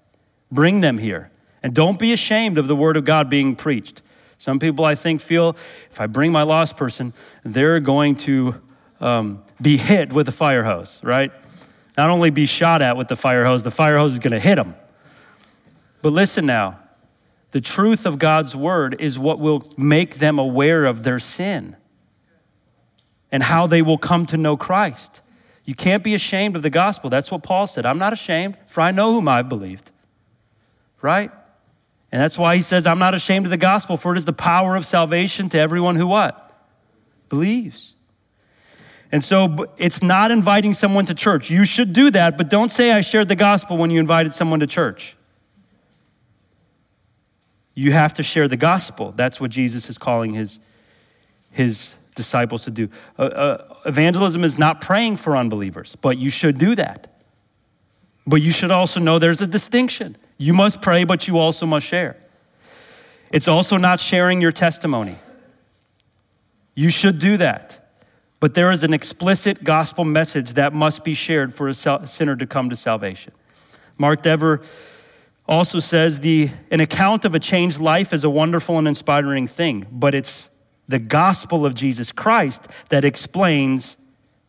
Bring 0.50 0.80
them 0.80 0.98
here. 0.98 1.30
And 1.66 1.74
don't 1.74 1.98
be 1.98 2.12
ashamed 2.12 2.58
of 2.58 2.68
the 2.68 2.76
word 2.76 2.96
of 2.96 3.04
God 3.04 3.28
being 3.28 3.56
preached. 3.56 4.00
Some 4.38 4.60
people, 4.60 4.84
I 4.84 4.94
think, 4.94 5.20
feel 5.20 5.56
if 5.90 6.00
I 6.00 6.06
bring 6.06 6.30
my 6.30 6.44
lost 6.44 6.76
person, 6.76 7.12
they're 7.42 7.80
going 7.80 8.14
to 8.18 8.62
um, 9.00 9.42
be 9.60 9.76
hit 9.76 10.12
with 10.12 10.28
a 10.28 10.32
fire 10.32 10.62
hose, 10.62 11.00
right? 11.02 11.32
Not 11.98 12.08
only 12.08 12.30
be 12.30 12.46
shot 12.46 12.82
at 12.82 12.96
with 12.96 13.08
the 13.08 13.16
fire 13.16 13.44
hose, 13.44 13.64
the 13.64 13.72
fire 13.72 13.98
hose 13.98 14.12
is 14.12 14.20
going 14.20 14.30
to 14.30 14.38
hit 14.38 14.54
them. 14.54 14.76
But 16.02 16.12
listen 16.12 16.46
now 16.46 16.78
the 17.50 17.60
truth 17.60 18.06
of 18.06 18.20
God's 18.20 18.54
word 18.54 18.94
is 19.00 19.18
what 19.18 19.40
will 19.40 19.68
make 19.76 20.18
them 20.18 20.38
aware 20.38 20.84
of 20.84 21.02
their 21.02 21.18
sin 21.18 21.74
and 23.32 23.42
how 23.42 23.66
they 23.66 23.82
will 23.82 23.98
come 23.98 24.24
to 24.26 24.36
know 24.36 24.56
Christ. 24.56 25.20
You 25.64 25.74
can't 25.74 26.04
be 26.04 26.14
ashamed 26.14 26.54
of 26.54 26.62
the 26.62 26.70
gospel. 26.70 27.10
That's 27.10 27.32
what 27.32 27.42
Paul 27.42 27.66
said. 27.66 27.84
I'm 27.84 27.98
not 27.98 28.12
ashamed, 28.12 28.56
for 28.66 28.82
I 28.82 28.92
know 28.92 29.12
whom 29.12 29.26
I've 29.26 29.48
believed. 29.48 29.90
Right? 31.02 31.32
And 32.12 32.20
that's 32.20 32.38
why 32.38 32.56
he 32.56 32.62
says, 32.62 32.86
I'm 32.86 32.98
not 32.98 33.14
ashamed 33.14 33.46
of 33.46 33.50
the 33.50 33.56
gospel, 33.56 33.96
for 33.96 34.14
it 34.14 34.18
is 34.18 34.24
the 34.24 34.32
power 34.32 34.76
of 34.76 34.86
salvation 34.86 35.48
to 35.50 35.58
everyone 35.58 35.96
who 35.96 36.06
what? 36.06 36.42
Believes. 37.28 37.94
And 39.12 39.22
so 39.22 39.66
it's 39.76 40.02
not 40.02 40.30
inviting 40.30 40.74
someone 40.74 41.06
to 41.06 41.14
church. 41.14 41.50
You 41.50 41.64
should 41.64 41.92
do 41.92 42.10
that, 42.10 42.36
but 42.36 42.48
don't 42.48 42.70
say 42.70 42.92
I 42.92 43.00
shared 43.00 43.28
the 43.28 43.36
gospel 43.36 43.76
when 43.76 43.90
you 43.90 44.00
invited 44.00 44.32
someone 44.32 44.60
to 44.60 44.66
church. 44.66 45.16
You 47.74 47.92
have 47.92 48.14
to 48.14 48.22
share 48.22 48.48
the 48.48 48.56
gospel. 48.56 49.12
That's 49.14 49.40
what 49.40 49.50
Jesus 49.50 49.88
is 49.90 49.98
calling 49.98 50.32
his, 50.32 50.58
his 51.50 51.96
disciples 52.14 52.64
to 52.64 52.70
do. 52.70 52.88
Uh, 53.18 53.22
uh, 53.22 53.74
evangelism 53.84 54.42
is 54.42 54.58
not 54.58 54.80
praying 54.80 55.18
for 55.18 55.36
unbelievers, 55.36 55.96
but 56.00 56.18
you 56.18 56.30
should 56.30 56.58
do 56.58 56.74
that. 56.74 57.22
But 58.26 58.42
you 58.42 58.50
should 58.50 58.70
also 58.70 58.98
know 58.98 59.18
there's 59.18 59.40
a 59.40 59.46
distinction. 59.46 60.16
You 60.38 60.52
must 60.52 60.82
pray, 60.82 61.04
but 61.04 61.26
you 61.26 61.38
also 61.38 61.66
must 61.66 61.86
share. 61.86 62.16
It's 63.32 63.48
also 63.48 63.76
not 63.76 64.00
sharing 64.00 64.40
your 64.40 64.52
testimony. 64.52 65.16
You 66.74 66.90
should 66.90 67.18
do 67.18 67.36
that. 67.38 67.82
But 68.38 68.54
there 68.54 68.70
is 68.70 68.82
an 68.82 68.92
explicit 68.92 69.64
gospel 69.64 70.04
message 70.04 70.54
that 70.54 70.72
must 70.72 71.04
be 71.04 71.14
shared 71.14 71.54
for 71.54 71.68
a 71.68 71.74
sinner 71.74 72.36
to 72.36 72.46
come 72.46 72.68
to 72.70 72.76
salvation. 72.76 73.32
Mark 73.96 74.22
Dever 74.22 74.60
also 75.48 75.78
says 75.78 76.20
the, 76.20 76.50
an 76.70 76.80
account 76.80 77.24
of 77.24 77.34
a 77.34 77.38
changed 77.38 77.80
life 77.80 78.12
is 78.12 78.24
a 78.24 78.30
wonderful 78.30 78.78
and 78.78 78.86
inspiring 78.86 79.46
thing, 79.46 79.86
but 79.90 80.14
it's 80.14 80.50
the 80.86 80.98
gospel 80.98 81.64
of 81.64 81.74
Jesus 81.74 82.12
Christ 82.12 82.68
that 82.90 83.04
explains 83.04 83.96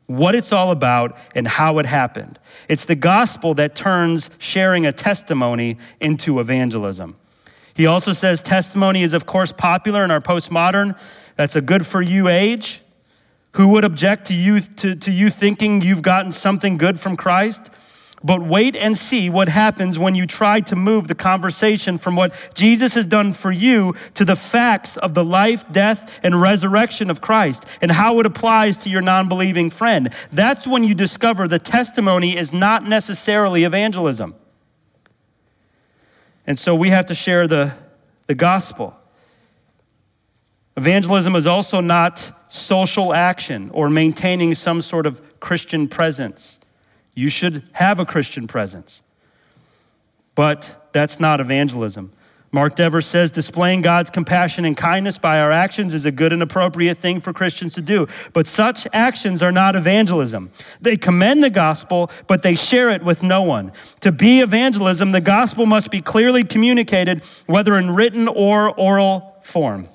what 0.08 0.36
it's 0.36 0.52
all 0.52 0.72
about, 0.72 1.18
and 1.36 1.48
how 1.48 1.80
it 1.80 1.86
happened. 1.86 2.40
It's 2.68 2.86
the 2.86 2.96
gospel 2.96 3.54
that 3.56 3.76
turns 3.76 4.30
sharing 4.38 4.86
a 4.86 4.92
testimony 4.92 5.78
into 6.00 6.40
evangelism. 6.40 7.16
He 7.74 7.86
also 7.86 8.14
says 8.14 8.42
testimony 8.42 9.04
is, 9.04 9.14
of 9.14 9.26
course, 9.26 9.52
popular 9.52 10.04
in 10.04 10.10
our 10.10 10.22
postmodern, 10.22 10.98
that's 11.36 11.56
a 11.56 11.62
good 11.62 11.86
for 11.86 12.02
you 12.02 12.28
age. 12.28 12.82
Who 13.54 13.70
would 13.70 13.84
object 13.84 14.26
to 14.28 14.34
you, 14.34 14.60
to, 14.60 14.96
to 14.96 15.12
you 15.12 15.30
thinking 15.30 15.82
you've 15.82 16.02
gotten 16.02 16.32
something 16.32 16.78
good 16.78 17.00
from 17.00 17.16
Christ? 17.16 17.70
But 18.24 18.42
wait 18.42 18.76
and 18.76 18.98
see 18.98 19.30
what 19.30 19.48
happens 19.48 20.00
when 20.00 20.16
you 20.16 20.26
try 20.26 20.60
to 20.62 20.76
move 20.76 21.08
the 21.08 21.16
conversation 21.16 22.00
from 22.00 22.16
what 22.16 22.52
Jesus 22.56 22.96
has 22.96 23.06
done 23.06 23.34
for 23.34 23.52
you 23.52 23.94
to 24.16 24.26
the 24.26 24.36
facts 24.36 24.98
of 24.98 25.14
the 25.14 25.24
life, 25.24 25.72
death, 25.72 26.20
and 26.24 26.42
resurrection 26.42 27.12
of 27.12 27.22
Christ 27.22 27.66
and 27.80 27.92
how 27.92 28.20
it 28.20 28.26
applies 28.26 28.80
to 28.80 28.90
your 28.90 29.02
non 29.02 29.30
believing 29.30 29.70
friend. 29.70 30.12
That's 30.32 30.66
when 30.66 30.84
you 30.84 30.96
discover 30.96 31.48
the 31.48 31.60
testimony 31.60 32.36
is 32.36 32.52
not 32.52 32.84
necessarily 32.84 33.64
evangelism. 33.64 34.34
And 36.48 36.58
so 36.58 36.74
we 36.74 36.90
have 36.90 37.06
to 37.08 37.16
share 37.16 37.48
the, 37.48 37.76
the 38.26 38.36
gospel. 38.36 38.96
Evangelism 40.76 41.36
is 41.36 41.46
also 41.46 41.82
not 41.82 42.32
social 42.48 43.14
action 43.14 43.70
or 43.72 43.90
maintaining 43.90 44.56
some 44.56 44.82
sort 44.82 45.06
of 45.06 45.40
Christian 45.40 45.88
presence. 45.88 46.60
You 47.18 47.30
should 47.30 47.64
have 47.72 48.00
a 48.00 48.06
Christian 48.06 48.46
presence. 48.46 49.02
But 50.36 50.88
that's 50.92 51.20
not 51.20 51.40
evangelism. 51.40 52.14
Mark 52.52 52.76
Dever 52.76 53.02
says 53.02 53.32
displaying 53.32 53.82
God's 53.82 54.12
compassion 54.12 54.66
and 54.66 54.78
kindness 54.78 55.18
by 55.18 55.40
our 55.40 55.52
actions 55.52 55.96
is 55.96 56.06
a 56.06 56.12
good 56.12 56.32
and 56.32 56.44
appropriate 56.44 57.00
thing 57.00 57.20
for 57.20 57.34
Christians 57.34 57.74
to 57.74 57.82
do. 57.82 58.06
But 58.34 58.46
such 58.46 58.88
actions 58.94 59.42
are 59.42 59.52
not 59.52 59.76
evangelism. 59.76 60.52
They 60.80 60.96
commend 60.96 61.44
the 61.44 61.50
gospel, 61.50 62.12
but 62.28 62.44
they 62.44 62.54
share 62.54 62.92
it 62.92 63.02
with 63.02 63.24
no 63.24 63.42
one. 63.42 63.72
To 64.02 64.12
be 64.12 64.42
evangelism, 64.42 65.12
the 65.12 65.20
gospel 65.20 65.66
must 65.66 65.90
be 65.90 66.02
clearly 66.02 66.44
communicated, 66.44 67.24
whether 67.48 67.78
in 67.78 67.96
written 67.96 68.28
or 68.28 68.70
oral 68.80 69.40
form. 69.42 69.90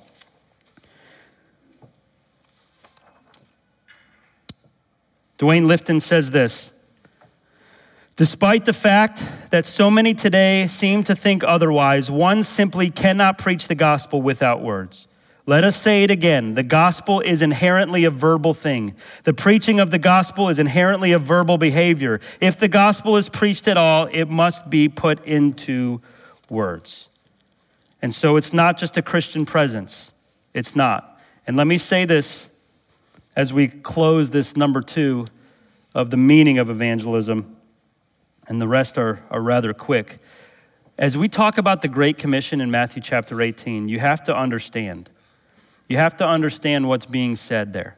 Duane 5.39 5.67
Litfin 5.67 6.01
says 6.01 6.33
this 6.33 6.72
Despite 8.23 8.67
the 8.67 8.73
fact 8.73 9.27
that 9.51 9.67
so 9.67 9.91
many 9.91 10.15
today 10.15 10.69
seem 10.69 11.03
to 11.03 11.17
think 11.17 11.43
otherwise, 11.43 12.09
one 12.09 12.45
simply 12.45 12.89
cannot 12.89 13.37
preach 13.37 13.67
the 13.67 13.75
gospel 13.75 14.23
without 14.23 14.63
words. 14.63 15.09
Let 15.45 15.65
us 15.65 15.75
say 15.75 16.05
it 16.05 16.11
again. 16.13 16.55
The 16.55 16.63
gospel 16.63 17.19
is 17.19 17.43
inherently 17.43 18.05
a 18.05 18.13
verbal 18.13 18.55
thing. 18.55 18.95
The 19.25 19.35
preaching 19.35 19.81
of 19.81 19.91
the 19.91 19.99
gospel 19.99 20.49
is 20.49 20.61
inherently 20.61 21.11
a 21.11 21.19
verbal 21.19 21.59
behavior. 21.59 22.21
If 22.41 22.57
the 22.57 22.69
gospel 22.69 23.17
is 23.17 23.29
preached 23.29 23.67
at 23.67 23.77
all, 23.77 24.09
it 24.13 24.27
must 24.27 24.71
be 24.71 24.89
put 24.89 25.25
into 25.25 26.01
words. 26.49 27.09
And 28.01 28.15
so 28.15 28.37
it's 28.37 28.53
not 28.53 28.79
just 28.79 28.97
a 28.97 29.03
Christian 29.03 29.45
presence. 29.45 30.15
It's 30.55 30.77
not. 30.77 31.21
And 31.45 31.57
let 31.57 31.67
me 31.67 31.77
say 31.77 32.05
this 32.05 32.51
as 33.35 33.53
we 33.53 33.67
close 33.67 34.31
this 34.31 34.57
number 34.57 34.81
two 34.81 35.27
of 35.93 36.11
the 36.11 36.17
meaning 36.17 36.59
of 36.59 36.71
evangelism 36.71 37.57
and 38.49 38.61
the 38.61 38.69
rest 38.69 38.99
are, 38.99 39.23
are 39.31 39.41
rather 39.41 39.73
quick. 39.73 40.19
As 40.99 41.17
we 41.17 41.29
talk 41.29 41.59
about 41.59 41.83
the 41.83 41.89
Great 41.89 42.19
Commission 42.19 42.61
in 42.61 42.71
Matthew 42.71 43.03
chapter 43.03 43.41
18, 43.41 43.89
you 43.89 43.99
have 43.99 44.23
to 44.25 44.37
understand. 44.37 45.11
You 45.89 45.97
have 45.97 46.17
to 46.17 46.27
understand 46.27 46.89
what's 46.89 47.07
being 47.07 47.37
said 47.37 47.73
there, 47.73 47.97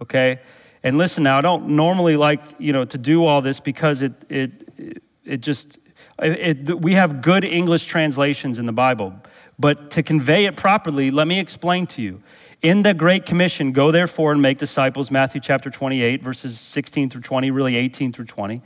okay? 0.00 0.40
And 0.82 0.96
listen 0.96 1.24
now, 1.24 1.38
I 1.38 1.40
don't 1.40 1.70
normally 1.70 2.16
like, 2.16 2.40
you 2.58 2.72
know, 2.72 2.84
to 2.84 2.98
do 2.98 3.24
all 3.24 3.42
this 3.42 3.60
because 3.60 4.02
it, 4.02 4.12
it, 4.28 5.02
it 5.24 5.40
just, 5.40 5.78
it, 6.20 6.80
we 6.80 6.94
have 6.94 7.20
good 7.20 7.44
English 7.44 7.86
translations 7.86 8.58
in 8.58 8.66
the 8.66 8.72
Bible. 8.72 9.14
But 9.58 9.90
to 9.92 10.02
convey 10.02 10.46
it 10.46 10.56
properly, 10.56 11.10
let 11.10 11.26
me 11.26 11.40
explain 11.40 11.86
to 11.88 12.02
you. 12.02 12.22
In 12.62 12.82
the 12.82 12.94
Great 12.94 13.26
Commission, 13.26 13.72
go 13.72 13.90
therefore 13.90 14.32
and 14.32 14.42
make 14.42 14.58
disciples, 14.58 15.10
Matthew 15.10 15.40
chapter 15.40 15.70
28, 15.70 16.22
verses 16.22 16.58
16 16.58 17.10
through 17.10 17.20
20, 17.22 17.50
really 17.50 17.76
18 17.76 18.12
through 18.12 18.24
20. 18.24 18.62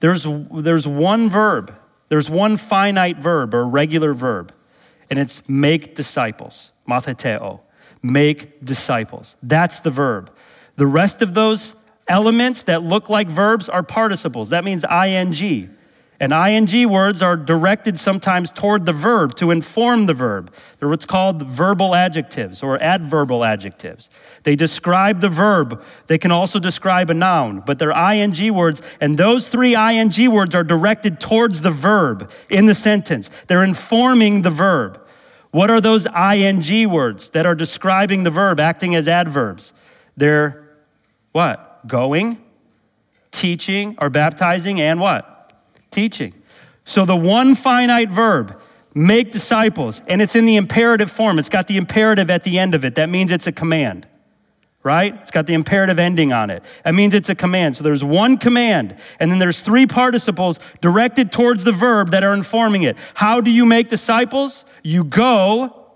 There's, 0.00 0.26
there's 0.52 0.86
one 0.86 1.30
verb, 1.30 1.74
there's 2.08 2.30
one 2.30 2.56
finite 2.56 3.18
verb 3.18 3.54
or 3.54 3.66
regular 3.66 4.12
verb, 4.14 4.52
and 5.10 5.18
it's 5.18 5.42
make 5.48 5.94
disciples, 5.94 6.72
matheteo, 6.88 7.60
make 8.02 8.64
disciples. 8.64 9.36
That's 9.42 9.80
the 9.80 9.90
verb. 9.90 10.30
The 10.76 10.86
rest 10.86 11.22
of 11.22 11.34
those 11.34 11.74
elements 12.08 12.62
that 12.64 12.82
look 12.82 13.08
like 13.08 13.28
verbs 13.28 13.68
are 13.68 13.82
participles. 13.82 14.50
That 14.50 14.64
means 14.64 14.84
ing. 14.84 15.75
And 16.18 16.32
ing 16.32 16.88
words 16.88 17.20
are 17.20 17.36
directed 17.36 17.98
sometimes 17.98 18.50
toward 18.50 18.86
the 18.86 18.92
verb 18.92 19.34
to 19.36 19.50
inform 19.50 20.06
the 20.06 20.14
verb. 20.14 20.52
They're 20.78 20.88
what's 20.88 21.04
called 21.04 21.42
verbal 21.42 21.94
adjectives 21.94 22.62
or 22.62 22.78
adverbal 22.78 23.46
adjectives. 23.46 24.08
They 24.44 24.56
describe 24.56 25.20
the 25.20 25.28
verb. 25.28 25.82
They 26.06 26.16
can 26.16 26.32
also 26.32 26.58
describe 26.58 27.10
a 27.10 27.14
noun, 27.14 27.62
but 27.66 27.78
they're 27.78 27.90
ing 27.90 28.54
words. 28.54 28.80
And 29.00 29.18
those 29.18 29.50
three 29.50 29.76
ing 29.76 30.30
words 30.30 30.54
are 30.54 30.64
directed 30.64 31.20
towards 31.20 31.60
the 31.60 31.70
verb 31.70 32.32
in 32.48 32.64
the 32.64 32.74
sentence. 32.74 33.28
They're 33.46 33.64
informing 33.64 34.42
the 34.42 34.50
verb. 34.50 35.02
What 35.50 35.70
are 35.70 35.80
those 35.80 36.06
ing 36.06 36.90
words 36.90 37.30
that 37.30 37.44
are 37.44 37.54
describing 37.54 38.22
the 38.22 38.30
verb, 38.30 38.58
acting 38.58 38.94
as 38.94 39.06
adverbs? 39.06 39.74
They're 40.16 40.66
what? 41.32 41.86
Going, 41.86 42.42
teaching, 43.30 43.96
or 44.00 44.08
baptizing, 44.08 44.80
and 44.80 44.98
what? 44.98 45.35
Teaching. 45.96 46.34
So 46.84 47.06
the 47.06 47.16
one 47.16 47.54
finite 47.54 48.10
verb, 48.10 48.60
make 48.94 49.32
disciples, 49.32 50.02
and 50.08 50.20
it's 50.20 50.36
in 50.36 50.44
the 50.44 50.56
imperative 50.56 51.10
form. 51.10 51.38
It's 51.38 51.48
got 51.48 51.68
the 51.68 51.78
imperative 51.78 52.28
at 52.28 52.44
the 52.44 52.58
end 52.58 52.74
of 52.74 52.84
it. 52.84 52.96
That 52.96 53.08
means 53.08 53.32
it's 53.32 53.46
a 53.46 53.52
command, 53.52 54.06
right? 54.82 55.14
It's 55.22 55.30
got 55.30 55.46
the 55.46 55.54
imperative 55.54 55.98
ending 55.98 56.34
on 56.34 56.50
it. 56.50 56.62
That 56.84 56.94
means 56.94 57.14
it's 57.14 57.30
a 57.30 57.34
command. 57.34 57.78
So 57.78 57.82
there's 57.82 58.04
one 58.04 58.36
command, 58.36 58.96
and 59.18 59.32
then 59.32 59.38
there's 59.38 59.62
three 59.62 59.86
participles 59.86 60.60
directed 60.82 61.32
towards 61.32 61.64
the 61.64 61.72
verb 61.72 62.10
that 62.10 62.22
are 62.22 62.34
informing 62.34 62.82
it. 62.82 62.98
How 63.14 63.40
do 63.40 63.50
you 63.50 63.64
make 63.64 63.88
disciples? 63.88 64.66
You 64.84 65.02
go, 65.02 65.92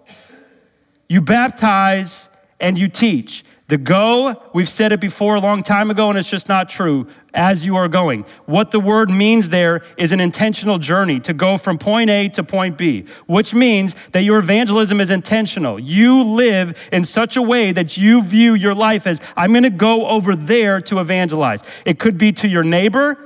you 1.11 1.21
baptize, 1.21 2.31
and 2.59 2.79
you 2.79 2.89
teach. 2.89 3.45
The 3.71 3.79
go, 3.79 4.43
we've 4.53 4.69
said 4.69 4.91
it 4.91 4.99
before 4.99 5.37
a 5.37 5.41
long 5.41 5.63
time 5.63 5.93
ago, 5.93 6.11
and 6.11 6.19
it's 6.19 6.29
just 6.29 6.49
not 6.49 6.69
true 6.69 7.07
as 7.33 7.65
you 7.65 7.77
are 7.77 7.87
going. 7.87 8.25
What 8.47 8.73
the 8.73 8.81
word 8.81 9.11
means 9.11 9.51
there 9.51 9.83
is 9.97 10.11
an 10.11 10.19
intentional 10.19 10.81
journey 10.81 11.21
to 11.21 11.33
go 11.33 11.57
from 11.57 11.79
point 11.79 12.11
A 12.11 12.29
to 12.31 12.43
point 12.43 12.77
B, 12.77 13.07
which 13.29 13.55
means 13.55 13.95
that 14.11 14.25
your 14.25 14.41
evangelism 14.41 15.01
is 15.01 15.09
intentional. 15.09 15.79
You 15.79 16.25
live 16.25 16.89
in 16.91 17.05
such 17.05 17.37
a 17.37 17.43
way 17.43 17.71
that 17.71 17.97
you 17.97 18.23
view 18.23 18.55
your 18.55 18.75
life 18.75 19.07
as, 19.07 19.21
I'm 19.37 19.53
going 19.53 19.63
to 19.63 19.71
go 19.71 20.09
over 20.09 20.35
there 20.35 20.81
to 20.81 20.99
evangelize. 20.99 21.63
It 21.85 22.01
could 22.01 22.19
be 22.19 22.33
to 22.33 22.49
your 22.49 22.65
neighbor, 22.65 23.19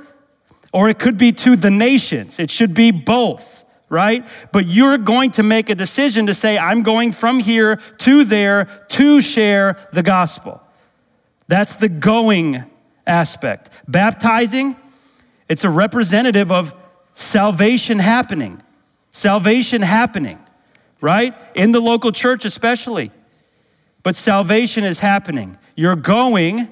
or 0.71 0.89
it 0.89 0.99
could 0.99 1.17
be 1.17 1.31
to 1.31 1.55
the 1.55 1.71
nations. 1.71 2.37
It 2.37 2.51
should 2.51 2.75
be 2.75 2.91
both 2.91 3.64
right? 3.95 4.27
But 4.51 4.65
you're 4.65 4.97
going 4.97 5.31
to 5.31 5.43
make 5.43 5.69
a 5.69 5.75
decision 5.75 6.25
to 6.25 6.33
say, 6.33 6.57
I'm 6.57 6.83
going 6.83 7.13
from 7.13 7.39
here 7.39 7.77
to 7.99 8.25
there 8.25 8.65
to 8.89 9.21
share 9.21 9.77
the 9.93 10.03
gospel. 10.03 10.61
That's 11.47 11.77
the 11.77 11.87
going 11.87 12.65
aspect. 13.07 13.69
Baptizing, 13.87 14.75
it's 15.47 15.63
a 15.63 15.69
representative 15.69 16.51
of 16.51 16.75
salvation 17.13 17.99
happening. 17.99 18.61
Salvation 19.11 19.81
happening, 19.81 20.39
right? 20.99 21.33
In 21.55 21.71
the 21.71 21.79
local 21.79 22.11
church, 22.11 22.43
especially. 22.43 23.11
But 24.03 24.17
salvation 24.17 24.83
is 24.83 24.99
happening. 24.99 25.57
You're 25.77 25.95
going, 25.95 26.69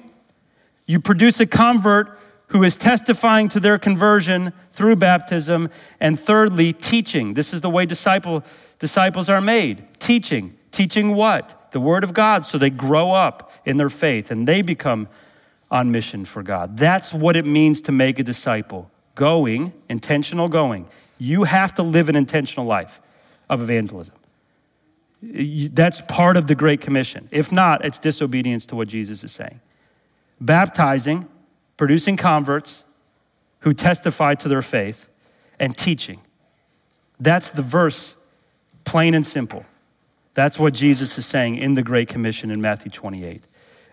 you 0.86 1.00
produce 1.00 1.40
a 1.40 1.46
convert 1.46 2.18
who 2.48 2.62
is 2.62 2.76
testifying 2.76 3.48
to 3.48 3.60
their 3.60 3.78
conversion 3.78 4.52
through 4.72 4.96
baptism, 4.96 5.70
and 6.00 6.18
thirdly, 6.18 6.72
teaching. 6.72 7.34
This 7.34 7.52
is 7.54 7.60
the 7.60 7.70
way 7.70 7.86
disciple, 7.86 8.44
disciples 8.78 9.28
are 9.28 9.40
made 9.40 9.86
teaching. 9.98 10.56
Teaching 10.70 11.14
what? 11.14 11.70
The 11.72 11.80
Word 11.80 12.04
of 12.04 12.12
God, 12.12 12.44
so 12.44 12.58
they 12.58 12.70
grow 12.70 13.12
up 13.12 13.52
in 13.64 13.76
their 13.76 13.88
faith 13.88 14.30
and 14.30 14.46
they 14.46 14.60
become 14.60 15.08
on 15.70 15.90
mission 15.90 16.24
for 16.24 16.42
God. 16.42 16.76
That's 16.76 17.14
what 17.14 17.36
it 17.36 17.46
means 17.46 17.80
to 17.82 17.92
make 17.92 18.18
a 18.18 18.22
disciple. 18.22 18.90
Going, 19.14 19.72
intentional 19.88 20.48
going. 20.48 20.88
You 21.18 21.44
have 21.44 21.74
to 21.74 21.82
live 21.82 22.08
an 22.08 22.16
intentional 22.16 22.66
life 22.66 23.00
of 23.48 23.62
evangelism. 23.62 24.14
That's 25.22 26.00
part 26.02 26.36
of 26.36 26.48
the 26.48 26.54
Great 26.54 26.80
Commission. 26.80 27.28
If 27.30 27.50
not, 27.50 27.84
it's 27.84 27.98
disobedience 27.98 28.66
to 28.66 28.76
what 28.76 28.88
Jesus 28.88 29.24
is 29.24 29.32
saying. 29.32 29.60
Baptizing 30.40 31.28
producing 31.76 32.16
converts 32.16 32.84
who 33.60 33.72
testify 33.72 34.34
to 34.34 34.48
their 34.48 34.62
faith, 34.62 35.08
and 35.58 35.76
teaching. 35.76 36.20
That's 37.18 37.50
the 37.50 37.62
verse, 37.62 38.16
plain 38.84 39.14
and 39.14 39.26
simple. 39.26 39.64
That's 40.34 40.58
what 40.58 40.74
Jesus 40.74 41.16
is 41.16 41.24
saying 41.24 41.56
in 41.56 41.74
the 41.74 41.82
Great 41.82 42.08
Commission 42.08 42.50
in 42.50 42.60
Matthew 42.60 42.90
28. 42.90 43.42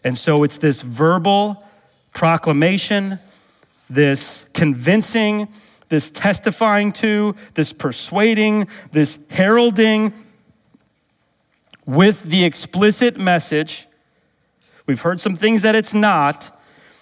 And 0.04 0.18
so 0.18 0.44
it's 0.44 0.58
this 0.58 0.82
verbal 0.82 1.66
proclamation, 2.14 3.20
this 3.90 4.48
convincing, 4.54 5.48
this 5.90 6.10
testifying 6.10 6.92
to, 6.94 7.36
this 7.54 7.72
persuading, 7.72 8.68
this 8.92 9.20
heralding 9.30 10.14
with 11.86 12.24
the 12.24 12.44
explicit 12.44 13.18
message. 13.18 13.88
We've 14.88 15.02
heard 15.02 15.22
some 15.22 15.36
things 15.36 15.62
that 15.62 15.76
it's 15.76 15.94
not, 15.94 16.60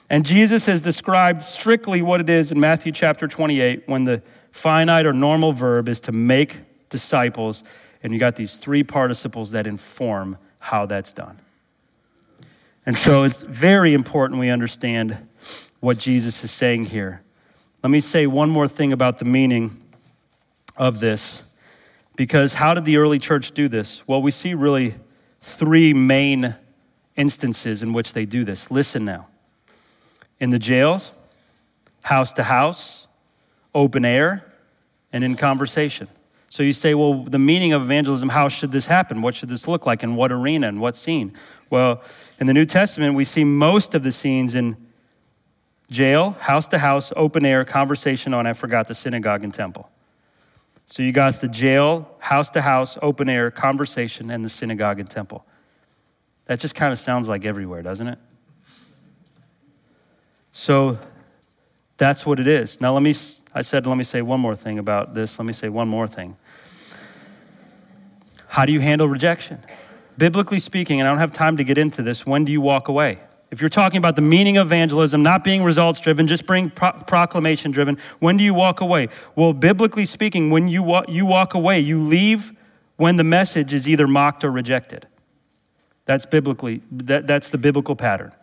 and 0.09 0.25
Jesus 0.25 0.65
has 0.65 0.81
described 0.81 1.41
strictly 1.41 2.01
what 2.01 2.19
it 2.19 2.29
is 2.29 2.51
in 2.51 2.59
Matthew 2.59 2.91
chapter 2.91 3.27
28 3.27 3.83
when 3.87 4.05
the 4.05 4.23
finite 4.51 5.05
or 5.05 5.13
normal 5.13 5.53
verb 5.53 5.87
is 5.87 6.01
to 6.01 6.11
make 6.11 6.61
disciples. 6.89 7.63
And 8.01 8.11
you 8.13 8.19
got 8.19 8.35
these 8.35 8.57
three 8.57 8.83
participles 8.83 9.51
that 9.51 9.67
inform 9.67 10.37
how 10.59 10.85
that's 10.85 11.13
done. 11.13 11.39
And 12.85 12.97
so 12.97 13.23
it's 13.23 13.41
very 13.43 13.93
important 13.93 14.39
we 14.39 14.49
understand 14.49 15.17
what 15.79 15.97
Jesus 15.97 16.43
is 16.43 16.51
saying 16.51 16.85
here. 16.85 17.21
Let 17.83 17.91
me 17.91 17.99
say 17.99 18.27
one 18.27 18.49
more 18.49 18.67
thing 18.67 18.91
about 18.91 19.19
the 19.19 19.25
meaning 19.25 19.81
of 20.75 20.99
this. 20.99 21.43
Because 22.15 22.55
how 22.55 22.73
did 22.73 22.83
the 22.83 22.97
early 22.97 23.19
church 23.19 23.51
do 23.51 23.67
this? 23.67 24.05
Well, 24.07 24.21
we 24.21 24.31
see 24.31 24.53
really 24.53 24.95
three 25.39 25.93
main 25.93 26.55
instances 27.15 27.81
in 27.81 27.93
which 27.93 28.13
they 28.13 28.25
do 28.25 28.43
this. 28.43 28.69
Listen 28.69 29.05
now. 29.05 29.28
In 30.39 30.49
the 30.49 30.59
jails, 30.59 31.11
house 32.01 32.31
to 32.33 32.43
house, 32.43 33.07
open 33.75 34.05
air, 34.05 34.45
and 35.11 35.23
in 35.23 35.35
conversation. 35.35 36.07
So 36.47 36.63
you 36.63 36.73
say, 36.73 36.95
well, 36.95 37.23
the 37.23 37.39
meaning 37.39 37.73
of 37.73 37.83
evangelism, 37.83 38.29
how 38.29 38.49
should 38.49 38.71
this 38.71 38.87
happen? 38.87 39.21
What 39.21 39.35
should 39.35 39.49
this 39.49 39.67
look 39.67 39.85
like? 39.85 40.01
In 40.01 40.15
what 40.15 40.31
arena? 40.31 40.67
In 40.67 40.79
what 40.79 40.95
scene? 40.95 41.33
Well, 41.69 42.01
in 42.39 42.47
the 42.47 42.53
New 42.53 42.65
Testament, 42.65 43.13
we 43.15 43.23
see 43.23 43.43
most 43.43 43.93
of 43.93 44.01
the 44.01 44.11
scenes 44.11 44.55
in 44.55 44.75
jail, 45.91 46.31
house 46.39 46.67
to 46.69 46.79
house, 46.79 47.13
open 47.15 47.45
air, 47.45 47.63
conversation 47.65 48.33
on, 48.33 48.47
I 48.47 48.53
forgot, 48.53 48.87
the 48.87 48.95
synagogue 48.95 49.43
and 49.43 49.53
temple. 49.53 49.89
So 50.87 51.03
you 51.03 51.11
got 51.11 51.35
the 51.35 51.47
jail, 51.47 52.09
house 52.17 52.49
to 52.51 52.61
house, 52.61 52.97
open 53.01 53.29
air, 53.29 53.51
conversation, 53.51 54.31
and 54.31 54.43
the 54.43 54.49
synagogue 54.49 54.99
and 54.99 55.07
temple. 55.07 55.45
That 56.45 56.59
just 56.59 56.73
kind 56.73 56.91
of 56.91 56.97
sounds 56.97 57.27
like 57.27 57.45
everywhere, 57.45 57.83
doesn't 57.83 58.07
it? 58.07 58.17
So 60.51 60.97
that's 61.97 62.25
what 62.25 62.39
it 62.39 62.47
is. 62.47 62.79
Now, 62.81 62.93
let 62.93 63.03
me, 63.03 63.13
I 63.53 63.61
said, 63.61 63.85
let 63.85 63.97
me 63.97 64.03
say 64.03 64.21
one 64.21 64.39
more 64.39 64.55
thing 64.55 64.79
about 64.79 65.13
this. 65.13 65.37
Let 65.37 65.45
me 65.45 65.53
say 65.53 65.69
one 65.69 65.87
more 65.87 66.07
thing. 66.07 66.37
How 68.47 68.65
do 68.65 68.73
you 68.73 68.79
handle 68.79 69.07
rejection? 69.07 69.59
Biblically 70.17 70.59
speaking, 70.59 70.99
and 70.99 71.07
I 71.07 71.11
don't 71.11 71.19
have 71.19 71.31
time 71.31 71.57
to 71.57 71.63
get 71.63 71.77
into 71.77 72.01
this, 72.01 72.25
when 72.25 72.45
do 72.45 72.51
you 72.51 72.61
walk 72.61 72.87
away? 72.87 73.19
If 73.51 73.61
you're 73.61 73.69
talking 73.69 73.97
about 73.97 74.15
the 74.15 74.21
meaning 74.21 74.57
of 74.57 74.67
evangelism, 74.67 75.23
not 75.23 75.43
being 75.43 75.63
results 75.63 75.99
driven, 75.99 76.27
just 76.27 76.45
being 76.45 76.69
pro- 76.69 76.91
proclamation 76.91 77.71
driven, 77.71 77.97
when 78.19 78.37
do 78.37 78.43
you 78.43 78.53
walk 78.53 78.81
away? 78.81 79.09
Well, 79.35 79.53
biblically 79.53 80.05
speaking, 80.05 80.51
when 80.51 80.67
you, 80.67 80.83
wa- 80.83 81.05
you 81.07 81.25
walk 81.25 81.53
away, 81.53 81.79
you 81.79 81.99
leave 81.99 82.53
when 82.97 83.15
the 83.15 83.23
message 83.23 83.73
is 83.73 83.87
either 83.87 84.07
mocked 84.07 84.43
or 84.43 84.51
rejected. 84.51 85.07
That's 86.05 86.25
biblically, 86.25 86.81
that, 86.91 87.27
that's 87.27 87.49
the 87.49 87.57
biblical 87.57 87.95
pattern. 87.95 88.33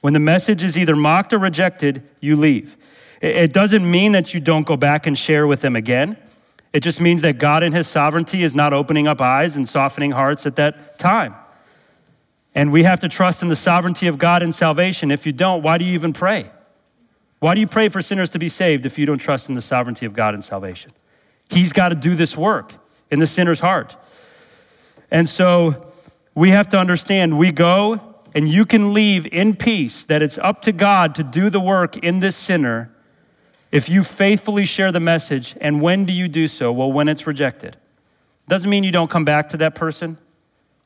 When 0.00 0.12
the 0.12 0.20
message 0.20 0.62
is 0.62 0.78
either 0.78 0.96
mocked 0.96 1.32
or 1.32 1.38
rejected, 1.38 2.02
you 2.20 2.36
leave. 2.36 2.76
It 3.20 3.52
doesn't 3.52 3.88
mean 3.88 4.12
that 4.12 4.34
you 4.34 4.40
don't 4.40 4.66
go 4.66 4.76
back 4.76 5.06
and 5.06 5.16
share 5.16 5.46
with 5.46 5.62
them 5.62 5.74
again. 5.74 6.16
It 6.72 6.80
just 6.80 7.00
means 7.00 7.22
that 7.22 7.38
God 7.38 7.62
in 7.62 7.72
His 7.72 7.88
sovereignty 7.88 8.42
is 8.42 8.54
not 8.54 8.72
opening 8.72 9.06
up 9.06 9.20
eyes 9.20 9.56
and 9.56 9.68
softening 9.68 10.10
hearts 10.12 10.44
at 10.44 10.56
that 10.56 10.98
time. 10.98 11.34
And 12.54 12.72
we 12.72 12.82
have 12.82 13.00
to 13.00 13.08
trust 13.08 13.42
in 13.42 13.48
the 13.48 13.56
sovereignty 13.56 14.06
of 14.06 14.18
God 14.18 14.42
in 14.42 14.52
salvation. 14.52 15.10
If 15.10 15.26
you 15.26 15.32
don't, 15.32 15.62
why 15.62 15.78
do 15.78 15.84
you 15.84 15.94
even 15.94 16.12
pray? 16.12 16.50
Why 17.38 17.54
do 17.54 17.60
you 17.60 17.66
pray 17.66 17.88
for 17.88 18.00
sinners 18.02 18.30
to 18.30 18.38
be 18.38 18.48
saved 18.48 18.86
if 18.86 18.98
you 18.98 19.06
don't 19.06 19.18
trust 19.18 19.48
in 19.48 19.54
the 19.54 19.60
sovereignty 19.60 20.06
of 20.06 20.14
God 20.14 20.34
in 20.34 20.42
salvation? 20.42 20.92
He's 21.50 21.72
got 21.72 21.90
to 21.90 21.94
do 21.94 22.14
this 22.14 22.36
work 22.36 22.74
in 23.10 23.18
the 23.18 23.26
sinner's 23.26 23.60
heart. 23.60 23.96
And 25.10 25.28
so 25.28 25.92
we 26.34 26.50
have 26.50 26.68
to 26.70 26.78
understand 26.78 27.38
we 27.38 27.52
go 27.52 28.15
and 28.36 28.48
you 28.48 28.64
can 28.66 28.92
leave 28.92 29.26
in 29.32 29.56
peace 29.56 30.04
that 30.04 30.22
it's 30.22 30.36
up 30.38 30.62
to 30.62 30.70
God 30.70 31.14
to 31.16 31.24
do 31.24 31.50
the 31.50 31.58
work 31.58 31.96
in 31.96 32.20
this 32.20 32.36
sinner 32.36 32.92
if 33.72 33.88
you 33.88 34.04
faithfully 34.04 34.64
share 34.64 34.92
the 34.92 35.00
message, 35.00 35.56
and 35.60 35.82
when 35.82 36.04
do 36.04 36.12
you 36.12 36.28
do 36.28 36.46
so? 36.46 36.70
Well, 36.70 36.92
when 36.92 37.08
it's 37.08 37.26
rejected. 37.26 37.76
Doesn't 38.46 38.70
mean 38.70 38.84
you 38.84 38.92
don't 38.92 39.10
come 39.10 39.24
back 39.24 39.48
to 39.48 39.56
that 39.56 39.74
person. 39.74 40.18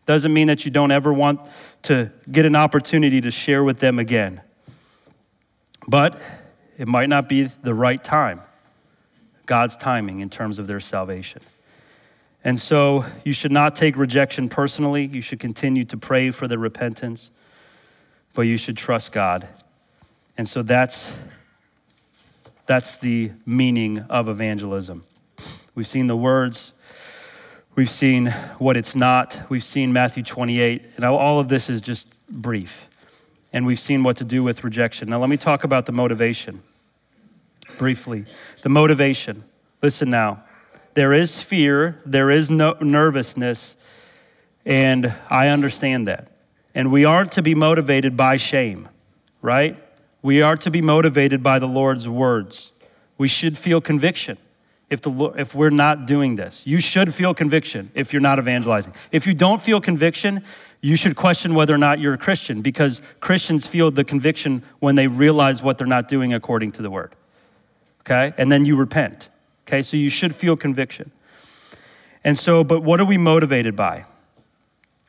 Doesn't 0.07 0.33
mean 0.33 0.47
that 0.47 0.65
you 0.65 0.71
don't 0.71 0.91
ever 0.91 1.13
want 1.13 1.41
to 1.83 2.11
get 2.31 2.47
an 2.47 2.57
opportunity 2.57 3.21
to 3.21 3.31
share 3.31 3.63
with 3.63 3.81
them 3.81 3.99
again. 3.99 4.41
But 5.87 6.23
it 6.79 6.89
might 6.89 7.09
not 7.09 7.29
be 7.29 7.43
the 7.43 7.75
right 7.75 8.03
time, 8.03 8.41
God's 9.45 9.77
timing 9.77 10.21
in 10.21 10.31
terms 10.31 10.59
of 10.59 10.67
their 10.67 10.81
salvation. 10.81 11.43
And 12.43 12.59
so 12.59 13.05
you 13.25 13.33
should 13.33 13.53
not 13.53 13.75
take 13.75 13.97
rejection 13.97 14.49
personally. 14.49 15.07
You 15.07 15.21
should 15.21 15.41
continue 15.41 15.85
to 15.87 15.97
pray 15.97 16.31
for 16.31 16.49
their 16.49 16.59
repentance, 16.59 17.31
but 18.35 18.43
you 18.43 18.57
should 18.57 18.77
trust 18.77 19.13
God. 19.13 19.49
And 20.37 20.49
so 20.49 20.63
that's 20.63 21.17
that's 22.71 22.99
the 22.99 23.33
meaning 23.45 23.99
of 24.09 24.29
evangelism. 24.29 25.03
We've 25.75 25.89
seen 25.89 26.07
the 26.07 26.17
words, 26.17 26.73
we've 27.75 27.91
seen 27.91 28.27
what 28.59 28.77
it's 28.77 28.95
not, 28.95 29.43
we've 29.49 29.65
seen 29.65 29.93
Matthew 29.93 30.23
28, 30.23 30.83
and 30.95 31.05
all 31.05 31.41
of 31.41 31.49
this 31.49 31.69
is 31.69 31.81
just 31.81 32.25
brief. 32.29 32.89
And 33.53 33.67
we've 33.67 33.81
seen 33.81 34.05
what 34.05 34.19
to 34.19 34.25
do 34.25 34.45
with 34.45 34.63
rejection. 34.63 35.11
Now, 35.11 35.19
let 35.19 35.29
me 35.29 35.37
talk 35.37 35.65
about 35.65 35.87
the 35.87 35.93
motivation 35.93 36.63
briefly. 37.77 38.25
The 38.63 38.69
motivation. 38.69 39.43
Listen 39.83 40.09
now. 40.09 40.45
There 40.95 41.13
is 41.13 41.43
fear, 41.43 42.01
there 42.07 42.31
is 42.31 42.51
no 42.51 42.77
nervousness, 42.81 43.75
and 44.65 45.13
I 45.29 45.49
understand 45.49 46.07
that. 46.07 46.30
And 46.75 46.93
we 46.93 47.05
aren't 47.05 47.33
to 47.33 47.43
be 47.43 47.55
motivated 47.55 48.17
by 48.17 48.37
shame, 48.37 48.89
right? 49.43 49.77
We 50.23 50.43
are 50.43 50.57
to 50.59 50.71
be 50.71 50.81
motivated 50.81 51.43
by 51.43 51.59
the 51.59 51.67
Lord's 51.67 52.09
words. 52.09 52.73
We 53.19 53.29
should 53.29 53.59
feel 53.59 53.81
conviction 53.81 54.39
if, 54.89 55.01
the, 55.01 55.11
if 55.37 55.55
we're 55.55 55.71
not 55.71 56.07
doing 56.07 56.37
this. 56.37 56.67
You 56.67 56.81
should 56.81 57.15
feel 57.15 57.33
conviction 57.33 57.91
if 57.95 58.13
you're 58.13 58.23
not 58.23 58.39
evangelizing. 58.39 58.95
If 59.13 59.27
you 59.27 59.35
don't 59.35 59.63
feel 59.63 59.81
conviction, 59.81 60.45
you 60.81 60.97
should 60.97 61.17
question 61.17 61.55
whether 61.55 61.75
or 61.75 61.79
not 61.79 62.01
you're 62.01 62.15
a 62.15 62.19
Christian 62.19 62.61
because 62.63 63.01
Christians 63.21 63.67
feel 63.67 63.91
the 63.91 64.05
conviction 64.05 64.63
when 64.79 64.97
they 64.97 65.07
realize 65.07 65.63
what 65.63 65.79
they're 65.79 65.87
not 65.87 66.09
doing 66.09 66.35
according 66.35 66.73
to 66.73 66.83
the 66.83 66.91
word. 66.91 67.15
Okay? 68.01 68.35
And 68.37 68.51
then 68.51 68.65
you 68.65 68.77
repent. 68.77 69.29
Okay? 69.67 69.83
So 69.83 69.97
you 69.97 70.11
should 70.11 70.35
feel 70.35 70.57
conviction. 70.57 71.13
And 72.25 72.37
so, 72.37 72.65
but 72.65 72.83
what 72.83 73.01
are 73.01 73.05
we 73.05 73.17
motivated 73.17 73.77
by? 73.77 74.05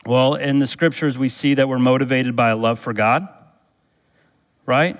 Well, 0.06 0.36
in 0.36 0.60
the 0.60 0.68
scriptures, 0.68 1.18
we 1.18 1.30
see 1.30 1.54
that 1.54 1.70
we're 1.70 1.80
motivated 1.80 2.36
by 2.36 2.49
a 2.49 2.56
love 2.56 2.80
for 2.80 2.93
God 2.93 3.28
right? 4.72 4.97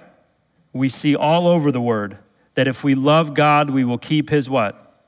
We 0.74 0.90
see 0.90 1.16
all 1.16 1.48
over 1.48 1.72
the 1.72 1.80
word 1.80 2.18
that 2.56 2.68
if 2.68 2.84
we 2.84 2.94
love 2.94 3.34
God, 3.34 3.70
we 3.70 3.86
will 3.86 3.98
keep 3.98 4.30
his 4.30 4.50
what? 4.50 5.06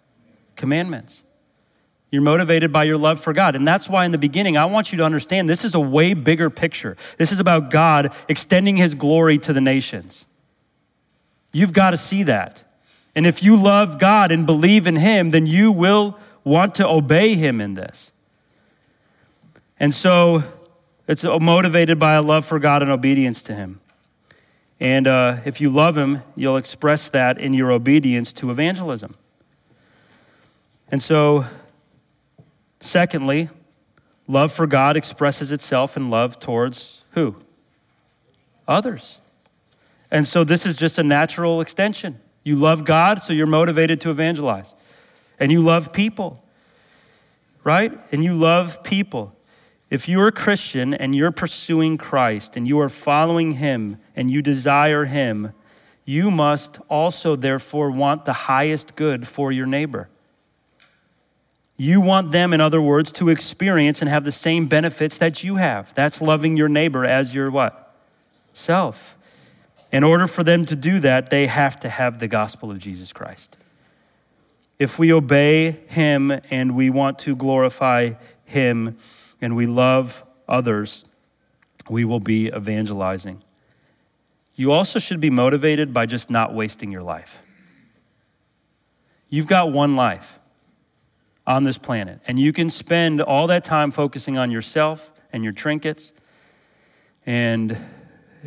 Commandments. 0.56 1.24
You're 2.12 2.22
motivated 2.22 2.72
by 2.72 2.86
your 2.86 2.98
love 2.98 3.20
for 3.20 3.34
God. 3.34 3.58
And 3.58 3.68
that's 3.68 3.90
why 3.90 4.06
in 4.06 4.12
the 4.12 4.18
beginning, 4.18 4.56
I 4.56 4.64
want 4.64 4.94
you 4.94 4.98
to 5.00 5.04
understand 5.04 5.50
this 5.50 5.66
is 5.66 5.76
a 5.76 5.82
way 5.82 6.14
bigger 6.14 6.50
picture. 6.50 6.96
This 7.18 7.34
is 7.34 7.42
about 7.42 7.72
God 7.72 8.14
extending 8.30 8.78
his 8.78 8.96
glory 8.96 9.38
to 9.40 9.52
the 9.52 9.60
nations. 9.60 10.28
You've 11.52 11.74
got 11.74 11.92
to 11.92 11.98
see 11.98 12.24
that. 12.24 12.64
And 13.16 13.26
if 13.26 13.44
you 13.44 13.58
love 13.58 14.00
God 14.00 14.32
and 14.32 14.46
believe 14.46 14.88
in 14.88 14.96
him, 14.96 15.32
then 15.32 15.46
you 15.46 15.74
will 15.74 16.18
want 16.46 16.76
to 16.76 16.88
obey 16.88 17.36
him 17.36 17.60
in 17.60 17.74
this. 17.74 18.13
And 19.84 19.94
so 19.94 20.42
it's 21.10 21.26
motivated 21.26 22.00
by 22.00 22.14
a 22.14 22.22
love 22.22 22.46
for 22.46 22.58
God 22.58 22.82
and 22.82 22.90
obedience 22.90 23.44
to 23.44 23.54
him. 23.54 23.82
And 24.80 25.08
uh, 25.08 25.40
if 25.44 25.60
you 25.60 25.70
love 25.70 25.98
Him, 25.98 26.24
you'll 26.38 26.56
express 26.56 27.10
that 27.10 27.38
in 27.38 27.54
your 27.54 27.70
obedience 27.70 28.32
to 28.34 28.50
evangelism. 28.50 29.16
And 30.88 31.04
so, 31.04 31.48
secondly, 32.80 33.50
love 34.26 34.54
for 34.54 34.68
God 34.68 34.96
expresses 34.96 35.52
itself 35.52 35.98
in 35.98 36.10
love 36.10 36.40
towards 36.40 37.04
who? 37.12 37.36
Others. 38.66 39.20
And 40.10 40.26
so, 40.26 40.46
this 40.46 40.66
is 40.66 40.78
just 40.78 40.98
a 40.98 41.04
natural 41.04 41.60
extension. 41.60 42.22
You 42.46 42.56
love 42.56 42.86
God, 42.86 43.22
so 43.22 43.34
you're 43.34 43.48
motivated 43.48 44.00
to 44.02 44.12
evangelize. 44.12 44.74
And 45.42 45.52
you 45.52 45.60
love 45.60 45.92
people, 45.92 46.42
right? 47.66 47.92
And 48.14 48.24
you 48.24 48.34
love 48.34 48.82
people. 48.82 49.36
If 49.94 50.10
you're 50.10 50.30
a 50.30 50.32
Christian 50.32 50.96
and 50.96 51.16
you're 51.16 51.30
pursuing 51.30 52.00
Christ 52.00 52.58
and 52.58 52.68
you 52.68 52.80
are 52.80 52.90
following 52.90 53.52
Him 53.52 54.00
and 54.16 54.32
you 54.32 54.42
desire 54.42 55.06
Him, 55.06 55.54
you 56.04 56.32
must 56.32 56.80
also, 56.90 57.36
therefore, 57.36 57.92
want 57.92 58.26
the 58.26 58.34
highest 58.34 58.96
good 58.96 59.28
for 59.28 59.52
your 59.52 59.68
neighbor. 59.68 60.10
You 61.78 62.02
want 62.02 62.32
them, 62.32 62.54
in 62.54 62.60
other 62.60 62.82
words, 62.82 63.12
to 63.12 63.30
experience 63.30 64.02
and 64.02 64.10
have 64.10 64.24
the 64.24 64.32
same 64.32 64.66
benefits 64.66 65.20
that 65.20 65.44
you 65.44 65.58
have. 65.58 65.94
That's 65.94 66.24
loving 66.24 66.58
your 66.58 66.70
neighbor 66.70 67.06
as 67.06 67.36
your 67.36 67.52
what? 67.52 67.96
Self. 68.52 69.16
In 69.92 70.04
order 70.04 70.26
for 70.26 70.44
them 70.44 70.66
to 70.66 70.76
do 70.76 71.00
that, 71.02 71.30
they 71.30 71.46
have 71.46 71.80
to 71.82 71.90
have 71.90 72.18
the 72.18 72.28
gospel 72.28 72.72
of 72.72 72.80
Jesus 72.80 73.14
Christ. 73.14 73.58
If 74.80 74.98
we 74.98 75.14
obey 75.14 75.82
Him 75.86 76.32
and 76.50 76.76
we 76.76 76.90
want 76.90 77.20
to 77.20 77.36
glorify 77.36 78.14
Him, 78.46 78.98
and 79.44 79.58
we 79.58 79.66
love 79.66 80.24
others, 80.48 81.04
we 81.90 82.06
will 82.06 82.22
be 82.22 82.48
evangelizing. 82.48 83.44
You 84.56 84.72
also 84.72 85.00
should 85.00 85.20
be 85.20 85.30
motivated 85.30 85.94
by 85.94 86.06
just 86.06 86.30
not 86.30 86.54
wasting 86.54 86.94
your 86.94 87.02
life. 87.02 87.44
You've 89.28 89.48
got 89.48 89.74
one 89.74 89.98
life 89.98 90.40
on 91.46 91.66
this 91.66 91.78
planet, 91.78 92.22
and 92.26 92.40
you 92.40 92.54
can 92.54 92.70
spend 92.70 93.22
all 93.22 93.48
that 93.48 93.66
time 93.66 93.92
focusing 93.92 94.38
on 94.38 94.50
yourself 94.50 95.12
and 95.34 95.44
your 95.44 95.52
trinkets 95.52 96.14
and 97.26 97.78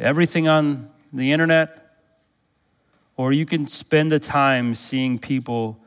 everything 0.01 0.49
on 0.49 0.89
the 1.13 1.31
internet, 1.31 1.99
or 3.19 3.35
you 3.35 3.45
can 3.45 3.67
spend 3.67 4.11
the 4.11 4.21
time 4.21 4.75
seeing 4.75 5.19
people 5.19 5.79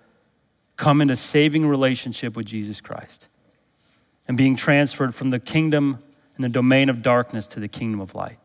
come 0.76 1.02
into 1.02 1.16
saving 1.16 1.66
relationship 1.66 2.36
with 2.36 2.46
Jesus 2.46 2.80
Christ 2.80 3.29
and 4.30 4.38
being 4.38 4.56
transferred 4.56 5.16
from 5.16 5.32
the 5.32 5.40
kingdom 5.40 5.98
and 6.36 6.44
the 6.44 6.50
domain 6.50 6.88
of 6.88 7.02
darkness 7.02 7.48
to 7.48 7.60
the 7.60 7.68
kingdom 7.68 8.00
of 8.00 8.14
light 8.14 8.38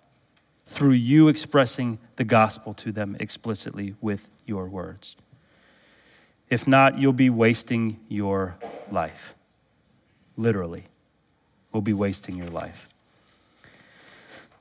through 0.64 0.92
you 0.92 1.28
expressing 1.28 1.98
the 2.16 2.24
gospel 2.24 2.72
to 2.72 2.90
them 2.90 3.14
explicitly 3.20 3.94
with 4.00 4.30
your 4.46 4.66
words. 4.66 5.14
If 6.48 6.66
not, 6.66 6.98
you'll 6.98 7.12
be 7.12 7.28
wasting 7.28 8.00
your 8.08 8.56
life. 8.90 9.34
Literally, 10.38 10.84
we'll 11.70 11.82
be 11.82 11.92
wasting 11.92 12.34
your 12.34 12.48
life. 12.48 12.88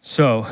So, 0.02 0.46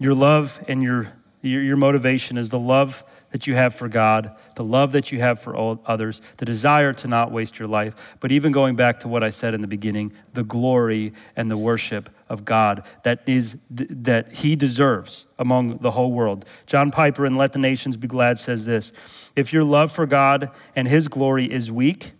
your 0.00 0.14
love 0.14 0.62
and 0.66 0.82
your, 0.82 1.12
your, 1.40 1.62
your 1.62 1.76
motivation 1.76 2.36
is 2.36 2.50
the 2.50 2.58
love 2.58 3.04
that 3.30 3.46
you 3.46 3.54
have 3.54 3.74
for 3.74 3.88
God, 3.88 4.34
the 4.54 4.64
love 4.64 4.92
that 4.92 5.12
you 5.12 5.20
have 5.20 5.40
for 5.40 5.78
others, 5.86 6.20
the 6.38 6.44
desire 6.44 6.92
to 6.94 7.08
not 7.08 7.30
waste 7.30 7.58
your 7.58 7.68
life, 7.68 8.16
but 8.20 8.32
even 8.32 8.52
going 8.52 8.74
back 8.74 9.00
to 9.00 9.08
what 9.08 9.22
I 9.22 9.30
said 9.30 9.54
in 9.54 9.60
the 9.60 9.66
beginning, 9.66 10.12
the 10.32 10.44
glory 10.44 11.12
and 11.36 11.50
the 11.50 11.56
worship 11.56 12.08
of 12.28 12.44
God 12.44 12.86
that 13.04 13.22
is 13.26 13.56
that 13.70 14.32
he 14.32 14.56
deserves 14.56 15.26
among 15.38 15.78
the 15.78 15.92
whole 15.92 16.12
world. 16.12 16.44
John 16.66 16.90
Piper 16.90 17.24
in 17.26 17.36
Let 17.36 17.52
the 17.52 17.58
Nations 17.58 17.96
Be 17.96 18.08
Glad 18.08 18.38
says 18.38 18.66
this, 18.66 18.92
if 19.36 19.52
your 19.52 19.64
love 19.64 19.92
for 19.92 20.06
God 20.06 20.50
and 20.74 20.88
his 20.88 21.08
glory 21.08 21.50
is 21.50 21.70
weak, 21.70 22.12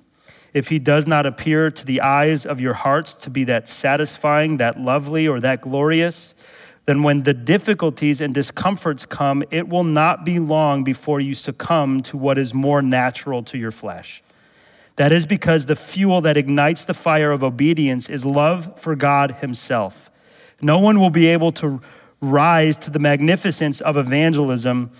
if 0.54 0.68
he 0.68 0.78
does 0.78 1.06
not 1.06 1.26
appear 1.26 1.70
to 1.70 1.84
the 1.84 2.00
eyes 2.00 2.46
of 2.46 2.60
your 2.60 2.72
hearts 2.72 3.12
to 3.14 3.30
be 3.30 3.44
that 3.44 3.68
satisfying, 3.68 4.56
that 4.56 4.80
lovely, 4.80 5.28
or 5.28 5.40
that 5.40 5.60
glorious, 5.60 6.34
then 6.88 7.02
when 7.02 7.24
the 7.24 7.34
difficulties 7.34 8.18
and 8.18 8.32
discomforts 8.32 9.04
come, 9.04 9.44
it 9.50 9.68
will 9.68 9.84
not 9.84 10.24
be 10.24 10.38
long 10.38 10.84
before 10.84 11.20
you 11.20 11.34
succumb 11.34 12.00
to 12.04 12.16
what 12.16 12.38
is 12.38 12.54
more 12.54 12.80
natural 12.80 13.42
to 13.42 13.58
your 13.58 13.70
flesh. 13.70 14.22
That 14.96 15.12
is 15.12 15.26
because 15.26 15.66
the 15.66 15.76
fuel 15.76 16.22
that 16.22 16.38
ignites 16.38 16.86
the 16.86 16.94
fire 16.94 17.30
of 17.30 17.44
obedience 17.44 18.08
is 18.08 18.24
love 18.24 18.80
for 18.80 18.96
God 18.96 19.32
Himself. 19.32 20.10
No 20.62 20.78
one 20.78 20.98
will 20.98 21.10
be 21.10 21.26
able 21.26 21.52
to 21.52 21.82
rise 22.22 22.78
to 22.78 22.90
the 22.90 22.98
magnificence 22.98 23.82
of 23.82 23.98
evangelism 23.98 24.90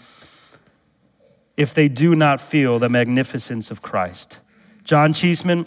if 1.57 1.73
they 1.73 1.89
do 1.89 2.15
not 2.15 2.39
feel 2.39 2.79
the 2.79 2.91
magnificence 2.91 3.71
of 3.71 3.81
Christ. 3.81 4.41
John 4.85 5.15
Cheeseman, 5.15 5.65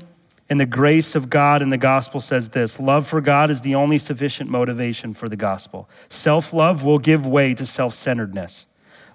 in 0.52 0.58
the 0.58 0.66
grace 0.66 1.16
of 1.16 1.30
God 1.30 1.62
in 1.62 1.70
the 1.70 1.78
gospel 1.78 2.20
says 2.20 2.50
this 2.50 2.78
love 2.78 3.08
for 3.08 3.22
God 3.22 3.50
is 3.50 3.62
the 3.62 3.74
only 3.74 3.98
sufficient 3.98 4.50
motivation 4.50 5.14
for 5.14 5.30
the 5.30 5.38
gospel. 5.38 5.90
Self 6.10 6.52
love 6.52 6.84
will 6.84 7.00
give 7.00 7.26
way 7.26 7.54
to 7.54 7.66
self 7.66 7.94
centeredness. 7.94 8.68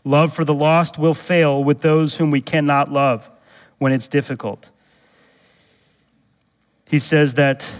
Love 0.02 0.32
for 0.32 0.46
the 0.46 0.54
lost 0.54 0.98
will 0.98 1.12
fail 1.12 1.62
with 1.62 1.82
those 1.82 2.16
whom 2.16 2.30
we 2.30 2.40
cannot 2.40 2.90
love 2.90 3.28
when 3.76 3.92
it's 3.92 4.08
difficult. 4.08 4.70
He 6.88 6.98
says 6.98 7.34
that 7.34 7.70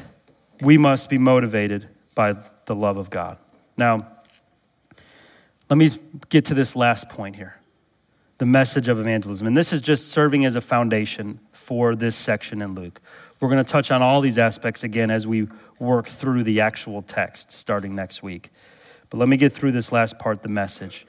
we 0.61 0.77
must 0.77 1.09
be 1.09 1.17
motivated 1.17 1.89
by 2.15 2.35
the 2.67 2.75
love 2.75 2.99
of 2.99 3.09
God. 3.09 3.39
Now, 3.79 4.07
let 5.71 5.79
me 5.79 5.93
get 6.29 6.45
to 6.47 6.55
this 6.55 6.77
last 6.77 7.09
point 7.09 7.37
here 7.37 7.57
the 8.39 8.47
message 8.47 8.89
of 8.89 9.01
evangelism. 9.01 9.47
And 9.47 9.57
this 9.57 9.73
is 9.73 9.81
just 9.81 10.09
serving 10.09 10.45
as 10.45 10.57
a 10.57 10.61
foundation 10.61 11.41
for 11.53 11.95
this 11.95 12.17
section 12.17 12.61
in 12.61 12.75
Luke. 12.75 13.01
We're 13.41 13.51
going 13.51 13.63
to 13.63 13.71
touch 13.71 13.91
on 13.91 14.03
all 14.03 14.21
these 14.21 14.39
aspects 14.39 14.83
again 14.83 15.11
as 15.11 15.27
we 15.27 15.49
work 15.79 16.07
through 16.07 16.45
the 16.45 16.61
actual 16.61 17.03
text 17.03 17.51
starting 17.51 17.95
next 17.95 18.23
week. 18.23 18.51
But 19.11 19.19
let 19.19 19.29
me 19.29 19.37
get 19.37 19.53
through 19.53 19.73
this 19.73 19.93
last 19.93 20.19
part 20.19 20.43
the 20.43 20.49
message. 20.49 21.07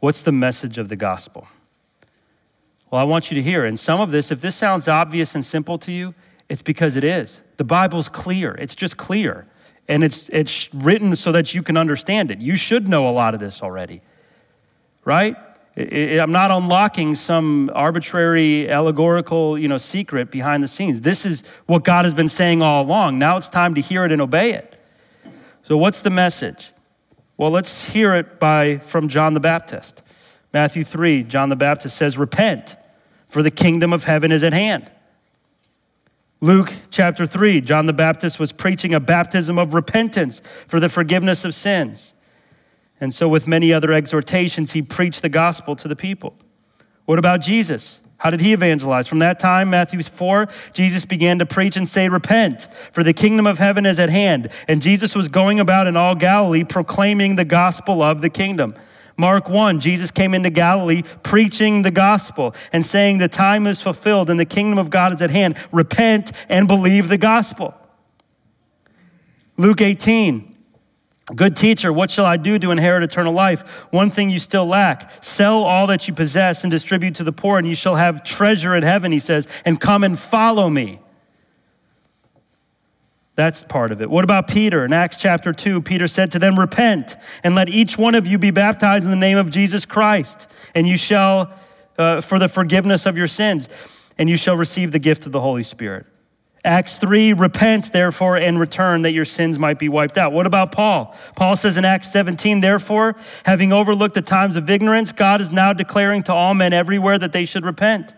What's 0.00 0.22
the 0.22 0.32
message 0.32 0.78
of 0.78 0.88
the 0.88 0.96
gospel? 0.96 1.48
Well, 2.90 3.00
I 3.00 3.04
want 3.04 3.30
you 3.30 3.34
to 3.34 3.42
hear. 3.42 3.64
And 3.64 3.78
some 3.78 4.00
of 4.00 4.10
this, 4.10 4.30
if 4.30 4.40
this 4.40 4.56
sounds 4.56 4.88
obvious 4.88 5.34
and 5.34 5.44
simple 5.44 5.78
to 5.78 5.92
you, 5.92 6.14
it's 6.48 6.62
because 6.62 6.96
it 6.96 7.04
is. 7.04 7.42
The 7.56 7.64
Bible's 7.64 8.08
clear, 8.08 8.54
it's 8.54 8.74
just 8.74 8.96
clear. 8.96 9.46
And 9.88 10.02
it's, 10.02 10.28
it's 10.30 10.72
written 10.74 11.14
so 11.14 11.30
that 11.30 11.54
you 11.54 11.62
can 11.62 11.76
understand 11.76 12.30
it. 12.30 12.40
You 12.40 12.56
should 12.56 12.88
know 12.88 13.08
a 13.08 13.12
lot 13.12 13.34
of 13.34 13.40
this 13.40 13.62
already, 13.62 14.00
right? 15.04 15.36
I'm 15.78 16.32
not 16.32 16.50
unlocking 16.50 17.16
some 17.16 17.70
arbitrary 17.74 18.70
allegorical, 18.70 19.58
you 19.58 19.68
know, 19.68 19.76
secret 19.76 20.30
behind 20.30 20.62
the 20.62 20.68
scenes. 20.68 21.02
This 21.02 21.26
is 21.26 21.42
what 21.66 21.84
God 21.84 22.06
has 22.06 22.14
been 22.14 22.30
saying 22.30 22.62
all 22.62 22.82
along. 22.82 23.18
Now 23.18 23.36
it's 23.36 23.50
time 23.50 23.74
to 23.74 23.82
hear 23.82 24.04
it 24.06 24.12
and 24.12 24.22
obey 24.22 24.52
it. 24.52 24.80
So 25.62 25.76
what's 25.76 26.00
the 26.00 26.10
message? 26.10 26.72
Well, 27.36 27.50
let's 27.50 27.92
hear 27.92 28.14
it 28.14 28.38
by 28.38 28.78
from 28.78 29.08
John 29.08 29.34
the 29.34 29.40
Baptist. 29.40 30.00
Matthew 30.54 30.82
3, 30.82 31.22
John 31.24 31.50
the 31.50 31.56
Baptist 31.56 31.96
says, 31.96 32.16
"Repent, 32.16 32.76
for 33.28 33.42
the 33.42 33.50
kingdom 33.50 33.92
of 33.92 34.04
heaven 34.04 34.32
is 34.32 34.42
at 34.42 34.54
hand." 34.54 34.90
Luke 36.40 36.72
chapter 36.90 37.26
3, 37.26 37.60
John 37.60 37.84
the 37.84 37.92
Baptist 37.92 38.38
was 38.40 38.52
preaching 38.52 38.94
a 38.94 39.00
baptism 39.00 39.58
of 39.58 39.74
repentance 39.74 40.40
for 40.66 40.80
the 40.80 40.88
forgiveness 40.88 41.44
of 41.44 41.54
sins. 41.54 42.14
And 43.00 43.14
so, 43.14 43.28
with 43.28 43.46
many 43.46 43.72
other 43.72 43.92
exhortations, 43.92 44.72
he 44.72 44.82
preached 44.82 45.22
the 45.22 45.28
gospel 45.28 45.76
to 45.76 45.88
the 45.88 45.96
people. 45.96 46.34
What 47.04 47.18
about 47.18 47.40
Jesus? 47.40 48.00
How 48.18 48.30
did 48.30 48.40
he 48.40 48.52
evangelize? 48.54 49.06
From 49.06 49.18
that 49.18 49.38
time, 49.38 49.68
Matthew 49.68 50.02
4, 50.02 50.48
Jesus 50.72 51.04
began 51.04 51.38
to 51.38 51.46
preach 51.46 51.76
and 51.76 51.86
say, 51.86 52.08
Repent, 52.08 52.68
for 52.92 53.02
the 53.02 53.12
kingdom 53.12 53.46
of 53.46 53.58
heaven 53.58 53.84
is 53.84 53.98
at 53.98 54.08
hand. 54.08 54.50
And 54.68 54.80
Jesus 54.80 55.14
was 55.14 55.28
going 55.28 55.60
about 55.60 55.86
in 55.86 55.96
all 55.96 56.14
Galilee 56.14 56.64
proclaiming 56.64 57.36
the 57.36 57.44
gospel 57.44 58.00
of 58.00 58.22
the 58.22 58.30
kingdom. 58.30 58.74
Mark 59.18 59.48
1, 59.48 59.80
Jesus 59.80 60.10
came 60.10 60.34
into 60.34 60.50
Galilee 60.50 61.02
preaching 61.22 61.82
the 61.82 61.90
gospel 61.90 62.54
and 62.72 62.84
saying, 62.84 63.18
The 63.18 63.28
time 63.28 63.66
is 63.66 63.82
fulfilled 63.82 64.28
and 64.30 64.40
the 64.40 64.44
kingdom 64.44 64.78
of 64.78 64.90
God 64.90 65.12
is 65.12 65.22
at 65.22 65.30
hand. 65.30 65.56
Repent 65.72 66.32
and 66.48 66.66
believe 66.68 67.08
the 67.08 67.18
gospel. 67.18 67.74
Luke 69.56 69.80
18, 69.80 70.55
Good 71.34 71.56
teacher, 71.56 71.92
what 71.92 72.10
shall 72.10 72.24
I 72.24 72.36
do 72.36 72.56
to 72.60 72.70
inherit 72.70 73.02
eternal 73.02 73.32
life? 73.32 73.86
One 73.92 74.10
thing 74.10 74.30
you 74.30 74.38
still 74.38 74.64
lack 74.64 75.24
sell 75.24 75.64
all 75.64 75.88
that 75.88 76.06
you 76.06 76.14
possess 76.14 76.62
and 76.62 76.70
distribute 76.70 77.16
to 77.16 77.24
the 77.24 77.32
poor, 77.32 77.58
and 77.58 77.66
you 77.66 77.74
shall 77.74 77.96
have 77.96 78.22
treasure 78.22 78.76
in 78.76 78.84
heaven, 78.84 79.10
he 79.10 79.18
says, 79.18 79.48
and 79.64 79.80
come 79.80 80.04
and 80.04 80.16
follow 80.16 80.70
me. 80.70 81.00
That's 83.34 83.64
part 83.64 83.90
of 83.90 84.00
it. 84.00 84.08
What 84.08 84.22
about 84.22 84.46
Peter? 84.46 84.84
In 84.84 84.92
Acts 84.92 85.18
chapter 85.18 85.52
2, 85.52 85.82
Peter 85.82 86.06
said 86.06 86.30
to 86.30 86.38
them, 86.38 86.58
Repent 86.58 87.16
and 87.42 87.56
let 87.56 87.68
each 87.68 87.98
one 87.98 88.14
of 88.14 88.26
you 88.26 88.38
be 88.38 88.52
baptized 88.52 89.04
in 89.04 89.10
the 89.10 89.16
name 89.16 89.36
of 89.36 89.50
Jesus 89.50 89.84
Christ, 89.84 90.48
and 90.76 90.86
you 90.86 90.96
shall, 90.96 91.52
uh, 91.98 92.20
for 92.20 92.38
the 92.38 92.48
forgiveness 92.48 93.04
of 93.04 93.18
your 93.18 93.26
sins, 93.26 93.68
and 94.16 94.30
you 94.30 94.36
shall 94.36 94.56
receive 94.56 94.92
the 94.92 95.00
gift 95.00 95.26
of 95.26 95.32
the 95.32 95.40
Holy 95.40 95.64
Spirit. 95.64 96.06
Acts 96.66 96.98
3, 96.98 97.32
repent 97.32 97.92
therefore 97.92 98.36
and 98.36 98.58
return 98.58 99.02
that 99.02 99.12
your 99.12 99.24
sins 99.24 99.58
might 99.58 99.78
be 99.78 99.88
wiped 99.88 100.18
out. 100.18 100.32
What 100.32 100.46
about 100.46 100.72
Paul? 100.72 101.14
Paul 101.36 101.54
says 101.56 101.76
in 101.76 101.84
Acts 101.84 102.10
17, 102.10 102.60
therefore, 102.60 103.16
having 103.44 103.72
overlooked 103.72 104.14
the 104.14 104.22
times 104.22 104.56
of 104.56 104.68
ignorance, 104.68 105.12
God 105.12 105.40
is 105.40 105.52
now 105.52 105.72
declaring 105.72 106.22
to 106.24 106.34
all 106.34 106.54
men 106.54 106.72
everywhere 106.72 107.18
that 107.18 107.32
they 107.32 107.44
should 107.44 107.64
repent. 107.64 108.14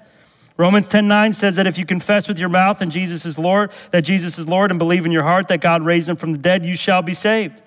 Romans 0.57 0.89
10 0.89 1.07
9 1.07 1.33
says 1.35 1.55
that 1.57 1.69
if 1.69 1.79
you 1.79 1.87
confess 1.87 2.27
with 2.27 2.39
your 2.39 2.49
mouth 2.49 2.81
and 2.81 2.91
Jesus 2.91 3.25
is 3.25 3.39
Lord, 3.39 3.71
that 3.93 4.03
Jesus 4.03 4.39
is 4.39 4.49
Lord, 4.49 4.73
and 4.73 4.79
believe 4.79 5.07
in 5.07 5.13
your 5.13 5.23
heart 5.23 5.47
that 5.49 5.61
God 5.61 5.83
raised 5.83 6.09
him 6.09 6.17
from 6.17 6.33
the 6.33 6.39
dead, 6.39 6.67
you 6.67 6.75
shall 6.75 7.01
be 7.01 7.15
saved. 7.15 7.63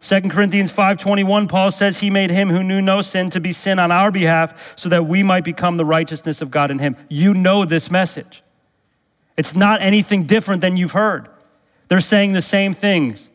2 0.00 0.30
Corinthians 0.30 0.70
5:21 0.70 1.48
Paul 1.48 1.72
says 1.72 1.98
he 1.98 2.10
made 2.10 2.30
him 2.30 2.50
who 2.50 2.62
knew 2.62 2.80
no 2.80 3.00
sin 3.00 3.28
to 3.30 3.40
be 3.40 3.50
sin 3.50 3.80
on 3.80 3.90
our 3.90 4.12
behalf 4.12 4.74
so 4.76 4.88
that 4.88 5.06
we 5.06 5.24
might 5.24 5.42
become 5.42 5.78
the 5.78 5.84
righteousness 5.84 6.40
of 6.40 6.50
God 6.50 6.70
in 6.70 6.78
him. 6.78 6.96
You 7.08 7.34
know 7.34 7.64
this 7.64 7.90
message. 7.90 8.44
It's 9.36 9.54
not 9.54 9.82
anything 9.82 10.24
different 10.24 10.60
than 10.60 10.76
you've 10.76 10.92
heard. 10.92 11.28
They're 11.88 12.00
saying 12.00 12.32
the 12.32 12.42
same 12.42 12.72
things, 12.72 13.30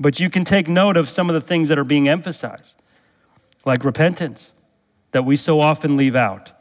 but 0.00 0.18
you 0.18 0.30
can 0.30 0.44
take 0.44 0.68
note 0.68 0.96
of 0.96 1.08
some 1.08 1.28
of 1.28 1.34
the 1.34 1.40
things 1.40 1.68
that 1.68 1.78
are 1.78 1.84
being 1.84 2.08
emphasized, 2.08 2.80
like 3.64 3.84
repentance, 3.84 4.52
that 5.12 5.24
we 5.24 5.36
so 5.36 5.60
often 5.60 5.96
leave 5.96 6.16
out. 6.16 6.52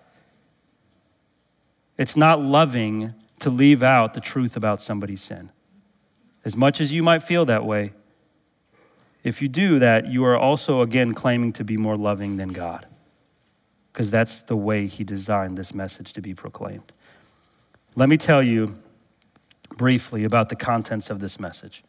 It's 1.98 2.18
not 2.18 2.42
loving 2.42 3.14
to 3.40 3.50
leave 3.50 3.82
out 3.82 4.14
the 4.14 4.22
truth 4.22 4.58
about 4.58 4.82
somebody's 4.82 5.22
sin. 5.22 5.50
As 6.44 6.56
much 6.56 6.80
as 6.80 6.94
you 6.94 7.02
might 7.02 7.24
feel 7.24 7.46
that 7.46 7.66
way, 7.66 7.94
if 9.24 9.42
you 9.42 9.48
do 9.48 9.80
that, 9.80 10.06
you 10.06 10.24
are 10.26 10.38
also, 10.38 10.82
again, 10.82 11.14
claiming 11.14 11.52
to 11.54 11.64
be 11.64 11.78
more 11.78 11.98
loving 11.98 12.38
than 12.38 12.50
God, 12.50 12.86
because 13.92 14.12
that's 14.12 14.42
the 14.42 14.56
way 14.56 14.86
He 14.86 15.04
designed 15.04 15.58
this 15.58 15.74
message 15.74 16.14
to 16.14 16.22
be 16.22 16.36
proclaimed. 16.36 16.92
Let 17.98 18.10
me 18.10 18.18
tell 18.18 18.44
you 18.44 18.76
briefly 19.78 20.26
about 20.26 20.50
the 20.50 20.56
contents 20.56 21.10
of 21.10 21.20
this 21.20 21.40
message. 21.40 21.84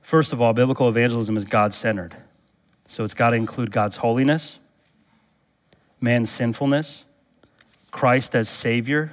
First 0.00 0.32
of 0.32 0.40
all, 0.40 0.52
biblical 0.52 0.88
evangelism 0.88 1.36
is 1.36 1.44
God 1.44 1.74
centered. 1.74 2.16
So 2.86 3.04
it's 3.04 3.14
got 3.14 3.30
to 3.30 3.36
include 3.36 3.70
God's 3.70 3.96
holiness, 3.96 4.58
man's 6.00 6.30
sinfulness, 6.30 7.04
Christ 7.90 8.34
as 8.34 8.48
Savior, 8.48 9.12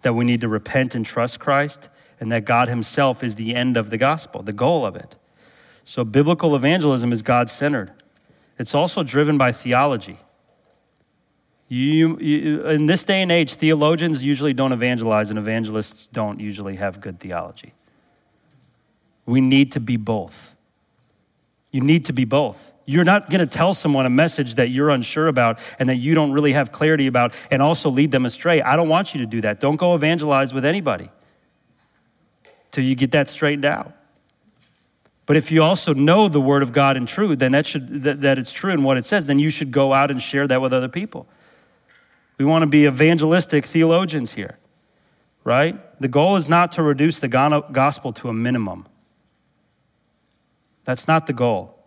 that 0.00 0.14
we 0.14 0.24
need 0.24 0.40
to 0.40 0.48
repent 0.48 0.94
and 0.94 1.04
trust 1.04 1.38
Christ, 1.38 1.88
and 2.18 2.32
that 2.32 2.44
God 2.44 2.68
Himself 2.68 3.22
is 3.22 3.34
the 3.34 3.54
end 3.54 3.76
of 3.76 3.90
the 3.90 3.98
gospel, 3.98 4.42
the 4.42 4.52
goal 4.52 4.86
of 4.86 4.96
it. 4.96 5.16
So 5.84 6.04
biblical 6.04 6.56
evangelism 6.56 7.12
is 7.12 7.22
God 7.22 7.50
centered. 7.50 7.92
It's 8.58 8.74
also 8.74 9.02
driven 9.02 9.38
by 9.38 9.52
theology. 9.52 10.18
You, 11.72 12.18
you, 12.18 12.68
in 12.68 12.84
this 12.84 13.02
day 13.02 13.22
and 13.22 13.32
age, 13.32 13.54
theologians 13.54 14.22
usually 14.22 14.52
don't 14.52 14.72
evangelize, 14.72 15.30
and 15.30 15.38
evangelists 15.38 16.06
don't 16.06 16.38
usually 16.38 16.76
have 16.76 17.00
good 17.00 17.18
theology. 17.18 17.72
We 19.24 19.40
need 19.40 19.72
to 19.72 19.80
be 19.80 19.96
both. 19.96 20.54
You 21.70 21.80
need 21.80 22.04
to 22.04 22.12
be 22.12 22.26
both. 22.26 22.74
You're 22.84 23.04
not 23.04 23.30
going 23.30 23.40
to 23.40 23.46
tell 23.46 23.72
someone 23.72 24.04
a 24.04 24.10
message 24.10 24.56
that 24.56 24.68
you're 24.68 24.90
unsure 24.90 25.28
about 25.28 25.60
and 25.78 25.88
that 25.88 25.96
you 25.96 26.14
don't 26.14 26.32
really 26.32 26.52
have 26.52 26.72
clarity 26.72 27.06
about 27.06 27.32
and 27.50 27.62
also 27.62 27.88
lead 27.88 28.10
them 28.10 28.26
astray. 28.26 28.60
I 28.60 28.76
don't 28.76 28.90
want 28.90 29.14
you 29.14 29.22
to 29.22 29.26
do 29.26 29.40
that. 29.40 29.58
Don't 29.58 29.76
go 29.76 29.94
evangelize 29.94 30.52
with 30.52 30.66
anybody 30.66 31.08
till 32.70 32.84
you 32.84 32.94
get 32.94 33.12
that 33.12 33.28
straightened 33.28 33.64
out. 33.64 33.94
But 35.24 35.38
if 35.38 35.50
you 35.50 35.62
also 35.62 35.94
know 35.94 36.28
the 36.28 36.38
word 36.38 36.62
of 36.62 36.74
God 36.74 36.98
and 36.98 37.08
truth, 37.08 37.38
then 37.38 37.52
that 37.52 37.64
should 37.64 38.02
that, 38.02 38.20
that 38.20 38.36
it's 38.36 38.52
true 38.52 38.72
in 38.72 38.82
what 38.82 38.98
it 38.98 39.06
says, 39.06 39.26
then 39.26 39.38
you 39.38 39.48
should 39.48 39.70
go 39.70 39.94
out 39.94 40.10
and 40.10 40.20
share 40.20 40.46
that 40.46 40.60
with 40.60 40.74
other 40.74 40.90
people. 40.90 41.26
We 42.42 42.46
want 42.46 42.62
to 42.62 42.66
be 42.66 42.86
evangelistic 42.86 43.64
theologians 43.64 44.32
here, 44.32 44.58
right? 45.44 45.78
The 46.00 46.08
goal 46.08 46.34
is 46.34 46.48
not 46.48 46.72
to 46.72 46.82
reduce 46.82 47.20
the 47.20 47.28
gospel 47.28 48.12
to 48.14 48.28
a 48.28 48.32
minimum. 48.32 48.86
That's 50.82 51.06
not 51.06 51.28
the 51.28 51.32
goal. 51.32 51.78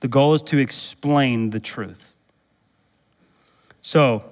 The 0.00 0.08
goal 0.08 0.32
is 0.32 0.40
to 0.44 0.56
explain 0.56 1.50
the 1.50 1.60
truth. 1.60 2.16
So, 3.82 4.24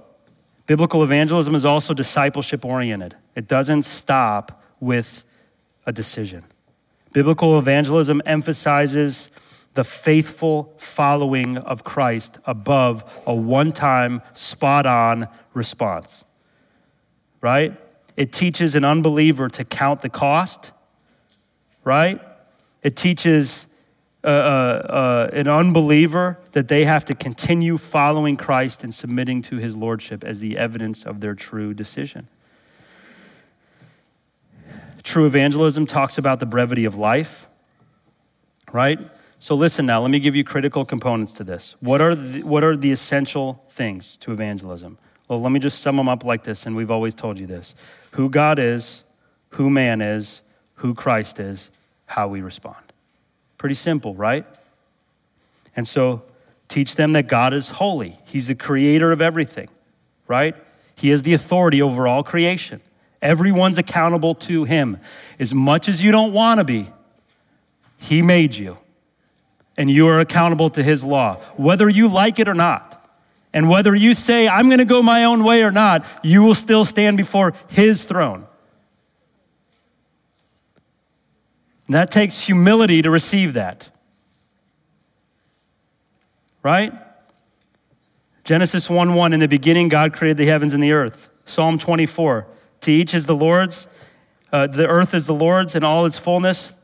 biblical 0.64 1.02
evangelism 1.02 1.54
is 1.54 1.66
also 1.66 1.92
discipleship 1.92 2.64
oriented. 2.64 3.16
It 3.34 3.46
doesn't 3.46 3.82
stop 3.82 4.62
with 4.80 5.22
a 5.84 5.92
decision. 5.92 6.44
Biblical 7.12 7.58
evangelism 7.58 8.22
emphasizes 8.24 9.30
the 9.78 9.84
faithful 9.84 10.74
following 10.76 11.56
of 11.56 11.84
Christ 11.84 12.40
above 12.46 13.08
a 13.28 13.32
one 13.32 13.70
time, 13.70 14.22
spot 14.32 14.86
on 14.86 15.28
response. 15.54 16.24
Right? 17.40 17.76
It 18.16 18.32
teaches 18.32 18.74
an 18.74 18.84
unbeliever 18.84 19.48
to 19.50 19.62
count 19.62 20.00
the 20.00 20.08
cost. 20.08 20.72
Right? 21.84 22.20
It 22.82 22.96
teaches 22.96 23.68
uh, 24.24 24.26
uh, 24.26 24.30
uh, 24.32 25.30
an 25.32 25.46
unbeliever 25.46 26.40
that 26.50 26.66
they 26.66 26.84
have 26.84 27.04
to 27.04 27.14
continue 27.14 27.78
following 27.78 28.36
Christ 28.36 28.82
and 28.82 28.92
submitting 28.92 29.42
to 29.42 29.58
his 29.58 29.76
lordship 29.76 30.24
as 30.24 30.40
the 30.40 30.58
evidence 30.58 31.04
of 31.04 31.20
their 31.20 31.36
true 31.36 31.72
decision. 31.72 32.26
True 35.04 35.26
evangelism 35.26 35.86
talks 35.86 36.18
about 36.18 36.40
the 36.40 36.46
brevity 36.46 36.84
of 36.84 36.96
life, 36.96 37.46
right? 38.72 38.98
So 39.40 39.54
listen 39.54 39.86
now, 39.86 40.00
let 40.00 40.10
me 40.10 40.18
give 40.18 40.34
you 40.34 40.42
critical 40.42 40.84
components 40.84 41.32
to 41.34 41.44
this. 41.44 41.76
What 41.80 42.00
are 42.00 42.14
the, 42.14 42.42
what 42.42 42.64
are 42.64 42.76
the 42.76 42.90
essential 42.90 43.62
things 43.68 44.16
to 44.18 44.32
evangelism? 44.32 44.98
Well, 45.28 45.40
let 45.40 45.52
me 45.52 45.60
just 45.60 45.80
sum 45.80 45.96
them 45.96 46.08
up 46.08 46.24
like 46.24 46.42
this, 46.42 46.66
and 46.66 46.74
we've 46.74 46.90
always 46.90 47.14
told 47.14 47.38
you 47.38 47.46
this 47.46 47.74
who 48.12 48.28
God 48.28 48.58
is, 48.58 49.04
who 49.50 49.70
man 49.70 50.00
is, 50.00 50.42
who 50.76 50.94
Christ 50.94 51.38
is, 51.38 51.70
how 52.06 52.26
we 52.26 52.40
respond. 52.40 52.76
Pretty 53.58 53.74
simple, 53.74 54.14
right? 54.14 54.44
And 55.76 55.86
so 55.86 56.22
teach 56.66 56.96
them 56.96 57.12
that 57.12 57.28
God 57.28 57.52
is 57.52 57.70
holy, 57.70 58.18
He's 58.24 58.48
the 58.48 58.54
creator 58.56 59.12
of 59.12 59.22
everything, 59.22 59.68
right? 60.26 60.56
He 60.96 61.12
is 61.12 61.22
the 61.22 61.34
authority 61.34 61.80
over 61.80 62.08
all 62.08 62.24
creation. 62.24 62.80
Everyone's 63.22 63.78
accountable 63.78 64.34
to 64.34 64.64
Him. 64.64 64.98
As 65.38 65.54
much 65.54 65.88
as 65.88 66.02
you 66.02 66.10
don't 66.10 66.32
want 66.32 66.58
to 66.58 66.64
be, 66.64 66.88
He 67.98 68.20
made 68.20 68.56
you. 68.56 68.78
And 69.78 69.90
you 69.90 70.06
are 70.08 70.20
accountable 70.20 70.68
to 70.70 70.82
His 70.82 71.02
law, 71.02 71.36
whether 71.56 71.88
you 71.88 72.08
like 72.08 72.38
it 72.38 72.48
or 72.48 72.54
not. 72.54 72.96
And 73.54 73.70
whether 73.70 73.94
you 73.94 74.12
say, 74.12 74.46
I'm 74.46 74.66
going 74.66 74.78
to 74.78 74.84
go 74.84 75.00
my 75.00 75.24
own 75.24 75.42
way 75.42 75.62
or 75.62 75.70
not, 75.70 76.04
you 76.22 76.42
will 76.42 76.54
still 76.54 76.84
stand 76.84 77.16
before 77.16 77.54
His 77.68 78.04
throne. 78.04 78.46
And 81.86 81.94
that 81.94 82.10
takes 82.10 82.42
humility 82.42 83.00
to 83.00 83.10
receive 83.10 83.54
that. 83.54 83.88
Right? 86.62 86.92
Genesis 88.44 88.90
1 88.90 89.14
1, 89.14 89.32
in 89.32 89.40
the 89.40 89.48
beginning, 89.48 89.88
God 89.88 90.12
created 90.12 90.36
the 90.36 90.46
heavens 90.46 90.74
and 90.74 90.82
the 90.82 90.92
earth. 90.92 91.30
Psalm 91.46 91.78
24, 91.78 92.46
to 92.80 92.92
each 92.92 93.14
is 93.14 93.26
the 93.26 93.34
Lord's. 93.34 93.86
Uh, 94.52 94.66
the 94.66 94.86
earth 94.86 95.14
is 95.14 95.26
the 95.26 95.34
Lord's 95.34 95.74
and 95.74 95.84
all 95.84 96.04
its 96.04 96.18
fullness, 96.18 96.74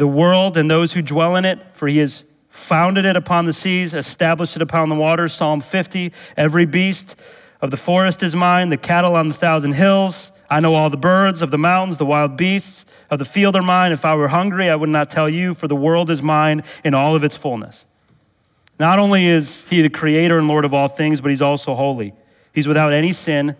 the 0.00 0.08
world 0.08 0.56
and 0.56 0.68
those 0.68 0.94
who 0.94 1.02
dwell 1.02 1.36
in 1.36 1.44
it, 1.44 1.58
for 1.74 1.86
he 1.86 1.98
has 1.98 2.24
founded 2.48 3.04
it 3.04 3.16
upon 3.16 3.44
the 3.44 3.52
seas, 3.52 3.94
established 3.94 4.56
it 4.56 4.62
upon 4.62 4.88
the 4.88 4.94
waters. 4.94 5.32
Psalm 5.32 5.60
50 5.60 6.12
Every 6.36 6.66
beast 6.66 7.14
of 7.60 7.70
the 7.70 7.76
forest 7.76 8.22
is 8.22 8.34
mine, 8.34 8.70
the 8.70 8.76
cattle 8.76 9.14
on 9.14 9.28
the 9.28 9.34
thousand 9.34 9.74
hills. 9.74 10.32
I 10.48 10.58
know 10.58 10.74
all 10.74 10.90
the 10.90 10.96
birds 10.96 11.42
of 11.42 11.52
the 11.52 11.58
mountains, 11.58 11.98
the 11.98 12.06
wild 12.06 12.36
beasts 12.36 12.84
of 13.10 13.20
the 13.20 13.24
field 13.24 13.54
are 13.54 13.62
mine. 13.62 13.92
If 13.92 14.04
I 14.04 14.16
were 14.16 14.28
hungry, 14.28 14.68
I 14.68 14.74
would 14.74 14.88
not 14.88 15.10
tell 15.10 15.28
you, 15.28 15.54
for 15.54 15.68
the 15.68 15.76
world 15.76 16.10
is 16.10 16.22
mine 16.22 16.64
in 16.82 16.94
all 16.94 17.14
of 17.14 17.22
its 17.22 17.36
fullness. 17.36 17.86
Not 18.78 18.98
only 18.98 19.26
is 19.26 19.68
he 19.68 19.82
the 19.82 19.90
creator 19.90 20.38
and 20.38 20.48
Lord 20.48 20.64
of 20.64 20.72
all 20.74 20.88
things, 20.88 21.20
but 21.20 21.30
he's 21.30 21.42
also 21.42 21.74
holy. 21.74 22.14
He's 22.52 22.66
without 22.66 22.92
any 22.92 23.12
sin 23.12 23.54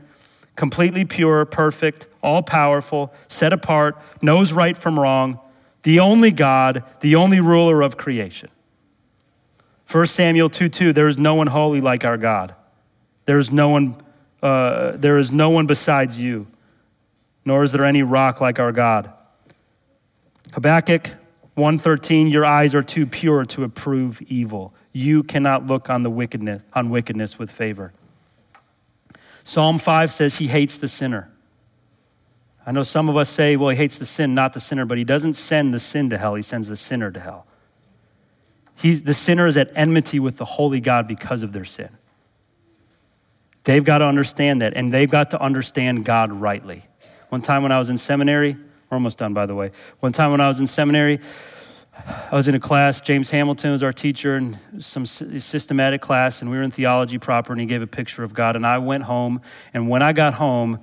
completely 0.57 1.05
pure, 1.05 1.45
perfect, 1.45 2.07
all 2.23 2.43
powerful, 2.43 3.13
set 3.29 3.53
apart, 3.53 3.97
knows 4.21 4.53
right 4.53 4.77
from 4.77 4.99
wrong, 4.99 5.39
the 5.83 6.01
only 6.01 6.31
God, 6.31 6.85
the 7.01 7.17
only 7.17 7.41
ruler 7.41 7.83
of 7.83 7.97
creation. 7.97 8.51
1 9.91 10.07
Samuel 10.07 10.49
2 10.49 10.69
2, 10.69 10.93
there 10.93 11.09
is 11.09 11.19
no 11.19 11.35
one 11.35 11.49
holy 11.49 11.81
like 11.81 12.05
our 12.05 12.17
God. 12.17 12.55
There 13.25 13.39
is 13.39 13.51
no 13.51 13.69
one, 13.69 13.97
uh, 14.43 14.93
there 14.93 15.19
is 15.19 15.33
no 15.33 15.51
one 15.51 15.67
besides 15.67 16.21
you, 16.21 16.47
nor 17.45 17.63
is 17.63 17.73
there 17.73 17.85
any 17.85 18.03
rock 18.03 18.41
like 18.41 18.59
our 18.59 18.73
God. 18.73 19.13
Habakkuk 20.53 21.11
1:13 21.57 22.31
your 22.31 22.45
eyes 22.45 22.75
are 22.75 22.83
too 22.83 23.07
pure 23.07 23.45
to 23.45 23.65
approve 23.65 24.23
evil 24.23 24.73
you 24.93 25.23
cannot 25.23 25.67
look 25.67 25.91
on 25.91 26.03
the 26.03 26.11
wickedness 26.11 26.63
on 26.73 26.91
wickedness 26.91 27.39
with 27.39 27.51
favor 27.51 27.93
Psalm 29.43 29.79
5 29.79 30.11
says 30.11 30.37
he 30.37 30.49
hates 30.49 30.79
the 30.79 30.89
sinner. 30.89 31.31
I 32.67 32.73
know 32.73 32.83
some 32.83 33.09
of 33.09 33.17
us 33.17 33.29
say, 33.29 33.57
well, 33.57 33.71
he 33.71 33.77
hates 33.77 33.97
the 33.97 34.07
sin, 34.07 34.35
not 34.35 34.53
the 34.53 34.61
sinner, 34.61 34.85
but 34.85 34.99
he 34.99 35.05
doesn't 35.05 35.35
send 35.35 35.73
the 35.73 35.81
sin 35.81 36.11
to 36.11 36.19
hell, 36.19 36.35
he 36.35 36.43
sends 36.43 36.69
the 36.69 36.77
sinner 36.77 37.11
to 37.11 37.21
hell. 37.21 37.47
He's, 38.75 39.03
the 39.03 39.15
sinner 39.15 39.47
is 39.47 39.57
at 39.57 39.71
enmity 39.75 40.19
with 40.19 40.37
the 40.39 40.45
holy 40.45 40.81
God 40.81 41.07
because 41.07 41.43
of 41.43 41.53
their 41.53 41.65
sin. 41.65 41.91
They've 43.65 43.85
got 43.85 43.99
to 43.99 44.07
understand 44.07 44.63
that, 44.63 44.75
and 44.75 44.93
they've 44.93 45.11
got 45.11 45.31
to 45.31 45.41
understand 45.41 46.05
God 46.05 46.33
rightly. 46.33 46.85
One 47.29 47.43
time 47.43 47.63
when 47.63 47.73
I 47.73 47.79
was 47.79 47.91
in 47.91 47.99
seminary, 47.99 48.55
we're 48.55 48.97
almost 48.97 49.19
done, 49.19 49.35
by 49.35 49.47
the 49.47 49.55
way. 49.55 49.71
One 50.01 50.13
time 50.13 50.31
when 50.31 50.41
I 50.41 50.49
was 50.49 50.61
in 50.61 50.67
seminary, 50.67 51.21
I 52.33 52.35
was 52.35 52.49
in 52.49 52.55
a 52.55 52.61
class, 52.61 53.01
James 53.01 53.31
Hamilton 53.31 53.73
was 53.73 53.83
our 53.83 53.93
teacher, 53.93 54.37
and 54.37 54.59
some 54.79 55.05
systematic 55.05 56.01
class, 56.01 56.41
and 56.41 56.51
we 56.51 56.57
were 56.57 56.63
in 56.63 56.71
theology 56.71 57.19
proper, 57.19 57.53
and 57.53 57.61
he 57.61 57.67
gave 57.67 57.83
a 57.83 57.87
picture 57.87 58.23
of 58.23 58.33
God. 58.33 58.57
And 58.57 58.67
I 58.67 58.79
went 58.79 59.05
home, 59.05 59.43
and 59.75 59.89
when 59.89 60.03
I 60.03 60.13
got 60.13 60.35
home, 60.35 60.81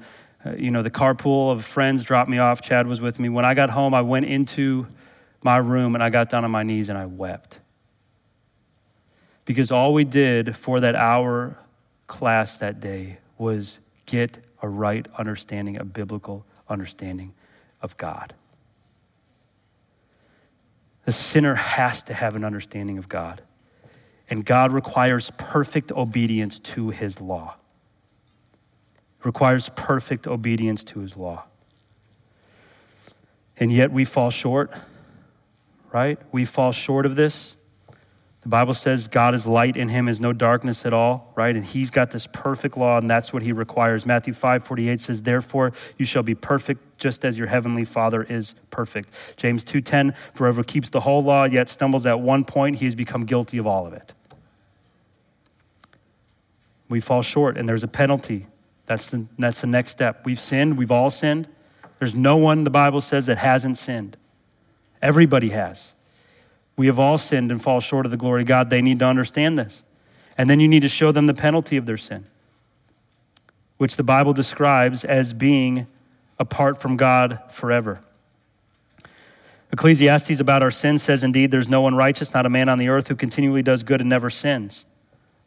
Uh, 0.47 0.55
you 0.55 0.71
know, 0.71 0.81
the 0.81 0.91
carpool 0.91 1.51
of 1.51 1.65
friends 1.65 2.03
dropped 2.03 2.29
me 2.29 2.37
off. 2.37 2.61
Chad 2.61 2.87
was 2.87 3.01
with 3.01 3.19
me. 3.19 3.29
When 3.29 3.43
I 3.43 3.53
got 3.53 3.69
home, 3.69 3.93
I 3.93 4.01
went 4.01 4.25
into 4.25 4.87
my 5.43 5.57
room 5.57 5.95
and 5.95 6.03
I 6.03 6.09
got 6.09 6.29
down 6.29 6.45
on 6.45 6.51
my 6.51 6.63
knees 6.63 6.89
and 6.89 6.97
I 6.97 7.05
wept. 7.05 7.59
Because 9.45 9.71
all 9.71 9.93
we 9.93 10.03
did 10.03 10.55
for 10.55 10.79
that 10.79 10.95
hour 10.95 11.57
class 12.05 12.57
that 12.57 12.79
day 12.79 13.17
was 13.37 13.79
get 14.05 14.39
a 14.61 14.69
right 14.69 15.05
understanding, 15.17 15.77
a 15.77 15.83
biblical 15.83 16.45
understanding 16.69 17.33
of 17.81 17.97
God. 17.97 18.33
The 21.05 21.11
sinner 21.11 21.55
has 21.55 22.03
to 22.03 22.13
have 22.13 22.35
an 22.35 22.43
understanding 22.43 22.97
of 22.97 23.07
God. 23.09 23.41
And 24.29 24.45
God 24.45 24.73
requires 24.73 25.31
perfect 25.37 25.91
obedience 25.91 26.59
to 26.59 26.89
his 26.89 27.21
law. 27.21 27.55
Requires 29.27 29.67
perfect 29.75 30.25
obedience 30.25 30.85
to 30.85 31.01
his 31.01 31.17
law. 31.17 31.43
And 33.57 33.73
yet 33.73 33.91
we 33.91 34.05
fall 34.05 34.29
short, 34.29 34.71
right? 35.91 36.17
We 36.31 36.45
fall 36.45 36.71
short 36.71 37.05
of 37.05 37.17
this. 37.17 37.57
The 38.39 38.47
Bible 38.47 38.73
says 38.73 39.09
God 39.09 39.35
is 39.35 39.45
light, 39.45 39.75
in 39.75 39.89
him 39.89 40.07
is 40.07 40.21
no 40.21 40.31
darkness 40.31 40.85
at 40.85 40.93
all, 40.93 41.33
right? 41.35 41.53
And 41.53 41.65
he's 41.65 41.91
got 41.91 42.11
this 42.11 42.25
perfect 42.25 42.77
law, 42.77 42.99
and 42.99 43.09
that's 43.09 43.33
what 43.33 43.43
he 43.43 43.51
requires. 43.51 44.05
Matthew 44.05 44.31
5 44.31 44.63
48 44.63 45.01
says, 45.01 45.23
Therefore 45.23 45.73
you 45.97 46.05
shall 46.05 46.23
be 46.23 46.33
perfect 46.33 46.97
just 46.97 47.25
as 47.25 47.37
your 47.37 47.47
heavenly 47.47 47.83
Father 47.83 48.23
is 48.23 48.55
perfect. 48.69 49.11
James 49.35 49.65
2:10, 49.65 50.15
For 50.33 50.45
whoever 50.45 50.63
keeps 50.63 50.89
the 50.89 51.01
whole 51.01 51.21
law, 51.21 51.43
yet 51.43 51.67
stumbles 51.67 52.05
at 52.05 52.21
one 52.21 52.45
point, 52.45 52.77
he 52.77 52.85
has 52.85 52.95
become 52.95 53.25
guilty 53.25 53.57
of 53.57 53.67
all 53.67 53.85
of 53.85 53.91
it. 53.91 54.13
We 56.87 57.01
fall 57.01 57.23
short, 57.23 57.57
and 57.57 57.67
there's 57.67 57.83
a 57.83 57.89
penalty. 57.89 58.47
That's 58.87 59.09
the, 59.09 59.25
that's 59.37 59.61
the 59.61 59.67
next 59.67 59.91
step. 59.91 60.25
We've 60.25 60.39
sinned, 60.39 60.77
we've 60.77 60.91
all 60.91 61.11
sinned. 61.11 61.47
There's 61.99 62.15
no 62.15 62.37
one, 62.37 62.63
the 62.63 62.69
Bible 62.69 63.01
says, 63.01 63.25
that 63.27 63.37
hasn't 63.37 63.77
sinned. 63.77 64.17
Everybody 65.01 65.49
has. 65.49 65.93
We 66.75 66.87
have 66.87 66.97
all 66.97 67.17
sinned 67.17 67.51
and 67.51 67.61
fall 67.61 67.79
short 67.79 68.05
of 68.05 68.11
the 68.11 68.17
glory 68.17 68.41
of 68.41 68.47
God. 68.47 68.69
They 68.69 68.81
need 68.81 68.99
to 68.99 69.05
understand 69.05 69.59
this. 69.59 69.83
And 70.37 70.49
then 70.49 70.59
you 70.59 70.67
need 70.67 70.81
to 70.81 70.87
show 70.87 71.11
them 71.11 71.25
the 71.25 71.33
penalty 71.33 71.77
of 71.77 71.85
their 71.85 71.97
sin, 71.97 72.25
which 73.77 73.95
the 73.95 74.03
Bible 74.03 74.33
describes 74.33 75.03
as 75.03 75.33
being 75.33 75.87
apart 76.39 76.79
from 76.79 76.95
God 76.95 77.39
forever. 77.49 78.01
Ecclesiastes 79.71 80.39
about 80.39 80.63
our 80.63 80.71
sin 80.71 80.97
says, 80.97 81.23
Indeed, 81.23 81.51
there's 81.51 81.67
no 81.67 81.81
one 81.81 81.95
righteous, 81.95 82.33
not 82.33 82.45
a 82.45 82.49
man 82.49 82.69
on 82.69 82.77
the 82.77 82.87
earth 82.87 83.07
who 83.07 83.15
continually 83.15 83.63
does 83.63 83.83
good 83.83 83.99
and 83.99 84.09
never 84.09 84.29
sins. 84.29 84.85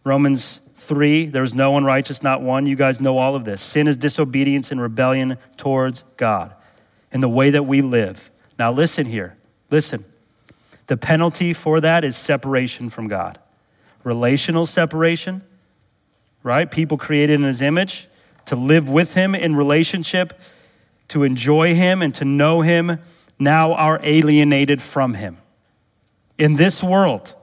Romans 0.05 0.61
3, 0.81 1.27
there's 1.27 1.55
no 1.55 1.71
one 1.71 1.85
righteous, 1.85 2.23
not 2.23 2.43
one. 2.43 2.67
You 2.67 2.77
guys 2.77 3.01
know 3.01 3.19
all 3.19 3.35
of 3.35 3.45
this. 3.45 3.63
Sin 3.63 3.87
is 3.87 3.97
disobedience 3.97 4.71
and 4.71 4.81
rebellion 4.81 5.39
towards 5.57 6.05
God 6.17 6.55
in 7.13 7.21
the 7.21 7.29
way 7.29 7.51
that 7.51 7.65
we 7.65 7.83
live. 7.83 8.31
Now, 8.59 8.73
listen 8.73 9.07
here. 9.07 9.37
Listen. 9.71 10.05
The 10.87 10.97
penalty 10.97 11.53
for 11.53 11.81
that 11.81 12.05
is 12.05 12.17
separation 12.17 12.91
from 12.91 13.07
God. 13.07 13.39
Relational 14.03 14.67
separation, 14.67 15.43
right? 16.43 16.69
People 16.69 16.99
created 16.99 17.35
in 17.35 17.47
his 17.47 17.63
image 17.63 18.09
to 18.47 18.57
live 18.57 18.89
with 18.89 19.15
him 19.15 19.35
in 19.35 19.55
relationship, 19.55 20.41
to 21.09 21.23
enjoy 21.23 21.75
him 21.75 22.03
and 22.03 22.15
to 22.17 22.25
know 22.25 22.63
him, 22.63 22.99
now 23.39 23.73
are 23.75 24.01
alienated 24.03 24.83
from 24.83 25.15
him. 25.15 25.37
In 26.39 26.57
this 26.57 26.83
world, 26.83 27.35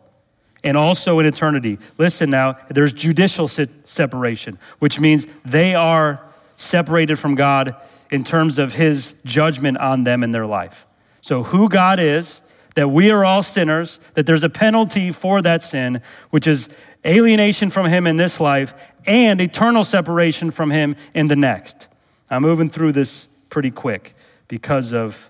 and 0.64 0.76
also 0.76 1.20
in 1.20 1.26
eternity. 1.26 1.78
Listen 1.98 2.30
now, 2.30 2.58
there's 2.70 2.94
judicial 2.94 3.48
separation, 3.48 4.58
which 4.80 5.00
means 5.00 5.28
they 5.46 5.76
are 5.76 6.24
separated 6.56 7.18
from 7.18 7.36
God 7.36 7.76
in 8.12 8.24
terms 8.24 8.58
of 8.58 8.74
his 8.74 9.14
judgment 9.26 9.78
on 9.78 10.04
them 10.04 10.24
in 10.24 10.32
their 10.32 10.46
life. 10.46 10.86
So, 11.22 11.44
who 11.44 11.70
God 11.70 12.00
is, 12.00 12.42
that 12.76 12.90
we 12.90 13.10
are 13.10 13.26
all 13.26 13.42
sinners, 13.42 14.00
that 14.14 14.26
there's 14.26 14.44
a 14.44 14.50
penalty 14.50 15.12
for 15.12 15.42
that 15.42 15.64
sin, 15.64 16.02
which 16.30 16.46
is 16.46 16.70
alienation 17.06 17.70
from 17.70 17.88
him 17.88 18.06
in 18.06 18.18
this 18.18 18.40
life 18.40 18.74
and 19.08 19.42
eternal 19.42 19.84
separation 19.84 20.52
from 20.52 20.70
him 20.70 20.96
in 21.16 21.28
the 21.28 21.36
next. 21.36 21.88
I'm 22.30 22.42
moving 22.44 22.70
through 22.70 22.92
this 22.92 23.28
pretty 23.50 23.72
quick 23.72 24.14
because 24.48 24.94
of 24.94 25.30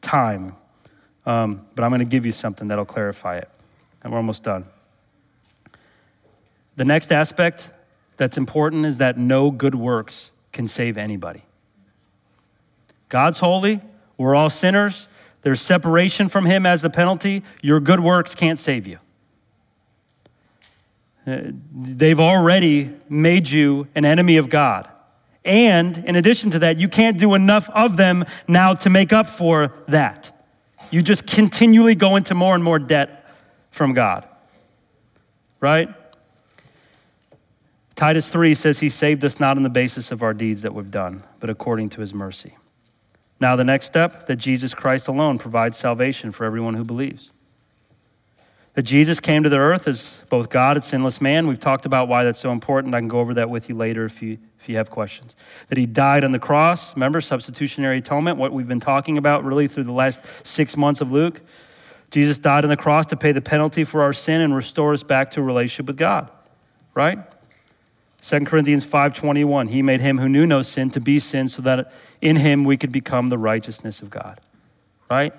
time, 0.00 0.56
um, 1.26 1.66
but 1.74 1.84
I'm 1.84 1.90
going 1.90 2.00
to 2.00 2.04
give 2.04 2.26
you 2.26 2.32
something 2.32 2.68
that'll 2.68 2.84
clarify 2.84 3.38
it. 3.38 3.48
And 4.02 4.12
we're 4.12 4.18
almost 4.18 4.42
done. 4.42 4.66
The 6.76 6.84
next 6.84 7.12
aspect 7.12 7.70
that's 8.16 8.36
important 8.36 8.86
is 8.86 8.98
that 8.98 9.18
no 9.18 9.50
good 9.50 9.74
works 9.74 10.30
can 10.52 10.68
save 10.68 10.96
anybody. 10.96 11.42
God's 13.08 13.40
holy, 13.40 13.80
we're 14.16 14.34
all 14.34 14.50
sinners. 14.50 15.08
There's 15.42 15.60
separation 15.60 16.28
from 16.28 16.46
Him 16.46 16.66
as 16.66 16.82
the 16.82 16.90
penalty. 16.90 17.42
Your 17.62 17.80
good 17.80 18.00
works 18.00 18.34
can't 18.34 18.58
save 18.58 18.86
you. 18.86 18.98
Uh, 21.26 21.52
they've 21.72 22.20
already 22.20 22.90
made 23.08 23.50
you 23.50 23.86
an 23.94 24.04
enemy 24.04 24.36
of 24.36 24.48
God. 24.48 24.88
And 25.44 25.98
in 25.98 26.16
addition 26.16 26.50
to 26.50 26.58
that, 26.60 26.78
you 26.78 26.88
can't 26.88 27.18
do 27.18 27.34
enough 27.34 27.70
of 27.70 27.96
them 27.96 28.24
now 28.46 28.74
to 28.74 28.90
make 28.90 29.12
up 29.12 29.26
for 29.26 29.72
that. 29.88 30.36
You 30.90 31.02
just 31.02 31.26
continually 31.26 31.94
go 31.94 32.16
into 32.16 32.34
more 32.34 32.54
and 32.54 32.62
more 32.62 32.78
debt 32.78 33.19
from 33.70 33.92
God. 33.92 34.26
Right? 35.60 35.88
Titus 37.94 38.30
3 38.30 38.54
says 38.54 38.80
he 38.80 38.88
saved 38.88 39.24
us 39.24 39.38
not 39.38 39.56
on 39.56 39.62
the 39.62 39.68
basis 39.68 40.10
of 40.10 40.22
our 40.22 40.32
deeds 40.32 40.62
that 40.62 40.72
we've 40.74 40.90
done, 40.90 41.22
but 41.38 41.50
according 41.50 41.90
to 41.90 42.00
his 42.00 42.14
mercy. 42.14 42.56
Now, 43.40 43.56
the 43.56 43.64
next 43.64 43.86
step 43.86 44.26
that 44.26 44.36
Jesus 44.36 44.74
Christ 44.74 45.08
alone 45.08 45.38
provides 45.38 45.76
salvation 45.76 46.32
for 46.32 46.44
everyone 46.44 46.74
who 46.74 46.84
believes. 46.84 47.30
That 48.74 48.82
Jesus 48.82 49.18
came 49.18 49.42
to 49.42 49.48
the 49.48 49.58
earth 49.58 49.88
as 49.88 50.22
both 50.28 50.48
God 50.48 50.76
and 50.76 50.84
sinless 50.84 51.20
man. 51.20 51.46
We've 51.46 51.58
talked 51.58 51.86
about 51.86 52.06
why 52.06 52.22
that's 52.22 52.38
so 52.38 52.52
important. 52.52 52.94
I 52.94 53.00
can 53.00 53.08
go 53.08 53.18
over 53.18 53.34
that 53.34 53.50
with 53.50 53.68
you 53.68 53.74
later 53.74 54.04
if 54.04 54.22
you, 54.22 54.38
if 54.60 54.68
you 54.68 54.76
have 54.76 54.90
questions. 54.90 55.34
That 55.68 55.76
he 55.76 55.86
died 55.86 56.22
on 56.22 56.32
the 56.32 56.38
cross. 56.38 56.94
Remember, 56.94 57.20
substitutionary 57.20 57.98
atonement, 57.98 58.38
what 58.38 58.52
we've 58.52 58.68
been 58.68 58.80
talking 58.80 59.18
about 59.18 59.44
really 59.44 59.66
through 59.66 59.84
the 59.84 59.92
last 59.92 60.46
six 60.46 60.76
months 60.76 61.00
of 61.00 61.10
Luke. 61.10 61.40
Jesus 62.10 62.38
died 62.38 62.64
on 62.64 62.70
the 62.70 62.76
cross 62.76 63.06
to 63.06 63.16
pay 63.16 63.32
the 63.32 63.40
penalty 63.40 63.84
for 63.84 64.02
our 64.02 64.12
sin 64.12 64.40
and 64.40 64.54
restore 64.54 64.92
us 64.92 65.02
back 65.02 65.30
to 65.32 65.40
a 65.40 65.42
relationship 65.42 65.86
with 65.86 65.96
God, 65.96 66.28
right? 66.94 67.18
2 68.22 68.46
Corinthians 68.46 68.84
5:21 68.84 69.70
He 69.70 69.82
made 69.82 70.00
him 70.00 70.18
who 70.18 70.28
knew 70.28 70.46
no 70.46 70.62
sin 70.62 70.90
to 70.90 71.00
be 71.00 71.18
sin 71.18 71.48
so 71.48 71.62
that 71.62 71.92
in 72.20 72.36
him 72.36 72.64
we 72.64 72.76
could 72.76 72.92
become 72.92 73.28
the 73.28 73.38
righteousness 73.38 74.02
of 74.02 74.10
God. 74.10 74.40
Right? 75.10 75.32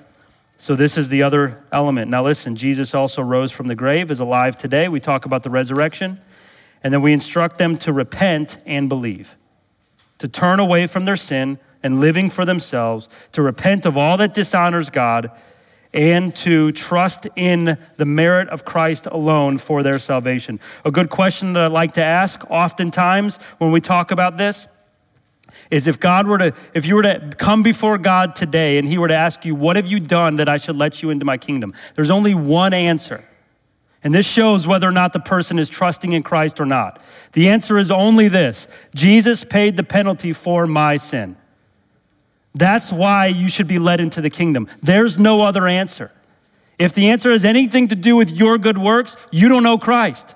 So 0.58 0.76
this 0.76 0.98
is 0.98 1.10
the 1.10 1.24
other 1.24 1.64
element. 1.72 2.12
Now 2.12 2.24
listen, 2.24 2.56
Jesus 2.56 2.94
also 2.94 3.22
rose 3.22 3.52
from 3.52 3.68
the 3.68 3.76
grave 3.76 4.12
is 4.12 4.20
alive 4.20 4.58
today. 4.58 4.88
We 4.88 5.00
talk 5.00 5.26
about 5.26 5.44
the 5.44 5.50
resurrection 5.50 6.20
and 6.84 6.94
then 6.94 7.02
we 7.02 7.14
instruct 7.14 7.58
them 7.58 7.78
to 7.78 7.94
repent 7.94 8.58
and 8.66 8.90
believe. 8.90 9.38
To 10.20 10.28
turn 10.28 10.60
away 10.60 10.88
from 10.88 11.06
their 11.06 11.16
sin 11.16 11.60
and 11.84 12.00
living 12.00 12.30
for 12.30 12.46
themselves, 12.46 13.10
to 13.32 13.42
repent 13.42 13.86
of 13.86 13.98
all 13.98 14.18
that 14.18 14.34
dishonors 14.34 14.90
God 14.90 15.32
and 15.94 16.36
to 16.38 16.72
trust 16.72 17.28
in 17.36 17.78
the 17.98 18.06
merit 18.06 18.50
of 18.50 18.64
Christ 18.64 19.08
alone 19.08 19.58
for 19.58 19.84
their 19.84 20.00
salvation. 20.00 20.60
A 20.86 20.92
good 20.92 21.10
question 21.10 21.54
that 21.54 21.64
I 21.64 21.68
like 21.68 21.94
to 21.94 22.04
ask 22.04 22.50
oftentimes 22.50 23.38
when 23.58 23.72
we 23.72 23.82
talk 23.82 24.12
about 24.12 24.38
this 24.38 24.68
is 25.70 25.88
if 25.88 26.00
God 26.00 26.28
were 26.28 26.38
to, 26.38 26.54
if 26.74 26.86
you 26.86 26.96
were 26.96 27.04
to 27.04 27.32
come 27.38 27.64
before 27.64 27.98
God 27.98 28.36
today 28.36 28.78
and 28.78 28.88
He 28.88 28.98
were 28.98 29.08
to 29.08 29.16
ask 29.16 29.46
you, 29.46 29.54
What 29.56 29.76
have 29.76 29.88
you 29.88 30.00
done 30.00 30.38
that 30.38 30.48
I 30.48 30.58
should 30.58 30.78
let 30.78 31.02
you 31.02 31.10
into 31.10 31.26
my 31.26 31.38
kingdom? 31.38 31.74
There's 31.96 32.10
only 32.10 32.34
one 32.34 32.74
answer. 32.74 33.26
And 34.04 34.14
this 34.14 34.26
shows 34.26 34.66
whether 34.66 34.88
or 34.88 34.92
not 34.92 35.14
the 35.14 35.20
person 35.20 35.60
is 35.60 35.70
trusting 35.70 36.12
in 36.12 36.24
Christ 36.24 36.60
or 36.60 36.66
not. 36.66 37.02
The 37.34 37.50
answer 37.50 37.78
is 37.78 37.92
only 37.92 38.28
this 38.28 38.68
Jesus 38.96 39.44
paid 39.44 39.78
the 39.78 39.84
penalty 39.84 40.34
for 40.34 40.66
my 40.66 40.98
sin. 40.98 41.38
That's 42.54 42.92
why 42.92 43.28
you 43.28 43.48
should 43.48 43.68
be 43.68 43.80
led 43.80 44.00
into 44.00 44.22
the 44.22 44.30
kingdom. 44.30 44.68
There's 44.82 45.18
no 45.20 45.42
other 45.42 45.68
answer. 45.68 46.12
If 46.78 46.94
the 46.94 47.10
answer 47.10 47.32
has 47.32 47.46
anything 47.46 47.88
to 47.90 47.96
do 47.96 48.16
with 48.16 48.32
your 48.32 48.58
good 48.58 48.78
works, 48.78 49.16
you 49.32 49.50
don't 49.50 49.64
know 49.64 49.78
Christ. 49.78 50.36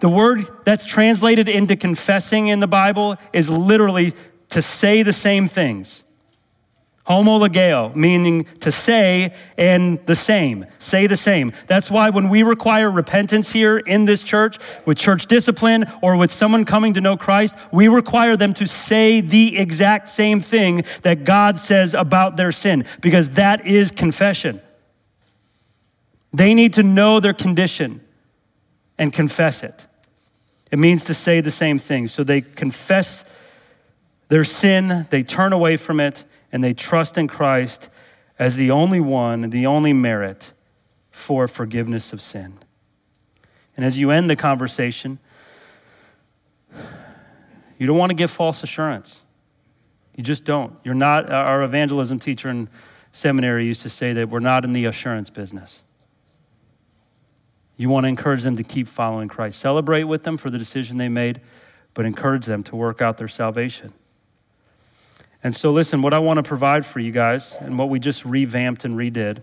The 0.00 0.08
word 0.08 0.40
that's 0.64 0.84
translated 0.84 1.48
into 1.48 1.76
confessing 1.76 2.48
in 2.48 2.60
the 2.60 2.66
Bible 2.66 3.16
is 3.32 3.48
literally 3.48 4.12
to 4.50 4.60
say 4.60 5.02
the 5.02 5.12
same 5.12 5.48
things. 5.48 6.04
Homologeo, 7.06 7.94
meaning 7.94 8.44
to 8.60 8.72
say 8.72 9.34
and 9.58 10.04
the 10.06 10.14
same. 10.14 10.64
Say 10.78 11.06
the 11.06 11.18
same. 11.18 11.52
That's 11.66 11.90
why 11.90 12.08
when 12.08 12.30
we 12.30 12.42
require 12.42 12.90
repentance 12.90 13.52
here 13.52 13.76
in 13.76 14.06
this 14.06 14.22
church, 14.22 14.58
with 14.86 14.96
church 14.96 15.26
discipline 15.26 15.84
or 16.00 16.16
with 16.16 16.30
someone 16.30 16.64
coming 16.64 16.94
to 16.94 17.02
know 17.02 17.18
Christ, 17.18 17.56
we 17.70 17.88
require 17.88 18.38
them 18.38 18.54
to 18.54 18.66
say 18.66 19.20
the 19.20 19.58
exact 19.58 20.08
same 20.08 20.40
thing 20.40 20.84
that 21.02 21.24
God 21.24 21.58
says 21.58 21.92
about 21.92 22.38
their 22.38 22.52
sin, 22.52 22.86
because 23.02 23.30
that 23.32 23.66
is 23.66 23.90
confession. 23.90 24.62
They 26.32 26.54
need 26.54 26.72
to 26.74 26.82
know 26.82 27.20
their 27.20 27.34
condition 27.34 28.00
and 28.96 29.12
confess 29.12 29.62
it. 29.62 29.86
It 30.72 30.78
means 30.78 31.04
to 31.04 31.14
say 31.14 31.42
the 31.42 31.50
same 31.50 31.78
thing. 31.78 32.08
So 32.08 32.24
they 32.24 32.40
confess 32.40 33.26
their 34.28 34.42
sin, 34.42 35.06
they 35.10 35.22
turn 35.22 35.52
away 35.52 35.76
from 35.76 36.00
it 36.00 36.24
and 36.54 36.62
they 36.62 36.72
trust 36.72 37.18
in 37.18 37.26
Christ 37.26 37.90
as 38.38 38.54
the 38.54 38.70
only 38.70 39.00
one, 39.00 39.50
the 39.50 39.66
only 39.66 39.92
merit 39.92 40.52
for 41.10 41.48
forgiveness 41.48 42.12
of 42.12 42.22
sin. 42.22 42.60
And 43.76 43.84
as 43.84 43.98
you 43.98 44.12
end 44.12 44.30
the 44.30 44.36
conversation, 44.36 45.18
you 47.76 47.88
don't 47.88 47.98
want 47.98 48.10
to 48.10 48.14
give 48.14 48.30
false 48.30 48.62
assurance. 48.62 49.22
You 50.16 50.22
just 50.22 50.44
don't. 50.44 50.76
You're 50.84 50.94
not, 50.94 51.28
our 51.28 51.64
evangelism 51.64 52.20
teacher 52.20 52.48
in 52.48 52.68
seminary 53.10 53.66
used 53.66 53.82
to 53.82 53.90
say 53.90 54.12
that 54.12 54.28
we're 54.28 54.38
not 54.38 54.64
in 54.64 54.72
the 54.72 54.84
assurance 54.84 55.30
business. 55.30 55.82
You 57.76 57.88
want 57.88 58.04
to 58.04 58.08
encourage 58.08 58.44
them 58.44 58.54
to 58.54 58.62
keep 58.62 58.86
following 58.86 59.26
Christ. 59.26 59.58
Celebrate 59.58 60.04
with 60.04 60.22
them 60.22 60.36
for 60.36 60.50
the 60.50 60.58
decision 60.58 60.98
they 60.98 61.08
made, 61.08 61.40
but 61.94 62.06
encourage 62.06 62.46
them 62.46 62.62
to 62.62 62.76
work 62.76 63.02
out 63.02 63.18
their 63.18 63.26
salvation. 63.26 63.92
And 65.44 65.54
so, 65.54 65.70
listen, 65.70 66.00
what 66.00 66.14
I 66.14 66.18
want 66.20 66.38
to 66.38 66.42
provide 66.42 66.86
for 66.86 67.00
you 67.00 67.12
guys, 67.12 67.54
and 67.60 67.78
what 67.78 67.90
we 67.90 67.98
just 67.98 68.24
revamped 68.24 68.86
and 68.86 68.96
redid, 68.96 69.42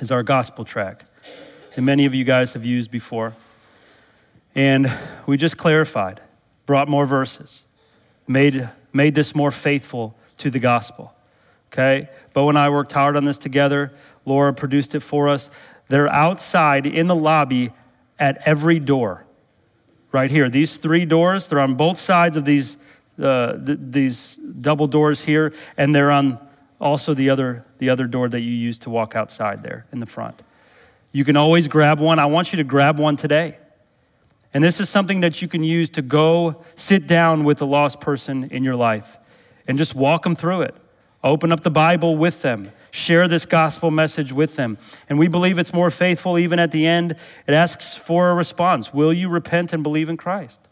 is 0.00 0.10
our 0.10 0.24
gospel 0.24 0.64
tract 0.64 1.04
that 1.76 1.82
many 1.82 2.06
of 2.06 2.14
you 2.14 2.24
guys 2.24 2.54
have 2.54 2.64
used 2.64 2.90
before. 2.90 3.32
And 4.56 4.92
we 5.24 5.36
just 5.36 5.56
clarified, 5.56 6.20
brought 6.66 6.88
more 6.88 7.06
verses, 7.06 7.64
made, 8.26 8.68
made 8.92 9.14
this 9.14 9.32
more 9.32 9.52
faithful 9.52 10.16
to 10.38 10.50
the 10.50 10.58
gospel. 10.58 11.14
Okay? 11.72 12.08
Bo 12.32 12.48
and 12.48 12.58
I 12.58 12.68
worked 12.68 12.92
hard 12.92 13.16
on 13.16 13.24
this 13.24 13.38
together. 13.38 13.92
Laura 14.24 14.52
produced 14.52 14.96
it 14.96 15.00
for 15.00 15.28
us. 15.28 15.50
They're 15.88 16.12
outside 16.12 16.84
in 16.84 17.06
the 17.06 17.14
lobby 17.14 17.70
at 18.18 18.38
every 18.44 18.80
door. 18.80 19.24
Right 20.10 20.32
here. 20.32 20.48
These 20.48 20.78
three 20.78 21.04
doors, 21.04 21.46
they're 21.46 21.60
on 21.60 21.74
both 21.74 21.98
sides 21.98 22.36
of 22.36 22.44
these 22.44 22.76
uh, 23.20 23.56
th- 23.58 23.78
these 23.80 24.36
double 24.60 24.86
doors 24.86 25.24
here, 25.24 25.52
and 25.76 25.94
they're 25.94 26.10
on 26.10 26.38
also 26.80 27.14
the 27.14 27.30
other, 27.30 27.64
the 27.78 27.88
other 27.88 28.06
door 28.06 28.28
that 28.28 28.40
you 28.40 28.52
use 28.52 28.78
to 28.80 28.90
walk 28.90 29.16
outside 29.16 29.62
there 29.62 29.86
in 29.92 30.00
the 30.00 30.06
front. 30.06 30.42
You 31.12 31.24
can 31.24 31.36
always 31.36 31.68
grab 31.68 31.98
one. 31.98 32.18
I 32.18 32.26
want 32.26 32.52
you 32.52 32.58
to 32.58 32.64
grab 32.64 32.98
one 32.98 33.16
today. 33.16 33.56
And 34.52 34.62
this 34.62 34.80
is 34.80 34.88
something 34.88 35.20
that 35.20 35.42
you 35.42 35.48
can 35.48 35.62
use 35.62 35.88
to 35.90 36.02
go 36.02 36.62
sit 36.74 37.06
down 37.06 37.44
with 37.44 37.60
a 37.60 37.64
lost 37.64 38.00
person 38.00 38.44
in 38.44 38.64
your 38.64 38.76
life 38.76 39.18
and 39.66 39.76
just 39.78 39.94
walk 39.94 40.22
them 40.22 40.34
through 40.34 40.62
it. 40.62 40.74
Open 41.24 41.50
up 41.52 41.60
the 41.60 41.70
Bible 41.70 42.16
with 42.16 42.42
them. 42.42 42.70
Share 42.90 43.28
this 43.28 43.46
gospel 43.46 43.90
message 43.90 44.32
with 44.32 44.56
them. 44.56 44.78
And 45.08 45.18
we 45.18 45.28
believe 45.28 45.58
it's 45.58 45.74
more 45.74 45.90
faithful 45.90 46.38
even 46.38 46.58
at 46.58 46.70
the 46.70 46.86
end. 46.86 47.12
It 47.46 47.52
asks 47.52 47.96
for 47.96 48.30
a 48.30 48.34
response 48.34 48.94
Will 48.94 49.12
you 49.12 49.28
repent 49.28 49.72
and 49.72 49.82
believe 49.82 50.08
in 50.08 50.16
Christ? 50.16 50.65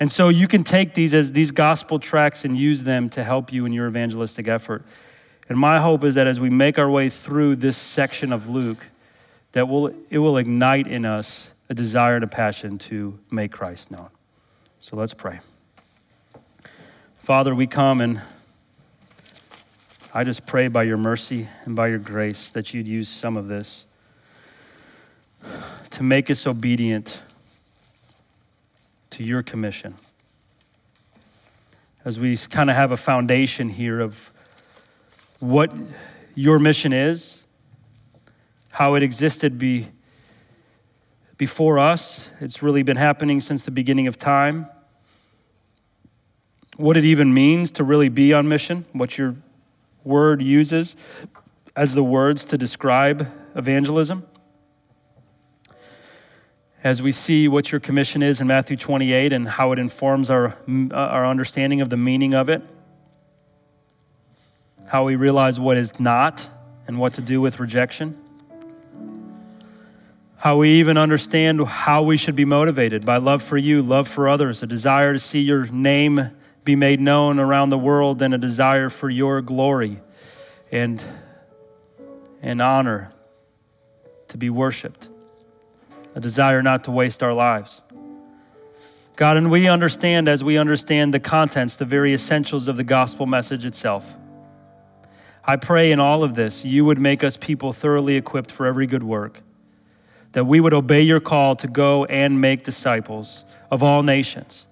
And 0.00 0.10
so 0.10 0.30
you 0.30 0.48
can 0.48 0.64
take 0.64 0.94
these 0.94 1.12
as 1.12 1.32
these 1.32 1.50
gospel 1.50 1.98
tracts 1.98 2.46
and 2.46 2.56
use 2.56 2.84
them 2.84 3.10
to 3.10 3.22
help 3.22 3.52
you 3.52 3.66
in 3.66 3.72
your 3.74 3.86
evangelistic 3.86 4.48
effort. 4.48 4.82
And 5.50 5.58
my 5.58 5.78
hope 5.78 6.04
is 6.04 6.14
that 6.14 6.26
as 6.26 6.40
we 6.40 6.48
make 6.48 6.78
our 6.78 6.88
way 6.88 7.10
through 7.10 7.56
this 7.56 7.76
section 7.76 8.32
of 8.32 8.48
Luke, 8.48 8.86
that 9.52 9.68
will 9.68 9.92
it 10.08 10.18
will 10.18 10.38
ignite 10.38 10.86
in 10.86 11.04
us 11.04 11.52
a 11.68 11.74
desire 11.74 12.14
and 12.14 12.24
a 12.24 12.28
passion 12.28 12.78
to 12.78 13.18
make 13.30 13.52
Christ 13.52 13.90
known. 13.90 14.08
So 14.78 14.96
let's 14.96 15.12
pray. 15.12 15.40
Father, 17.18 17.54
we 17.54 17.66
come 17.66 18.00
and 18.00 18.22
I 20.14 20.24
just 20.24 20.46
pray 20.46 20.68
by 20.68 20.84
your 20.84 20.96
mercy 20.96 21.46
and 21.64 21.76
by 21.76 21.88
your 21.88 21.98
grace 21.98 22.50
that 22.50 22.72
you'd 22.72 22.88
use 22.88 23.08
some 23.08 23.36
of 23.36 23.48
this 23.48 23.84
to 25.90 26.02
make 26.02 26.30
us 26.30 26.46
obedient 26.46 27.19
to 29.20 29.26
your 29.26 29.42
commission. 29.42 29.94
As 32.06 32.18
we 32.18 32.38
kind 32.38 32.70
of 32.70 32.76
have 32.76 32.90
a 32.90 32.96
foundation 32.96 33.68
here 33.68 34.00
of 34.00 34.32
what 35.40 35.70
your 36.34 36.58
mission 36.58 36.94
is, 36.94 37.44
how 38.70 38.94
it 38.94 39.02
existed 39.02 39.58
be, 39.58 39.88
before 41.36 41.78
us, 41.78 42.30
it's 42.40 42.62
really 42.62 42.82
been 42.82 42.96
happening 42.96 43.42
since 43.42 43.62
the 43.62 43.70
beginning 43.70 44.06
of 44.06 44.16
time. 44.16 44.66
What 46.78 46.96
it 46.96 47.04
even 47.04 47.34
means 47.34 47.70
to 47.72 47.84
really 47.84 48.08
be 48.08 48.32
on 48.32 48.48
mission, 48.48 48.86
what 48.94 49.18
your 49.18 49.36
word 50.02 50.40
uses 50.40 50.96
as 51.76 51.94
the 51.94 52.02
words 52.02 52.46
to 52.46 52.56
describe 52.56 53.30
evangelism 53.54 54.26
as 56.82 57.02
we 57.02 57.12
see 57.12 57.46
what 57.46 57.70
your 57.72 57.80
commission 57.80 58.22
is 58.22 58.40
in 58.40 58.46
Matthew 58.46 58.76
28 58.76 59.32
and 59.32 59.46
how 59.46 59.72
it 59.72 59.78
informs 59.78 60.30
our, 60.30 60.56
uh, 60.68 60.94
our 60.94 61.26
understanding 61.26 61.80
of 61.80 61.90
the 61.90 61.96
meaning 61.96 62.32
of 62.34 62.48
it, 62.48 62.62
how 64.88 65.04
we 65.04 65.14
realize 65.14 65.60
what 65.60 65.76
is 65.76 66.00
not 66.00 66.48
and 66.86 66.98
what 66.98 67.12
to 67.14 67.20
do 67.20 67.40
with 67.40 67.60
rejection, 67.60 68.18
how 70.38 70.56
we 70.56 70.70
even 70.70 70.96
understand 70.96 71.66
how 71.66 72.02
we 72.02 72.16
should 72.16 72.34
be 72.34 72.46
motivated 72.46 73.04
by 73.04 73.18
love 73.18 73.42
for 73.42 73.58
you, 73.58 73.82
love 73.82 74.08
for 74.08 74.26
others, 74.26 74.62
a 74.62 74.66
desire 74.66 75.12
to 75.12 75.20
see 75.20 75.40
your 75.40 75.66
name 75.66 76.30
be 76.64 76.74
made 76.74 76.98
known 76.98 77.38
around 77.38 77.68
the 77.68 77.78
world, 77.78 78.22
and 78.22 78.32
a 78.32 78.38
desire 78.38 78.88
for 78.88 79.10
your 79.10 79.42
glory 79.42 80.00
and, 80.72 81.02
and 82.40 82.60
honor 82.62 83.12
to 84.28 84.38
be 84.38 84.48
worshiped 84.48 85.09
a 86.14 86.20
desire 86.20 86.62
not 86.62 86.84
to 86.84 86.90
waste 86.90 87.22
our 87.22 87.32
lives. 87.32 87.82
God, 89.16 89.36
and 89.36 89.50
we 89.50 89.68
understand 89.68 90.28
as 90.28 90.42
we 90.42 90.56
understand 90.56 91.12
the 91.12 91.20
contents, 91.20 91.76
the 91.76 91.84
very 91.84 92.14
essentials 92.14 92.68
of 92.68 92.76
the 92.76 92.84
gospel 92.84 93.26
message 93.26 93.66
itself. 93.66 94.14
I 95.44 95.56
pray 95.56 95.92
in 95.92 96.00
all 96.00 96.22
of 96.22 96.34
this, 96.34 96.64
you 96.64 96.84
would 96.84 96.98
make 96.98 97.22
us 97.22 97.36
people 97.36 97.72
thoroughly 97.72 98.16
equipped 98.16 98.50
for 98.50 98.66
every 98.66 98.86
good 98.86 99.02
work, 99.02 99.42
that 100.32 100.44
we 100.44 100.60
would 100.60 100.72
obey 100.72 101.02
your 101.02 101.20
call 101.20 101.56
to 101.56 101.66
go 101.66 102.04
and 102.06 102.40
make 102.40 102.62
disciples 102.62 103.44
of 103.70 103.82
all 103.82 104.02
nations, 104.02 104.66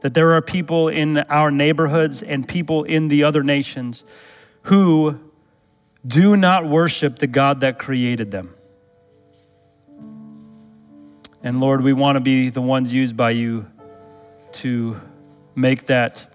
that 0.00 0.14
there 0.14 0.32
are 0.32 0.42
people 0.42 0.88
in 0.88 1.18
our 1.18 1.50
neighborhoods 1.50 2.22
and 2.22 2.48
people 2.48 2.84
in 2.84 3.08
the 3.08 3.22
other 3.22 3.42
nations 3.42 4.04
who 4.62 5.20
do 6.06 6.36
not 6.36 6.66
worship 6.66 7.18
the 7.18 7.26
God 7.26 7.60
that 7.60 7.78
created 7.78 8.30
them. 8.30 8.54
And 11.44 11.60
Lord, 11.60 11.82
we 11.82 11.92
want 11.92 12.16
to 12.16 12.20
be 12.20 12.48
the 12.48 12.62
ones 12.62 12.90
used 12.90 13.18
by 13.18 13.32
you 13.32 13.66
to 14.52 14.98
make 15.54 15.84
that, 15.86 16.26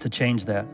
to 0.00 0.08
change 0.08 0.46
that. 0.46 0.66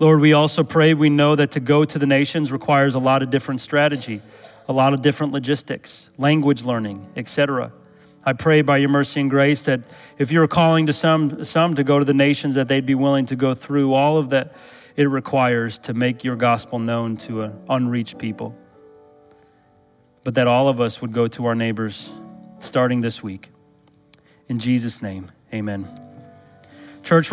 Lord, 0.00 0.20
we 0.20 0.32
also 0.32 0.64
pray, 0.64 0.92
we 0.92 1.08
know 1.08 1.36
that 1.36 1.52
to 1.52 1.60
go 1.60 1.84
to 1.84 1.98
the 2.00 2.06
nations 2.06 2.50
requires 2.50 2.96
a 2.96 2.98
lot 2.98 3.22
of 3.22 3.30
different 3.30 3.60
strategy, 3.60 4.20
a 4.66 4.72
lot 4.72 4.92
of 4.92 5.02
different 5.02 5.32
logistics, 5.32 6.10
language 6.18 6.64
learning, 6.64 7.08
etc. 7.14 7.72
I 8.24 8.32
pray 8.32 8.60
by 8.60 8.78
your 8.78 8.88
mercy 8.88 9.20
and 9.20 9.30
grace 9.30 9.62
that 9.62 9.82
if 10.18 10.32
you're 10.32 10.48
calling 10.48 10.86
to 10.86 10.92
some, 10.92 11.44
some 11.44 11.76
to 11.76 11.84
go 11.84 12.00
to 12.00 12.04
the 12.04 12.12
nations, 12.12 12.56
that 12.56 12.66
they'd 12.66 12.86
be 12.86 12.96
willing 12.96 13.26
to 13.26 13.36
go 13.36 13.54
through 13.54 13.94
all 13.94 14.16
of 14.16 14.30
that 14.30 14.56
it 14.96 15.04
requires 15.04 15.78
to 15.78 15.94
make 15.94 16.24
your 16.24 16.34
gospel 16.34 16.80
known 16.80 17.16
to 17.18 17.42
an 17.42 17.60
unreached 17.68 18.18
people. 18.18 18.56
But 20.24 20.34
that 20.34 20.48
all 20.48 20.66
of 20.66 20.80
us 20.80 21.00
would 21.00 21.12
go 21.12 21.28
to 21.28 21.46
our 21.46 21.54
neighbors 21.54 22.12
starting 22.60 23.00
this 23.00 23.22
week. 23.22 23.50
In 24.48 24.58
Jesus' 24.58 25.02
name, 25.02 25.32
amen. 25.52 25.86
Church, 27.02 27.28